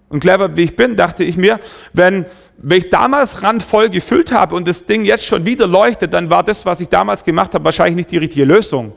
Und 0.09 0.19
clever 0.19 0.57
wie 0.57 0.63
ich 0.63 0.75
bin, 0.75 0.97
dachte 0.97 1.23
ich 1.23 1.37
mir, 1.37 1.61
wenn, 1.93 2.25
wenn 2.57 2.79
ich 2.79 2.89
damals 2.89 3.43
randvoll 3.43 3.87
gefüllt 3.87 4.33
habe 4.33 4.55
und 4.55 4.67
das 4.67 4.83
Ding 4.83 5.05
jetzt 5.05 5.23
schon 5.25 5.45
wieder 5.45 5.67
leuchtet, 5.67 6.13
dann 6.13 6.29
war 6.29 6.43
das, 6.43 6.65
was 6.65 6.81
ich 6.81 6.89
damals 6.89 7.23
gemacht 7.23 7.53
habe, 7.53 7.63
wahrscheinlich 7.63 7.95
nicht 7.95 8.11
die 8.11 8.17
richtige 8.17 8.43
Lösung. 8.43 8.91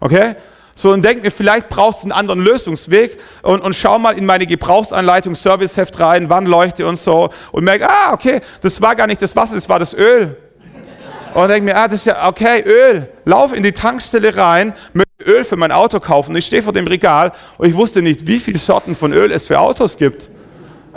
Okay? 0.00 0.34
So 0.80 0.92
und 0.92 1.04
denk 1.04 1.22
mir, 1.22 1.30
vielleicht 1.30 1.68
brauchst 1.68 2.00
du 2.00 2.04
einen 2.04 2.12
anderen 2.12 2.42
Lösungsweg 2.42 3.18
und, 3.42 3.60
und 3.60 3.76
schau 3.76 3.98
mal 3.98 4.16
in 4.16 4.24
meine 4.24 4.46
Gebrauchsanleitung, 4.46 5.34
Serviceheft 5.34 6.00
rein, 6.00 6.30
Wannleuchte 6.30 6.86
und 6.86 6.98
so 6.98 7.28
und 7.52 7.64
merk, 7.64 7.82
ah, 7.82 8.14
okay, 8.14 8.40
das 8.62 8.80
war 8.80 8.96
gar 8.96 9.06
nicht 9.06 9.20
das 9.20 9.36
Wasser, 9.36 9.56
das 9.56 9.68
war 9.68 9.78
das 9.78 9.92
Öl. 9.92 10.38
Und 11.34 11.48
denk 11.48 11.66
mir, 11.66 11.76
ah, 11.76 11.86
das 11.86 11.96
ist 11.96 12.06
ja, 12.06 12.26
okay, 12.26 12.62
Öl. 12.64 13.06
Lauf 13.26 13.54
in 13.54 13.62
die 13.62 13.72
Tankstelle 13.72 14.34
rein, 14.34 14.72
möchte 14.94 15.22
Öl 15.22 15.44
für 15.44 15.58
mein 15.58 15.70
Auto 15.70 16.00
kaufen. 16.00 16.34
Ich 16.34 16.46
stehe 16.46 16.62
vor 16.62 16.72
dem 16.72 16.86
Regal 16.86 17.32
und 17.58 17.68
ich 17.68 17.74
wusste 17.74 18.00
nicht, 18.00 18.26
wie 18.26 18.40
viele 18.40 18.58
Sorten 18.58 18.94
von 18.94 19.12
Öl 19.12 19.30
es 19.32 19.48
für 19.48 19.60
Autos 19.60 19.98
gibt. 19.98 20.30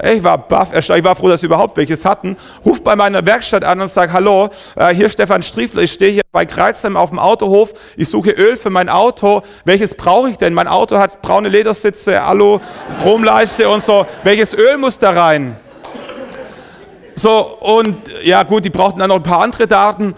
Ich 0.01 0.23
war 0.23 0.39
baff, 0.39 0.73
ich 0.73 1.03
war 1.03 1.15
froh, 1.15 1.29
dass 1.29 1.41
sie 1.41 1.45
überhaupt 1.45 1.77
welches 1.77 2.03
hatten. 2.03 2.35
Ruf 2.65 2.81
bei 2.81 2.95
meiner 2.95 3.23
Werkstatt 3.25 3.63
an 3.63 3.79
und 3.79 3.89
sage, 3.89 4.11
hallo, 4.11 4.49
äh, 4.75 4.93
hier 4.93 5.07
Stefan 5.07 5.43
Striefler, 5.43 5.83
ich 5.83 5.91
stehe 5.91 6.11
hier 6.11 6.23
bei 6.31 6.47
Kreuzheim 6.47 6.97
auf 6.97 7.11
dem 7.11 7.19
Autohof, 7.19 7.73
ich 7.95 8.09
suche 8.09 8.31
Öl 8.31 8.57
für 8.57 8.71
mein 8.71 8.89
Auto. 8.89 9.43
Welches 9.65 9.93
brauche 9.93 10.31
ich 10.31 10.37
denn? 10.37 10.55
Mein 10.55 10.67
Auto 10.67 10.97
hat 10.97 11.21
braune 11.21 11.49
Ledersitze, 11.49 12.23
Alu, 12.23 12.59
Chromleiste 13.01 13.69
und 13.69 13.83
so. 13.83 14.07
Welches 14.23 14.55
Öl 14.55 14.77
muss 14.77 14.97
da 14.97 15.11
rein? 15.11 15.57
So, 17.15 17.57
und 17.59 18.11
ja 18.23 18.41
gut, 18.41 18.65
die 18.65 18.71
brauchten 18.71 18.99
dann 18.99 19.09
noch 19.09 19.17
ein 19.17 19.23
paar 19.23 19.41
andere 19.41 19.67
Daten. 19.67 20.15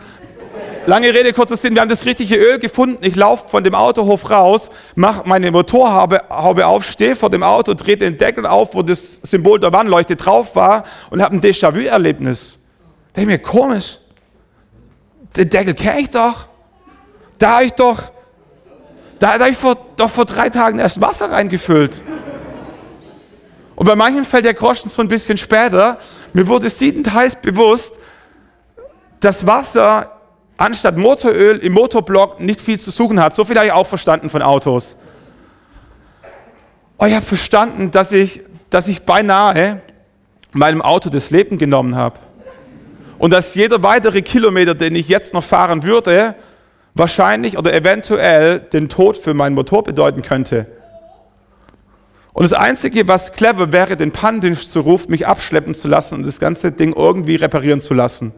Lange 0.87 1.11
Rede, 1.11 1.33
kurzer 1.33 1.57
Sinn, 1.57 1.73
wir 1.73 1.81
haben 1.81 1.89
das 1.89 2.05
richtige 2.05 2.35
Öl 2.35 2.59
gefunden. 2.59 2.99
Ich 3.01 3.15
laufe 3.15 3.47
von 3.47 3.63
dem 3.63 3.73
Autohof 3.73 4.29
raus, 4.29 4.69
mache 4.93 5.23
meine 5.25 5.49
Motorhaube 5.49 6.21
Haube 6.29 6.67
auf, 6.67 6.85
stehe 6.85 7.15
vor 7.15 7.31
dem 7.31 7.41
Auto, 7.41 7.73
drehe 7.73 7.97
den 7.97 8.19
Deckel 8.19 8.45
auf, 8.45 8.75
wo 8.75 8.83
das 8.83 9.19
Symbol 9.23 9.59
der 9.59 9.73
Warnleuchte 9.73 10.15
drauf 10.15 10.55
war 10.55 10.83
und 11.09 11.23
habe 11.23 11.35
ein 11.35 11.41
Déjà-vu-Erlebnis. 11.41 12.59
Denke 13.15 13.31
mir, 13.31 13.39
komisch. 13.39 13.97
Den 15.35 15.49
Deckel 15.49 15.73
kenne 15.73 16.01
ich 16.01 16.11
doch. 16.11 16.47
Da 17.39 17.55
habe 17.55 17.65
ich 17.65 17.73
doch, 17.73 18.03
da, 19.17 19.39
da 19.39 19.45
habe 19.45 19.49
ich 19.49 19.57
vor, 19.57 19.75
doch 19.97 20.11
vor 20.11 20.25
drei 20.25 20.49
Tagen 20.49 20.77
erst 20.77 21.01
Wasser 21.01 21.31
reingefüllt. 21.31 22.03
Und 23.75 23.87
bei 23.87 23.95
manchen 23.95 24.23
fällt 24.23 24.45
der 24.45 24.53
Groschen 24.53 24.89
so 24.89 25.01
ein 25.01 25.07
bisschen 25.07 25.37
später. 25.37 25.97
Mir 26.33 26.47
wurde 26.47 26.69
siedend 26.69 27.11
heiß 27.11 27.37
bewusst, 27.37 27.97
dass 29.19 29.47
Wasser 29.47 30.14
anstatt 30.57 30.97
Motoröl 30.97 31.57
im 31.57 31.73
Motorblock 31.73 32.39
nicht 32.39 32.61
viel 32.61 32.79
zu 32.79 32.91
suchen 32.91 33.21
hat. 33.21 33.35
So 33.35 33.45
viel 33.45 33.55
habe 33.55 33.67
ich 33.67 33.73
auch 33.73 33.87
verstanden 33.87 34.29
von 34.29 34.41
Autos. 34.41 34.95
Oh, 36.97 37.05
ich 37.05 37.13
habe 37.13 37.25
verstanden, 37.25 37.91
dass 37.91 38.11
ich, 38.11 38.41
dass 38.69 38.87
ich 38.87 39.03
beinahe 39.03 39.81
meinem 40.53 40.81
Auto 40.81 41.09
das 41.09 41.29
Leben 41.29 41.57
genommen 41.57 41.95
habe. 41.95 42.19
Und 43.17 43.31
dass 43.31 43.55
jeder 43.55 43.83
weitere 43.83 44.21
Kilometer, 44.21 44.75
den 44.75 44.95
ich 44.95 45.07
jetzt 45.09 45.33
noch 45.33 45.43
fahren 45.43 45.83
würde, 45.83 46.35
wahrscheinlich 46.93 47.57
oder 47.57 47.73
eventuell 47.73 48.59
den 48.59 48.89
Tod 48.89 49.17
für 49.17 49.33
meinen 49.33 49.55
Motor 49.55 49.83
bedeuten 49.83 50.21
könnte. 50.21 50.67
Und 52.33 52.43
das 52.43 52.53
Einzige, 52.53 53.07
was 53.07 53.31
clever 53.31 53.71
wäre, 53.71 53.95
den 53.95 54.11
Pannendienst 54.11 54.71
zu 54.71 54.81
rufen, 54.81 55.11
mich 55.11 55.25
abschleppen 55.27 55.73
zu 55.73 55.87
lassen 55.87 56.15
und 56.15 56.25
das 56.25 56.39
ganze 56.39 56.71
Ding 56.71 56.93
irgendwie 56.93 57.35
reparieren 57.35 57.79
zu 57.79 57.93
lassen. 57.93 58.33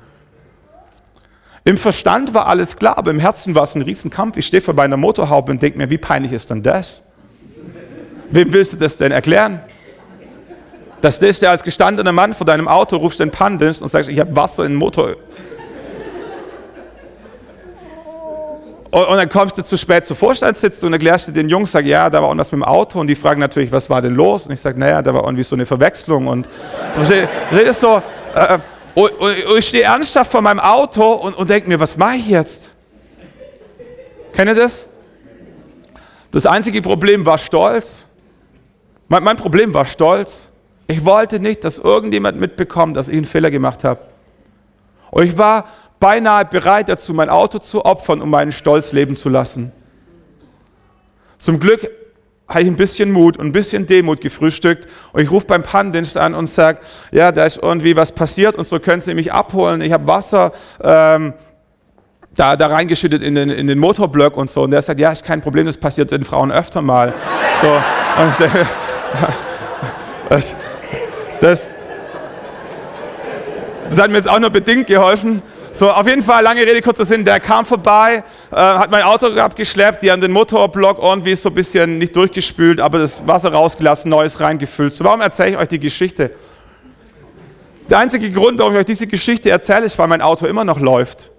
Im 1.67 1.75
Verstand 1.75 2.34
war 2.34 2.47
alles 2.47 2.77
klar, 2.77 2.97
aber 2.97 3.12
im 3.12 3.19
Herzen 3.19 3.53
war 3.53 3.63
es 3.63 3.75
ein 3.75 3.82
Riesenkampf. 3.82 4.38
Ich 4.38 4.45
stehe 4.45 4.62
vor 4.62 4.73
meiner 4.73 4.95
Motorhaube 4.95 5.51
und 5.51 5.62
denke 5.62 5.77
mir, 5.77 5.89
wie 5.89 5.97
peinlich 5.97 6.32
ist 6.32 6.49
denn 6.49 6.63
das? 6.63 7.01
Wem 8.32 8.53
willst 8.53 8.71
du 8.71 8.77
das 8.77 8.95
denn 8.95 9.12
erklären? 9.12 9.60
Da 11.01 11.12
stehst 11.12 11.41
du 11.41 11.49
als 11.49 11.63
gestandener 11.63 12.13
Mann 12.13 12.34
vor 12.34 12.45
deinem 12.45 12.69
Auto, 12.69 12.95
rufst 12.95 13.19
den 13.19 13.32
Pannendienst 13.32 13.82
und 13.82 13.89
sagst, 13.89 14.10
ich 14.10 14.17
habe 14.17 14.34
Wasser 14.34 14.63
in 14.63 14.71
den 14.71 14.77
Motor. 14.77 15.17
Und, 18.89 19.18
dann 19.18 19.28
kommst 19.28 19.57
du 19.57 19.61
zu 19.61 19.76
spät 19.76 20.05
zur 20.05 20.15
Vorstandssitzung 20.15 20.88
und 20.88 20.93
erklärst 20.93 21.28
du 21.28 21.34
den 21.34 21.49
Jungs, 21.49 21.74
sag 21.74 21.84
ja, 21.84 22.09
da 22.09 22.22
war 22.22 22.30
irgendwas 22.30 22.49
mit 22.53 22.61
dem 22.61 22.63
Auto 22.63 23.01
und 23.01 23.07
die 23.07 23.15
fragen 23.15 23.41
natürlich, 23.41 23.74
was 23.74 23.89
war 23.89 24.01
denn 24.01 24.15
los? 24.15 24.47
Und 24.47 24.53
ich 24.53 24.61
sage, 24.61 24.80
naja, 24.80 25.01
da 25.01 25.13
war 25.13 25.26
irgendwie 25.26 25.43
so 25.43 25.57
eine 25.57 25.65
Verwechslung 25.65 26.28
und 26.28 26.47
so, 26.91 27.01
redest 27.51 27.82
so, 27.82 28.01
äh, 28.34 28.57
und, 28.98 29.12
und, 29.12 29.45
und 29.45 29.58
ich 29.60 29.68
stehe 29.68 29.84
ernsthaft 29.84 30.32
vor 30.32 30.41
meinem 30.41 30.60
Auto 30.60 31.04
und, 31.14 31.36
und 31.36 31.48
denke 31.52 31.70
mir, 31.70 31.80
was 31.80 31.98
mache 31.98 32.16
ich 32.16 32.30
jetzt? 32.30 32.72
Kennt 34.34 34.50
ihr 34.50 34.56
das? 34.56 34.89
Das 36.32 36.48
einzige 36.48 36.82
Problem 36.82 37.24
war 37.24 37.38
Stolz. 37.38 38.08
Mein, 39.08 39.24
mein 39.24 39.38
Problem 39.38 39.72
war 39.76 39.86
Stolz. 39.86 40.50
Ich 40.88 41.06
wollte 41.06 41.39
nicht, 41.39 41.64
dass 41.64 41.78
irgendjemand 41.78 42.39
mitbekommt, 42.39 42.98
dass 42.98 43.08
ich 43.08 43.18
einen 43.18 43.26
Fehler 43.26 43.52
gemacht 43.52 43.84
habe. 43.84 44.02
Und 45.12 45.26
ich 45.28 45.38
war 45.38 45.66
beinahe 46.00 46.45
bereit 46.45 46.89
dazu, 46.89 47.14
mein 47.14 47.30
Auto 47.30 47.60
zu 47.60 47.86
opfern, 47.86 48.20
um 48.20 48.32
meinen 48.32 48.52
Stolz 48.52 48.93
leben 48.93 49.16
zu 49.16 49.30
lassen. 49.30 49.72
Zum 51.38 51.60
Glück 51.60 51.88
habe 52.48 52.62
ich 52.62 52.68
ein 52.68 52.76
bisschen 52.76 53.12
Mut 53.12 53.38
und 53.38 53.48
ein 53.48 53.52
bisschen 53.52 53.86
Demut 53.86 54.22
gefrühstückt 54.22 54.88
und 55.12 55.22
ich 55.22 55.30
rufe 55.32 55.48
beim 55.48 55.64
Pannendienst 55.64 56.18
an 56.18 56.34
und 56.34 56.48
sage, 56.48 56.80
ja, 57.12 57.32
da 57.32 57.45
ist 57.45 57.60
irgendwie 57.62 57.95
was 57.95 58.12
passiert 58.12 58.56
und 58.56 58.66
so 58.66 58.80
können 58.80 59.02
Sie 59.02 59.14
mich 59.14 59.34
abholen. 59.34 59.82
Ich 59.82 59.91
habe 59.91 60.08
Wasser 60.08 60.54
ähm, 60.82 61.34
da, 62.38 62.56
da 62.56 62.68
reingeschüttet 62.68 63.22
in 63.22 63.36
den, 63.36 63.50
in 63.50 63.68
den 63.68 63.80
Motorblock 63.80 64.38
und 64.38 64.50
so. 64.50 64.64
Und 64.64 64.72
der 64.72 64.82
sagt, 64.82 65.00
ja, 65.00 65.12
ist 65.12 65.26
kein 65.26 65.41
Problem, 65.41 65.66
das 65.66 65.78
passiert 65.78 66.12
den 66.12 66.24
Frauen 66.24 66.52
öfter 66.52 66.82
mal. 66.82 67.14
So, 67.62 67.68
und, 67.68 68.34
das, 70.30 70.56
das, 71.41 71.72
das 73.89 74.00
hat 74.00 74.10
mir 74.10 74.18
jetzt 74.18 74.30
auch 74.30 74.39
nur 74.39 74.52
bedingt 74.52 74.88
geholfen. 74.88 75.41
So, 75.78 75.91
auf 75.91 76.07
jeden 76.07 76.23
Fall, 76.23 76.41
lange 76.41 76.61
Rede, 76.61 76.82
kurzer 76.82 77.05
Sinn, 77.05 77.23
der 77.23 77.39
kam 77.39 77.63
vorbei, 77.63 78.23
äh, 78.49 78.55
hat 78.55 78.89
mein 78.89 79.03
Auto 79.03 79.28
abgeschleppt, 79.28 80.01
die 80.01 80.11
haben 80.11 80.21
den 80.21 80.32
Motorblock 80.32 80.97
irgendwie 80.97 81.36
so 81.36 81.49
ein 81.49 81.53
bisschen 81.53 81.99
nicht 81.99 82.15
durchgespült, 82.15 82.82
aber 82.82 82.97
das 82.97 83.28
Wasser 83.28 83.53
rausgelassen, 83.53 84.09
neues 84.09 84.39
reingefüllt. 84.39 84.91
So, 84.91 85.03
warum 85.03 85.21
erzähle 85.21 85.51
ich 85.51 85.57
euch 85.57 85.67
die 85.67 85.80
Geschichte? 85.80 86.32
Der 87.91 87.99
einzige 87.99 88.32
Grund, 88.32 88.57
warum 88.57 88.73
ich 88.73 88.80
euch 88.80 88.86
diese 88.86 89.05
Geschichte 89.05 89.51
erzähle, 89.51 89.86
ist, 89.86 89.99
weil 89.99 90.07
mein 90.07 90.23
Auto 90.23 90.47
immer 90.47 90.65
noch 90.65 90.80
läuft. 90.80 91.30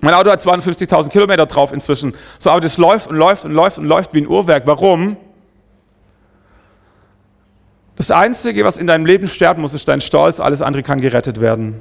Mein 0.00 0.14
Auto 0.14 0.30
hat 0.30 0.40
52.000 0.40 1.08
Kilometer 1.08 1.46
drauf 1.46 1.72
inzwischen. 1.72 2.14
So, 2.38 2.48
aber 2.48 2.60
das 2.60 2.78
läuft 2.78 3.10
und 3.10 3.16
läuft 3.16 3.44
und 3.44 3.50
läuft 3.50 3.76
und 3.76 3.86
läuft 3.86 4.14
wie 4.14 4.20
ein 4.20 4.28
Uhrwerk. 4.28 4.68
Warum? 4.68 5.16
Das 7.96 8.12
Einzige, 8.12 8.64
was 8.64 8.78
in 8.78 8.86
deinem 8.86 9.04
Leben 9.04 9.26
sterben 9.26 9.62
muss, 9.62 9.74
ist 9.74 9.88
dein 9.88 10.00
Stolz. 10.00 10.38
Alles 10.38 10.62
andere 10.62 10.84
kann 10.84 11.00
gerettet 11.00 11.40
werden. 11.40 11.80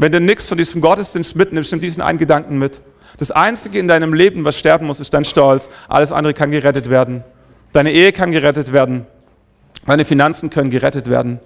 Wenn 0.00 0.12
du 0.12 0.18
nichts 0.18 0.46
von 0.46 0.56
diesem 0.56 0.80
Gottesdienst 0.80 1.36
mitnimmst, 1.36 1.72
nimm 1.72 1.80
diesen 1.82 2.00
einen 2.00 2.16
Gedanken 2.16 2.56
mit. 2.56 2.80
Das 3.18 3.30
Einzige 3.30 3.78
in 3.78 3.86
deinem 3.86 4.14
Leben, 4.14 4.46
was 4.46 4.58
sterben 4.58 4.86
muss, 4.86 4.98
ist 4.98 5.12
dein 5.12 5.26
Stolz. 5.26 5.68
Alles 5.88 6.10
andere 6.10 6.32
kann 6.32 6.50
gerettet 6.50 6.88
werden. 6.88 7.22
Deine 7.74 7.92
Ehe 7.92 8.10
kann 8.10 8.30
gerettet 8.30 8.72
werden. 8.72 9.04
Deine 9.84 10.06
Finanzen 10.06 10.48
können 10.48 10.70
gerettet 10.70 11.10
werden. 11.10 11.38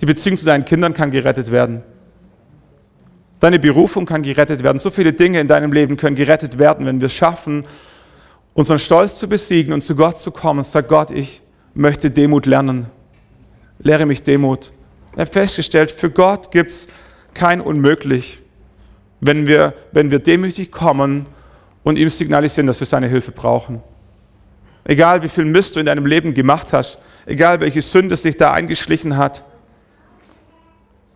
Die 0.00 0.06
Beziehung 0.06 0.38
zu 0.38 0.44
deinen 0.44 0.64
Kindern 0.64 0.92
kann 0.92 1.12
gerettet 1.12 1.52
werden. 1.52 1.84
Deine 3.38 3.60
Berufung 3.60 4.06
kann 4.06 4.22
gerettet 4.22 4.64
werden. 4.64 4.80
So 4.80 4.90
viele 4.90 5.12
Dinge 5.12 5.38
in 5.38 5.46
deinem 5.46 5.72
Leben 5.72 5.96
können 5.96 6.16
gerettet 6.16 6.58
werden, 6.58 6.84
wenn 6.84 7.00
wir 7.00 7.06
es 7.06 7.14
schaffen, 7.14 7.64
unseren 8.54 8.80
Stolz 8.80 9.20
zu 9.20 9.28
besiegen 9.28 9.72
und 9.72 9.84
zu 9.84 9.94
Gott 9.94 10.18
zu 10.18 10.32
kommen. 10.32 10.64
Sag 10.64 10.88
Gott, 10.88 11.12
ich 11.12 11.42
möchte 11.74 12.10
Demut 12.10 12.46
lernen. 12.46 12.86
Lehre 13.78 14.04
mich 14.04 14.20
Demut. 14.20 14.72
Ich 15.12 15.20
habe 15.20 15.30
festgestellt, 15.30 15.92
für 15.92 16.10
Gott 16.10 16.50
gibt 16.50 16.72
es 16.72 16.88
kein 17.34 17.60
Unmöglich, 17.60 18.40
wenn 19.20 19.46
wir, 19.46 19.74
wenn 19.92 20.10
wir 20.10 20.18
demütig 20.18 20.70
kommen 20.70 21.24
und 21.82 21.98
ihm 21.98 22.08
signalisieren, 22.08 22.66
dass 22.66 22.80
wir 22.80 22.86
seine 22.86 23.08
Hilfe 23.08 23.32
brauchen. 23.32 23.82
Egal 24.84 25.22
wie 25.22 25.28
viel 25.28 25.44
Mist 25.44 25.76
du 25.76 25.80
in 25.80 25.86
deinem 25.86 26.06
Leben 26.06 26.34
gemacht 26.34 26.72
hast, 26.72 26.98
egal 27.26 27.60
welche 27.60 27.82
Sünde 27.82 28.16
sich 28.16 28.36
da 28.36 28.52
eingeschlichen 28.52 29.16
hat, 29.16 29.44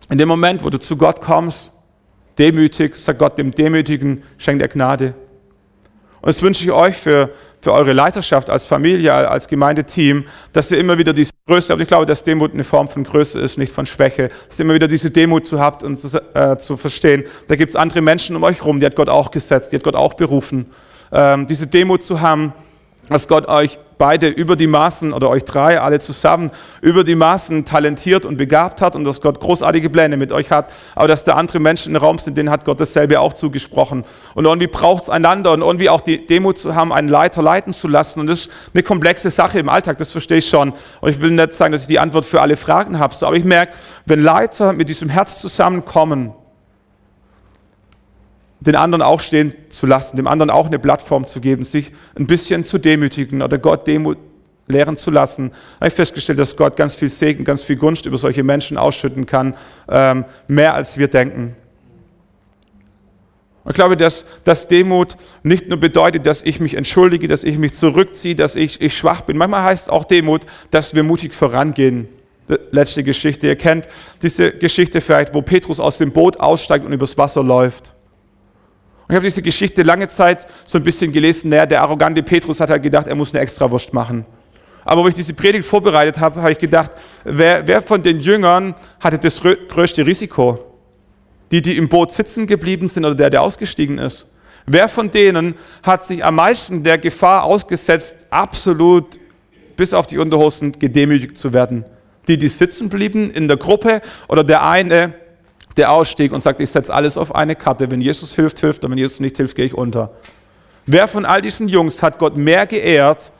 in 0.09 0.17
dem 0.17 0.27
Moment, 0.27 0.63
wo 0.63 0.69
du 0.69 0.79
zu 0.79 0.97
Gott 0.97 1.19
kommst 1.19 1.71
demütig, 2.37 2.95
sagt 2.95 3.19
Gott 3.19 3.37
dem 3.37 3.51
Demütigen, 3.51 4.23
schenkt 4.37 4.61
er 4.61 4.67
Gnade. 4.67 5.13
Und 6.21 6.27
das 6.29 6.41
wünsche 6.41 6.63
ich 6.63 6.71
euch 6.71 6.95
für, 6.95 7.31
für 7.61 7.71
eure 7.71 7.93
Leiterschaft 7.93 8.49
als 8.49 8.65
Familie, 8.65 9.13
als 9.13 9.47
Gemeindeteam, 9.47 10.25
dass 10.53 10.71
ihr 10.71 10.79
immer 10.79 10.97
wieder 10.97 11.13
diese 11.13 11.31
Größe 11.47 11.73
habt. 11.73 11.81
Ich 11.83 11.87
glaube, 11.87 12.07
dass 12.07 12.23
Demut 12.23 12.53
eine 12.53 12.63
Form 12.63 12.87
von 12.87 13.03
Größe 13.03 13.39
ist, 13.39 13.59
nicht 13.59 13.71
von 13.71 13.85
Schwäche. 13.85 14.29
Dass 14.47 14.57
ihr 14.57 14.65
immer 14.65 14.73
wieder 14.73 14.87
diese 14.87 15.11
Demut 15.11 15.45
zu 15.45 15.59
habt 15.59 15.83
und 15.83 15.95
zu, 15.95 16.19
äh, 16.33 16.57
zu 16.57 16.75
verstehen. 16.75 17.23
Da 17.47 17.55
gibt 17.55 17.69
es 17.69 17.75
andere 17.75 18.01
Menschen 18.01 18.35
um 18.35 18.41
euch 18.41 18.65
rum, 18.65 18.79
die 18.79 18.85
hat 18.87 18.95
Gott 18.95 19.09
auch 19.09 19.29
gesetzt, 19.29 19.71
die 19.71 19.75
hat 19.75 19.83
Gott 19.83 19.95
auch 19.95 20.15
berufen. 20.15 20.65
Ähm, 21.11 21.45
diese 21.45 21.67
Demut 21.67 22.03
zu 22.03 22.19
haben, 22.19 22.51
dass 23.09 23.27
Gott 23.27 23.47
euch 23.47 23.79
beide 23.97 24.27
über 24.27 24.55
die 24.55 24.67
Maßen 24.67 25.13
oder 25.13 25.29
euch 25.29 25.43
drei 25.45 25.79
alle 25.79 25.99
zusammen 25.99 26.51
über 26.81 27.03
die 27.03 27.15
Maßen 27.15 27.65
talentiert 27.65 28.25
und 28.25 28.37
begabt 28.37 28.81
hat 28.81 28.95
und 28.95 29.03
dass 29.03 29.21
Gott 29.21 29.39
großartige 29.39 29.89
Pläne 29.89 30.17
mit 30.17 30.31
euch 30.31 30.51
hat, 30.51 30.71
aber 30.95 31.07
dass 31.07 31.23
da 31.23 31.35
andere 31.35 31.59
Menschen 31.59 31.95
im 31.95 32.01
Raum 32.01 32.17
sind, 32.17 32.37
denen 32.37 32.49
hat 32.49 32.65
Gott 32.65 32.79
dasselbe 32.79 33.19
auch 33.19 33.33
zugesprochen. 33.33 34.03
Und 34.33 34.45
irgendwie 34.45 34.67
braucht 34.67 35.03
es 35.03 35.09
einander 35.09 35.51
und 35.51 35.61
irgendwie 35.61 35.89
auch 35.89 36.01
die 36.01 36.25
Demut 36.25 36.57
zu 36.57 36.75
haben, 36.75 36.91
einen 36.91 37.07
Leiter 37.07 37.41
leiten 37.41 37.73
zu 37.73 37.87
lassen. 37.87 38.19
Und 38.19 38.27
das 38.27 38.41
ist 38.41 38.51
eine 38.73 38.83
komplexe 38.83 39.29
Sache 39.31 39.59
im 39.59 39.69
Alltag, 39.69 39.97
das 39.97 40.11
verstehe 40.11 40.39
ich 40.39 40.49
schon. 40.49 40.73
Und 41.01 41.09
ich 41.09 41.21
will 41.21 41.31
nicht 41.31 41.53
sagen, 41.53 41.71
dass 41.71 41.81
ich 41.81 41.87
die 41.87 41.99
Antwort 41.99 42.25
für 42.25 42.41
alle 42.41 42.57
Fragen 42.57 42.99
habe, 42.99 43.15
aber 43.21 43.35
ich 43.37 43.45
merke, 43.45 43.73
wenn 44.05 44.21
Leiter 44.21 44.73
mit 44.73 44.89
diesem 44.89 45.09
Herz 45.09 45.41
zusammenkommen, 45.41 46.33
den 48.65 48.75
anderen 48.75 49.01
auch 49.01 49.21
stehen 49.21 49.53
zu 49.69 49.85
lassen, 49.85 50.17
dem 50.17 50.27
anderen 50.27 50.49
auch 50.49 50.67
eine 50.67 50.79
Plattform 50.79 51.25
zu 51.25 51.39
geben, 51.39 51.63
sich 51.63 51.91
ein 52.17 52.27
bisschen 52.27 52.63
zu 52.63 52.77
demütigen 52.77 53.41
oder 53.41 53.57
Gott 53.57 53.87
Demut 53.87 54.17
lehren 54.67 54.97
zu 54.97 55.11
lassen, 55.11 55.51
habe 55.75 55.89
ich 55.89 55.93
festgestellt, 55.93 56.39
dass 56.39 56.55
Gott 56.55 56.75
ganz 56.75 56.95
viel 56.95 57.09
Segen, 57.09 57.43
ganz 57.43 57.63
viel 57.63 57.75
Gunst 57.75 58.05
über 58.05 58.17
solche 58.17 58.43
Menschen 58.43 58.77
ausschütten 58.77 59.25
kann, 59.25 59.55
ähm, 59.89 60.25
mehr 60.47 60.73
als 60.73 60.97
wir 60.97 61.07
denken. 61.07 61.55
ich 63.67 63.75
glaube, 63.75 63.95
dass, 63.97 64.25
dass 64.43 64.67
Demut 64.67 65.17
nicht 65.43 65.67
nur 65.67 65.79
bedeutet, 65.79 66.25
dass 66.25 66.41
ich 66.41 66.59
mich 66.59 66.75
entschuldige, 66.75 67.27
dass 67.27 67.43
ich 67.43 67.57
mich 67.57 67.73
zurückziehe, 67.73 68.35
dass 68.35 68.55
ich, 68.55 68.81
ich 68.81 68.97
schwach 68.97 69.21
bin. 69.21 69.37
Manchmal 69.37 69.63
heißt 69.63 69.91
auch 69.91 70.05
Demut, 70.05 70.45
dass 70.71 70.95
wir 70.95 71.03
mutig 71.03 71.33
vorangehen. 71.33 72.07
Die 72.47 72.57
letzte 72.69 73.03
Geschichte. 73.03 73.47
Ihr 73.47 73.55
kennt 73.55 73.87
diese 74.21 74.51
Geschichte 74.51 75.01
vielleicht, 75.01 75.33
wo 75.33 75.41
Petrus 75.41 75.79
aus 75.79 75.97
dem 75.97 76.11
Boot 76.11 76.39
aussteigt 76.39 76.85
und 76.85 76.93
übers 76.93 77.17
Wasser 77.17 77.43
läuft. 77.43 77.94
Und 79.07 79.13
ich 79.13 79.15
habe 79.17 79.25
diese 79.25 79.41
Geschichte 79.43 79.83
lange 79.83 80.07
Zeit 80.07 80.47
so 80.65 80.79
ein 80.79 80.83
bisschen 80.83 81.11
gelesen. 81.11 81.49
Naja, 81.49 81.67
der 81.67 81.81
arrogante 81.81 82.23
Petrus 82.23 82.59
hat 82.59 82.71
halt 82.71 82.81
gedacht, 82.81 83.07
er 83.07 83.15
muss 83.15 83.33
eine 83.33 83.41
Extrawurst 83.41 83.93
machen. 83.93 84.25
Aber 84.83 85.03
wo 85.03 85.07
ich 85.07 85.13
diese 85.13 85.33
Predigt 85.33 85.65
vorbereitet 85.65 86.19
habe, 86.19 86.41
habe 86.41 86.51
ich 86.51 86.57
gedacht, 86.57 86.91
wer, 87.23 87.67
wer 87.67 87.81
von 87.81 88.01
den 88.01 88.19
Jüngern 88.19 88.75
hatte 88.99 89.19
das 89.19 89.39
größte 89.41 90.05
Risiko? 90.05 90.59
Die, 91.51 91.61
die 91.61 91.77
im 91.77 91.87
Boot 91.87 92.11
sitzen 92.11 92.47
geblieben 92.47 92.87
sind 92.87 93.05
oder 93.05 93.15
der, 93.15 93.29
der 93.29 93.41
ausgestiegen 93.43 93.99
ist? 93.99 94.27
Wer 94.65 94.89
von 94.89 95.11
denen 95.11 95.53
hat 95.83 96.03
sich 96.03 96.25
am 96.25 96.35
meisten 96.35 96.83
der 96.83 96.97
Gefahr 96.97 97.43
ausgesetzt, 97.43 98.25
absolut 98.31 99.19
bis 99.77 99.93
auf 99.93 100.07
die 100.07 100.17
Unterhosen 100.17 100.71
gedemütigt 100.71 101.37
zu 101.37 101.53
werden? 101.53 101.85
Die, 102.27 102.37
die 102.37 102.47
sitzen 102.47 102.89
blieben 102.89 103.29
in 103.29 103.47
der 103.47 103.57
Gruppe 103.57 104.01
oder 104.27 104.43
der 104.43 104.67
eine, 104.67 105.13
der 105.77 105.91
ausstieg 105.91 106.31
und 106.31 106.41
sagt, 106.41 106.59
ich 106.59 106.69
setze 106.69 106.93
alles 106.93 107.17
auf 107.17 107.35
eine 107.35 107.55
Karte. 107.55 107.89
Wenn 107.91 108.01
Jesus 108.01 108.33
hilft, 108.35 108.59
hilft 108.59 108.85
und 108.85 108.91
wenn 108.91 108.97
Jesus 108.97 109.19
nicht 109.19 109.37
hilft, 109.37 109.55
gehe 109.55 109.65
ich 109.65 109.73
unter. 109.73 110.11
Wer 110.85 111.07
von 111.07 111.25
all 111.25 111.41
diesen 111.41 111.67
Jungs 111.67 112.01
hat 112.01 112.19
Gott 112.19 112.37
mehr 112.37 112.65
geehrt? 112.67 113.31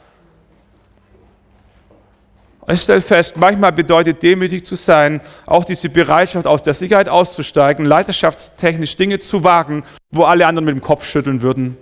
Ich 2.67 2.81
stelle 2.81 3.01
fest, 3.01 3.38
manchmal 3.38 3.71
bedeutet 3.71 4.23
demütig 4.23 4.65
zu 4.65 4.75
sein, 4.75 5.21
auch 5.45 5.63
diese 5.63 5.88
Bereitschaft 5.88 6.47
aus 6.47 6.63
der 6.63 6.73
Sicherheit 6.73 7.07
auszusteigen, 7.07 7.86
leiterschaftstechnisch 7.86 8.95
Dinge 8.95 9.19
zu 9.19 9.43
wagen, 9.43 9.83
wo 10.09 10.23
alle 10.23 10.47
anderen 10.47 10.65
mit 10.65 10.75
dem 10.75 10.81
Kopf 10.81 11.05
schütteln 11.05 11.43
würden. 11.43 11.77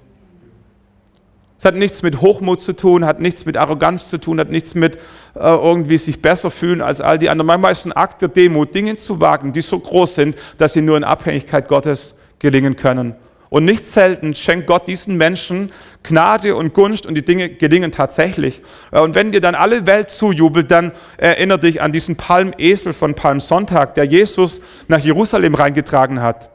Es 1.63 1.65
hat 1.65 1.75
nichts 1.75 2.03
mit 2.03 2.19
Hochmut 2.19 2.59
zu 2.59 2.73
tun, 2.73 3.05
hat 3.05 3.21
nichts 3.21 3.45
mit 3.45 3.55
Arroganz 3.55 4.09
zu 4.09 4.17
tun, 4.17 4.37
hat 4.37 4.49
nichts 4.49 4.75
mit 4.75 4.97
äh, 4.97 4.99
irgendwie 5.39 5.97
sich 5.97 6.21
besser 6.21 6.51
fühlen 6.51 6.81
als 6.81 6.99
all 6.99 7.17
die 7.17 7.29
anderen. 7.29 7.47
Manchmal 7.47 7.71
ist 7.71 7.85
ein 7.85 7.93
Akt 7.93 8.21
der 8.21 8.27
Demut, 8.27 8.75
Dinge 8.75 8.97
zu 8.97 9.21
wagen, 9.21 9.53
die 9.53 9.61
so 9.61 9.79
groß 9.79 10.15
sind, 10.15 10.35
dass 10.57 10.73
sie 10.73 10.81
nur 10.81 10.97
in 10.97 11.05
Abhängigkeit 11.05 11.69
Gottes 11.69 12.15
gelingen 12.39 12.75
können. 12.75 13.15
Und 13.47 13.63
nicht 13.63 13.85
selten 13.85 14.35
schenkt 14.35 14.67
Gott 14.67 14.89
diesen 14.89 15.15
Menschen 15.15 15.71
Gnade 16.03 16.57
und 16.57 16.73
Gunst 16.73 17.05
und 17.05 17.15
die 17.15 17.23
Dinge 17.23 17.47
gelingen 17.47 17.93
tatsächlich. 17.93 18.61
Äh, 18.91 18.99
und 18.99 19.15
wenn 19.15 19.31
dir 19.31 19.39
dann 19.39 19.55
alle 19.55 19.85
Welt 19.85 20.09
zujubelt, 20.09 20.69
dann 20.69 20.91
erinnere 21.15 21.59
dich 21.59 21.81
an 21.81 21.93
diesen 21.93 22.17
Palmesel 22.17 22.91
von 22.91 23.13
Palmsonntag, 23.13 23.95
der 23.95 24.03
Jesus 24.03 24.59
nach 24.89 24.99
Jerusalem 24.99 25.55
reingetragen 25.55 26.21
hat. 26.21 26.52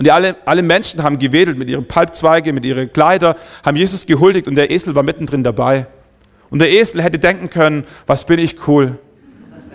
Und 0.00 0.06
die 0.06 0.12
alle, 0.12 0.36
alle 0.46 0.62
Menschen 0.62 1.02
haben 1.02 1.18
gewedelt 1.18 1.58
mit 1.58 1.68
ihren 1.68 1.86
Palmzweige, 1.86 2.54
mit 2.54 2.64
ihren 2.64 2.90
Kleider, 2.90 3.36
haben 3.62 3.76
Jesus 3.76 4.06
gehuldigt 4.06 4.48
und 4.48 4.54
der 4.54 4.70
Esel 4.70 4.94
war 4.94 5.02
mittendrin 5.02 5.44
dabei. 5.44 5.88
Und 6.48 6.60
der 6.60 6.72
Esel 6.72 7.02
hätte 7.02 7.18
denken 7.18 7.50
können, 7.50 7.84
was 8.06 8.24
bin 8.24 8.38
ich 8.38 8.66
cool. 8.66 8.98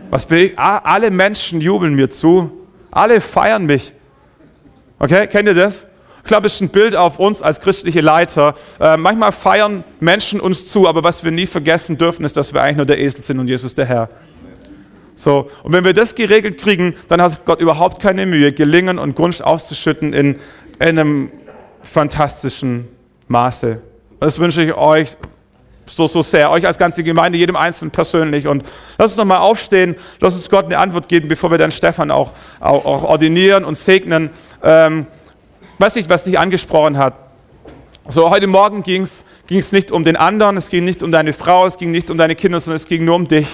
Was 0.10 0.26
bin 0.26 0.40
ich? 0.40 0.58
Alle 0.58 1.12
Menschen 1.12 1.62
jubeln 1.62 1.94
mir 1.94 2.10
zu. 2.10 2.50
Alle 2.90 3.22
feiern 3.22 3.68
mich. 3.68 3.94
Okay, 4.98 5.28
kennt 5.28 5.48
ihr 5.48 5.54
das? 5.54 5.86
Ich 6.24 6.28
glaube, 6.28 6.48
es 6.48 6.56
ist 6.56 6.62
ein 6.62 6.70
Bild 6.70 6.96
auf 6.96 7.20
uns 7.20 7.44
als 7.44 7.62
christliche 7.62 8.02
Leiter. 8.02 8.56
Äh, 8.80 8.98
manchmal 8.98 9.32
feiern 9.32 9.84
Menschen 10.00 10.40
uns 10.40 10.66
zu, 10.66 10.88
aber 10.88 11.04
was 11.04 11.24
wir 11.24 11.30
nie 11.30 11.46
vergessen 11.46 12.00
dürfen, 12.00 12.26
ist, 12.26 12.36
dass 12.36 12.52
wir 12.52 12.64
eigentlich 12.64 12.78
nur 12.78 12.88
der 12.88 12.98
Esel 12.98 13.22
sind 13.22 13.38
und 13.38 13.48
Jesus 13.48 13.76
der 13.76 13.86
Herr. 13.86 14.10
So, 15.16 15.50
und 15.64 15.72
wenn 15.72 15.86
wir 15.86 15.94
das 15.94 16.14
geregelt 16.14 16.58
kriegen, 16.58 16.96
dann 17.08 17.22
hat 17.22 17.46
Gott 17.46 17.62
überhaupt 17.62 18.02
keine 18.02 18.26
Mühe, 18.26 18.52
Gelingen 18.52 19.00
und 19.00 19.16
Gunst 19.16 19.44
auszuschütten 19.44 20.14
in, 20.14 20.36
in 20.80 21.00
einem 21.00 21.32
fantastischen 21.82 22.90
Maße. 23.28 23.82
Das 24.20 24.40
wünsche 24.40 24.64
ich 24.64 24.74
euch 24.74 25.18
so, 25.86 26.08
so 26.08 26.22
sehr, 26.22 26.50
euch 26.52 26.66
als 26.66 26.78
ganze 26.78 27.04
Gemeinde, 27.04 27.38
jedem 27.38 27.56
Einzelnen 27.56 27.92
persönlich. 27.92 28.48
Und 28.48 28.64
lass 28.98 29.12
uns 29.12 29.18
nochmal 29.18 29.38
aufstehen, 29.38 29.96
lass 30.20 30.34
uns 30.36 30.50
Gott 30.50 30.66
eine 30.66 30.80
Antwort 30.80 31.08
geben, 31.08 31.28
bevor 31.28 31.52
wir 31.52 31.58
dann 31.58 31.72
Stefan 31.72 32.12
auch, 32.12 32.34
auch, 32.60 32.86
auch 32.86 33.04
ordinieren 33.04 33.64
und 33.64 33.76
segnen. 33.76 34.32
Ähm, 34.64 35.08
weiß 35.80 35.96
nicht, 35.96 36.10
was 36.10 36.24
dich 36.24 36.40
angesprochen 36.40 36.98
hat. 36.98 37.20
So, 38.08 38.30
heute 38.30 38.48
Morgen 38.48 38.84
ging 38.84 39.02
es 39.02 39.72
nicht 39.72 39.92
um 39.92 40.04
den 40.04 40.16
anderen, 40.16 40.58
es 40.58 40.70
ging 40.70 40.86
nicht 40.86 41.02
um 41.02 41.12
deine 41.12 41.34
Frau, 41.34 41.66
es 41.66 41.78
ging 41.78 41.92
nicht 41.92 42.12
um 42.12 42.18
deine 42.18 42.36
Kinder, 42.36 42.60
sondern 42.60 42.76
es 42.76 42.88
ging 42.88 43.04
nur 43.04 43.16
um 43.16 43.28
dich. 43.28 43.48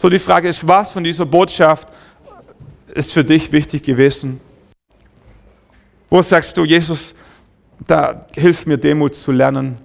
So, 0.00 0.08
die 0.08 0.20
Frage 0.20 0.48
ist, 0.48 0.66
was 0.66 0.92
von 0.92 1.02
dieser 1.02 1.26
Botschaft 1.26 1.88
ist 2.94 3.12
für 3.12 3.24
dich 3.24 3.50
wichtig 3.50 3.82
gewesen? 3.82 4.40
Wo 6.08 6.22
sagst 6.22 6.56
du, 6.56 6.64
Jesus, 6.64 7.16
da 7.84 8.26
hilf 8.36 8.64
mir 8.64 8.78
Demut 8.78 9.16
zu 9.16 9.32
lernen? 9.32 9.76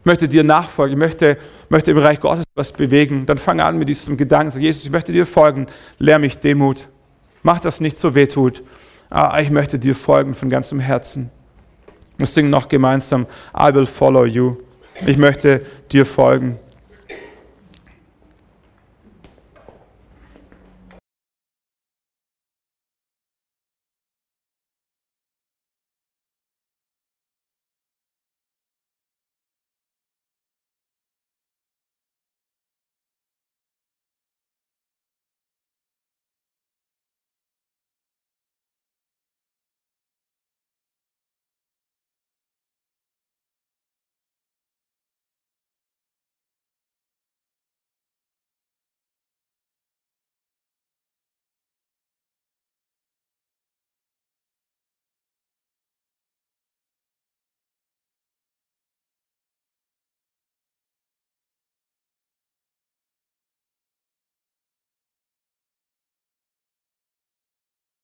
Ich 0.00 0.04
möchte 0.04 0.28
dir 0.28 0.44
nachfolgen, 0.44 0.98
ich 0.98 0.98
möchte, 0.98 1.38
möchte 1.70 1.90
im 1.90 1.98
Reich 1.98 2.20
Gottes 2.20 2.44
was 2.54 2.72
bewegen. 2.72 3.24
Dann 3.24 3.38
fange 3.38 3.64
an 3.64 3.78
mit 3.78 3.88
diesem 3.88 4.18
Gedanken, 4.18 4.50
sag, 4.50 4.60
Jesus, 4.60 4.84
ich 4.84 4.90
möchte 4.90 5.12
dir 5.12 5.24
folgen, 5.24 5.66
lehr 5.98 6.18
mich 6.18 6.38
Demut. 6.38 6.88
Mach 7.42 7.58
das 7.58 7.80
nicht 7.80 7.98
so 7.98 8.14
wehtut. 8.14 8.62
Aber 9.08 9.40
ich 9.40 9.48
möchte 9.48 9.78
dir 9.78 9.94
folgen 9.94 10.34
von 10.34 10.50
ganzem 10.50 10.78
Herzen. 10.78 11.30
Wir 12.18 12.26
singen 12.26 12.50
noch 12.50 12.68
gemeinsam, 12.68 13.26
I 13.58 13.72
will 13.72 13.86
follow 13.86 14.26
you. 14.26 14.58
Ich 15.06 15.16
möchte 15.16 15.62
dir 15.90 16.04
folgen. 16.04 16.58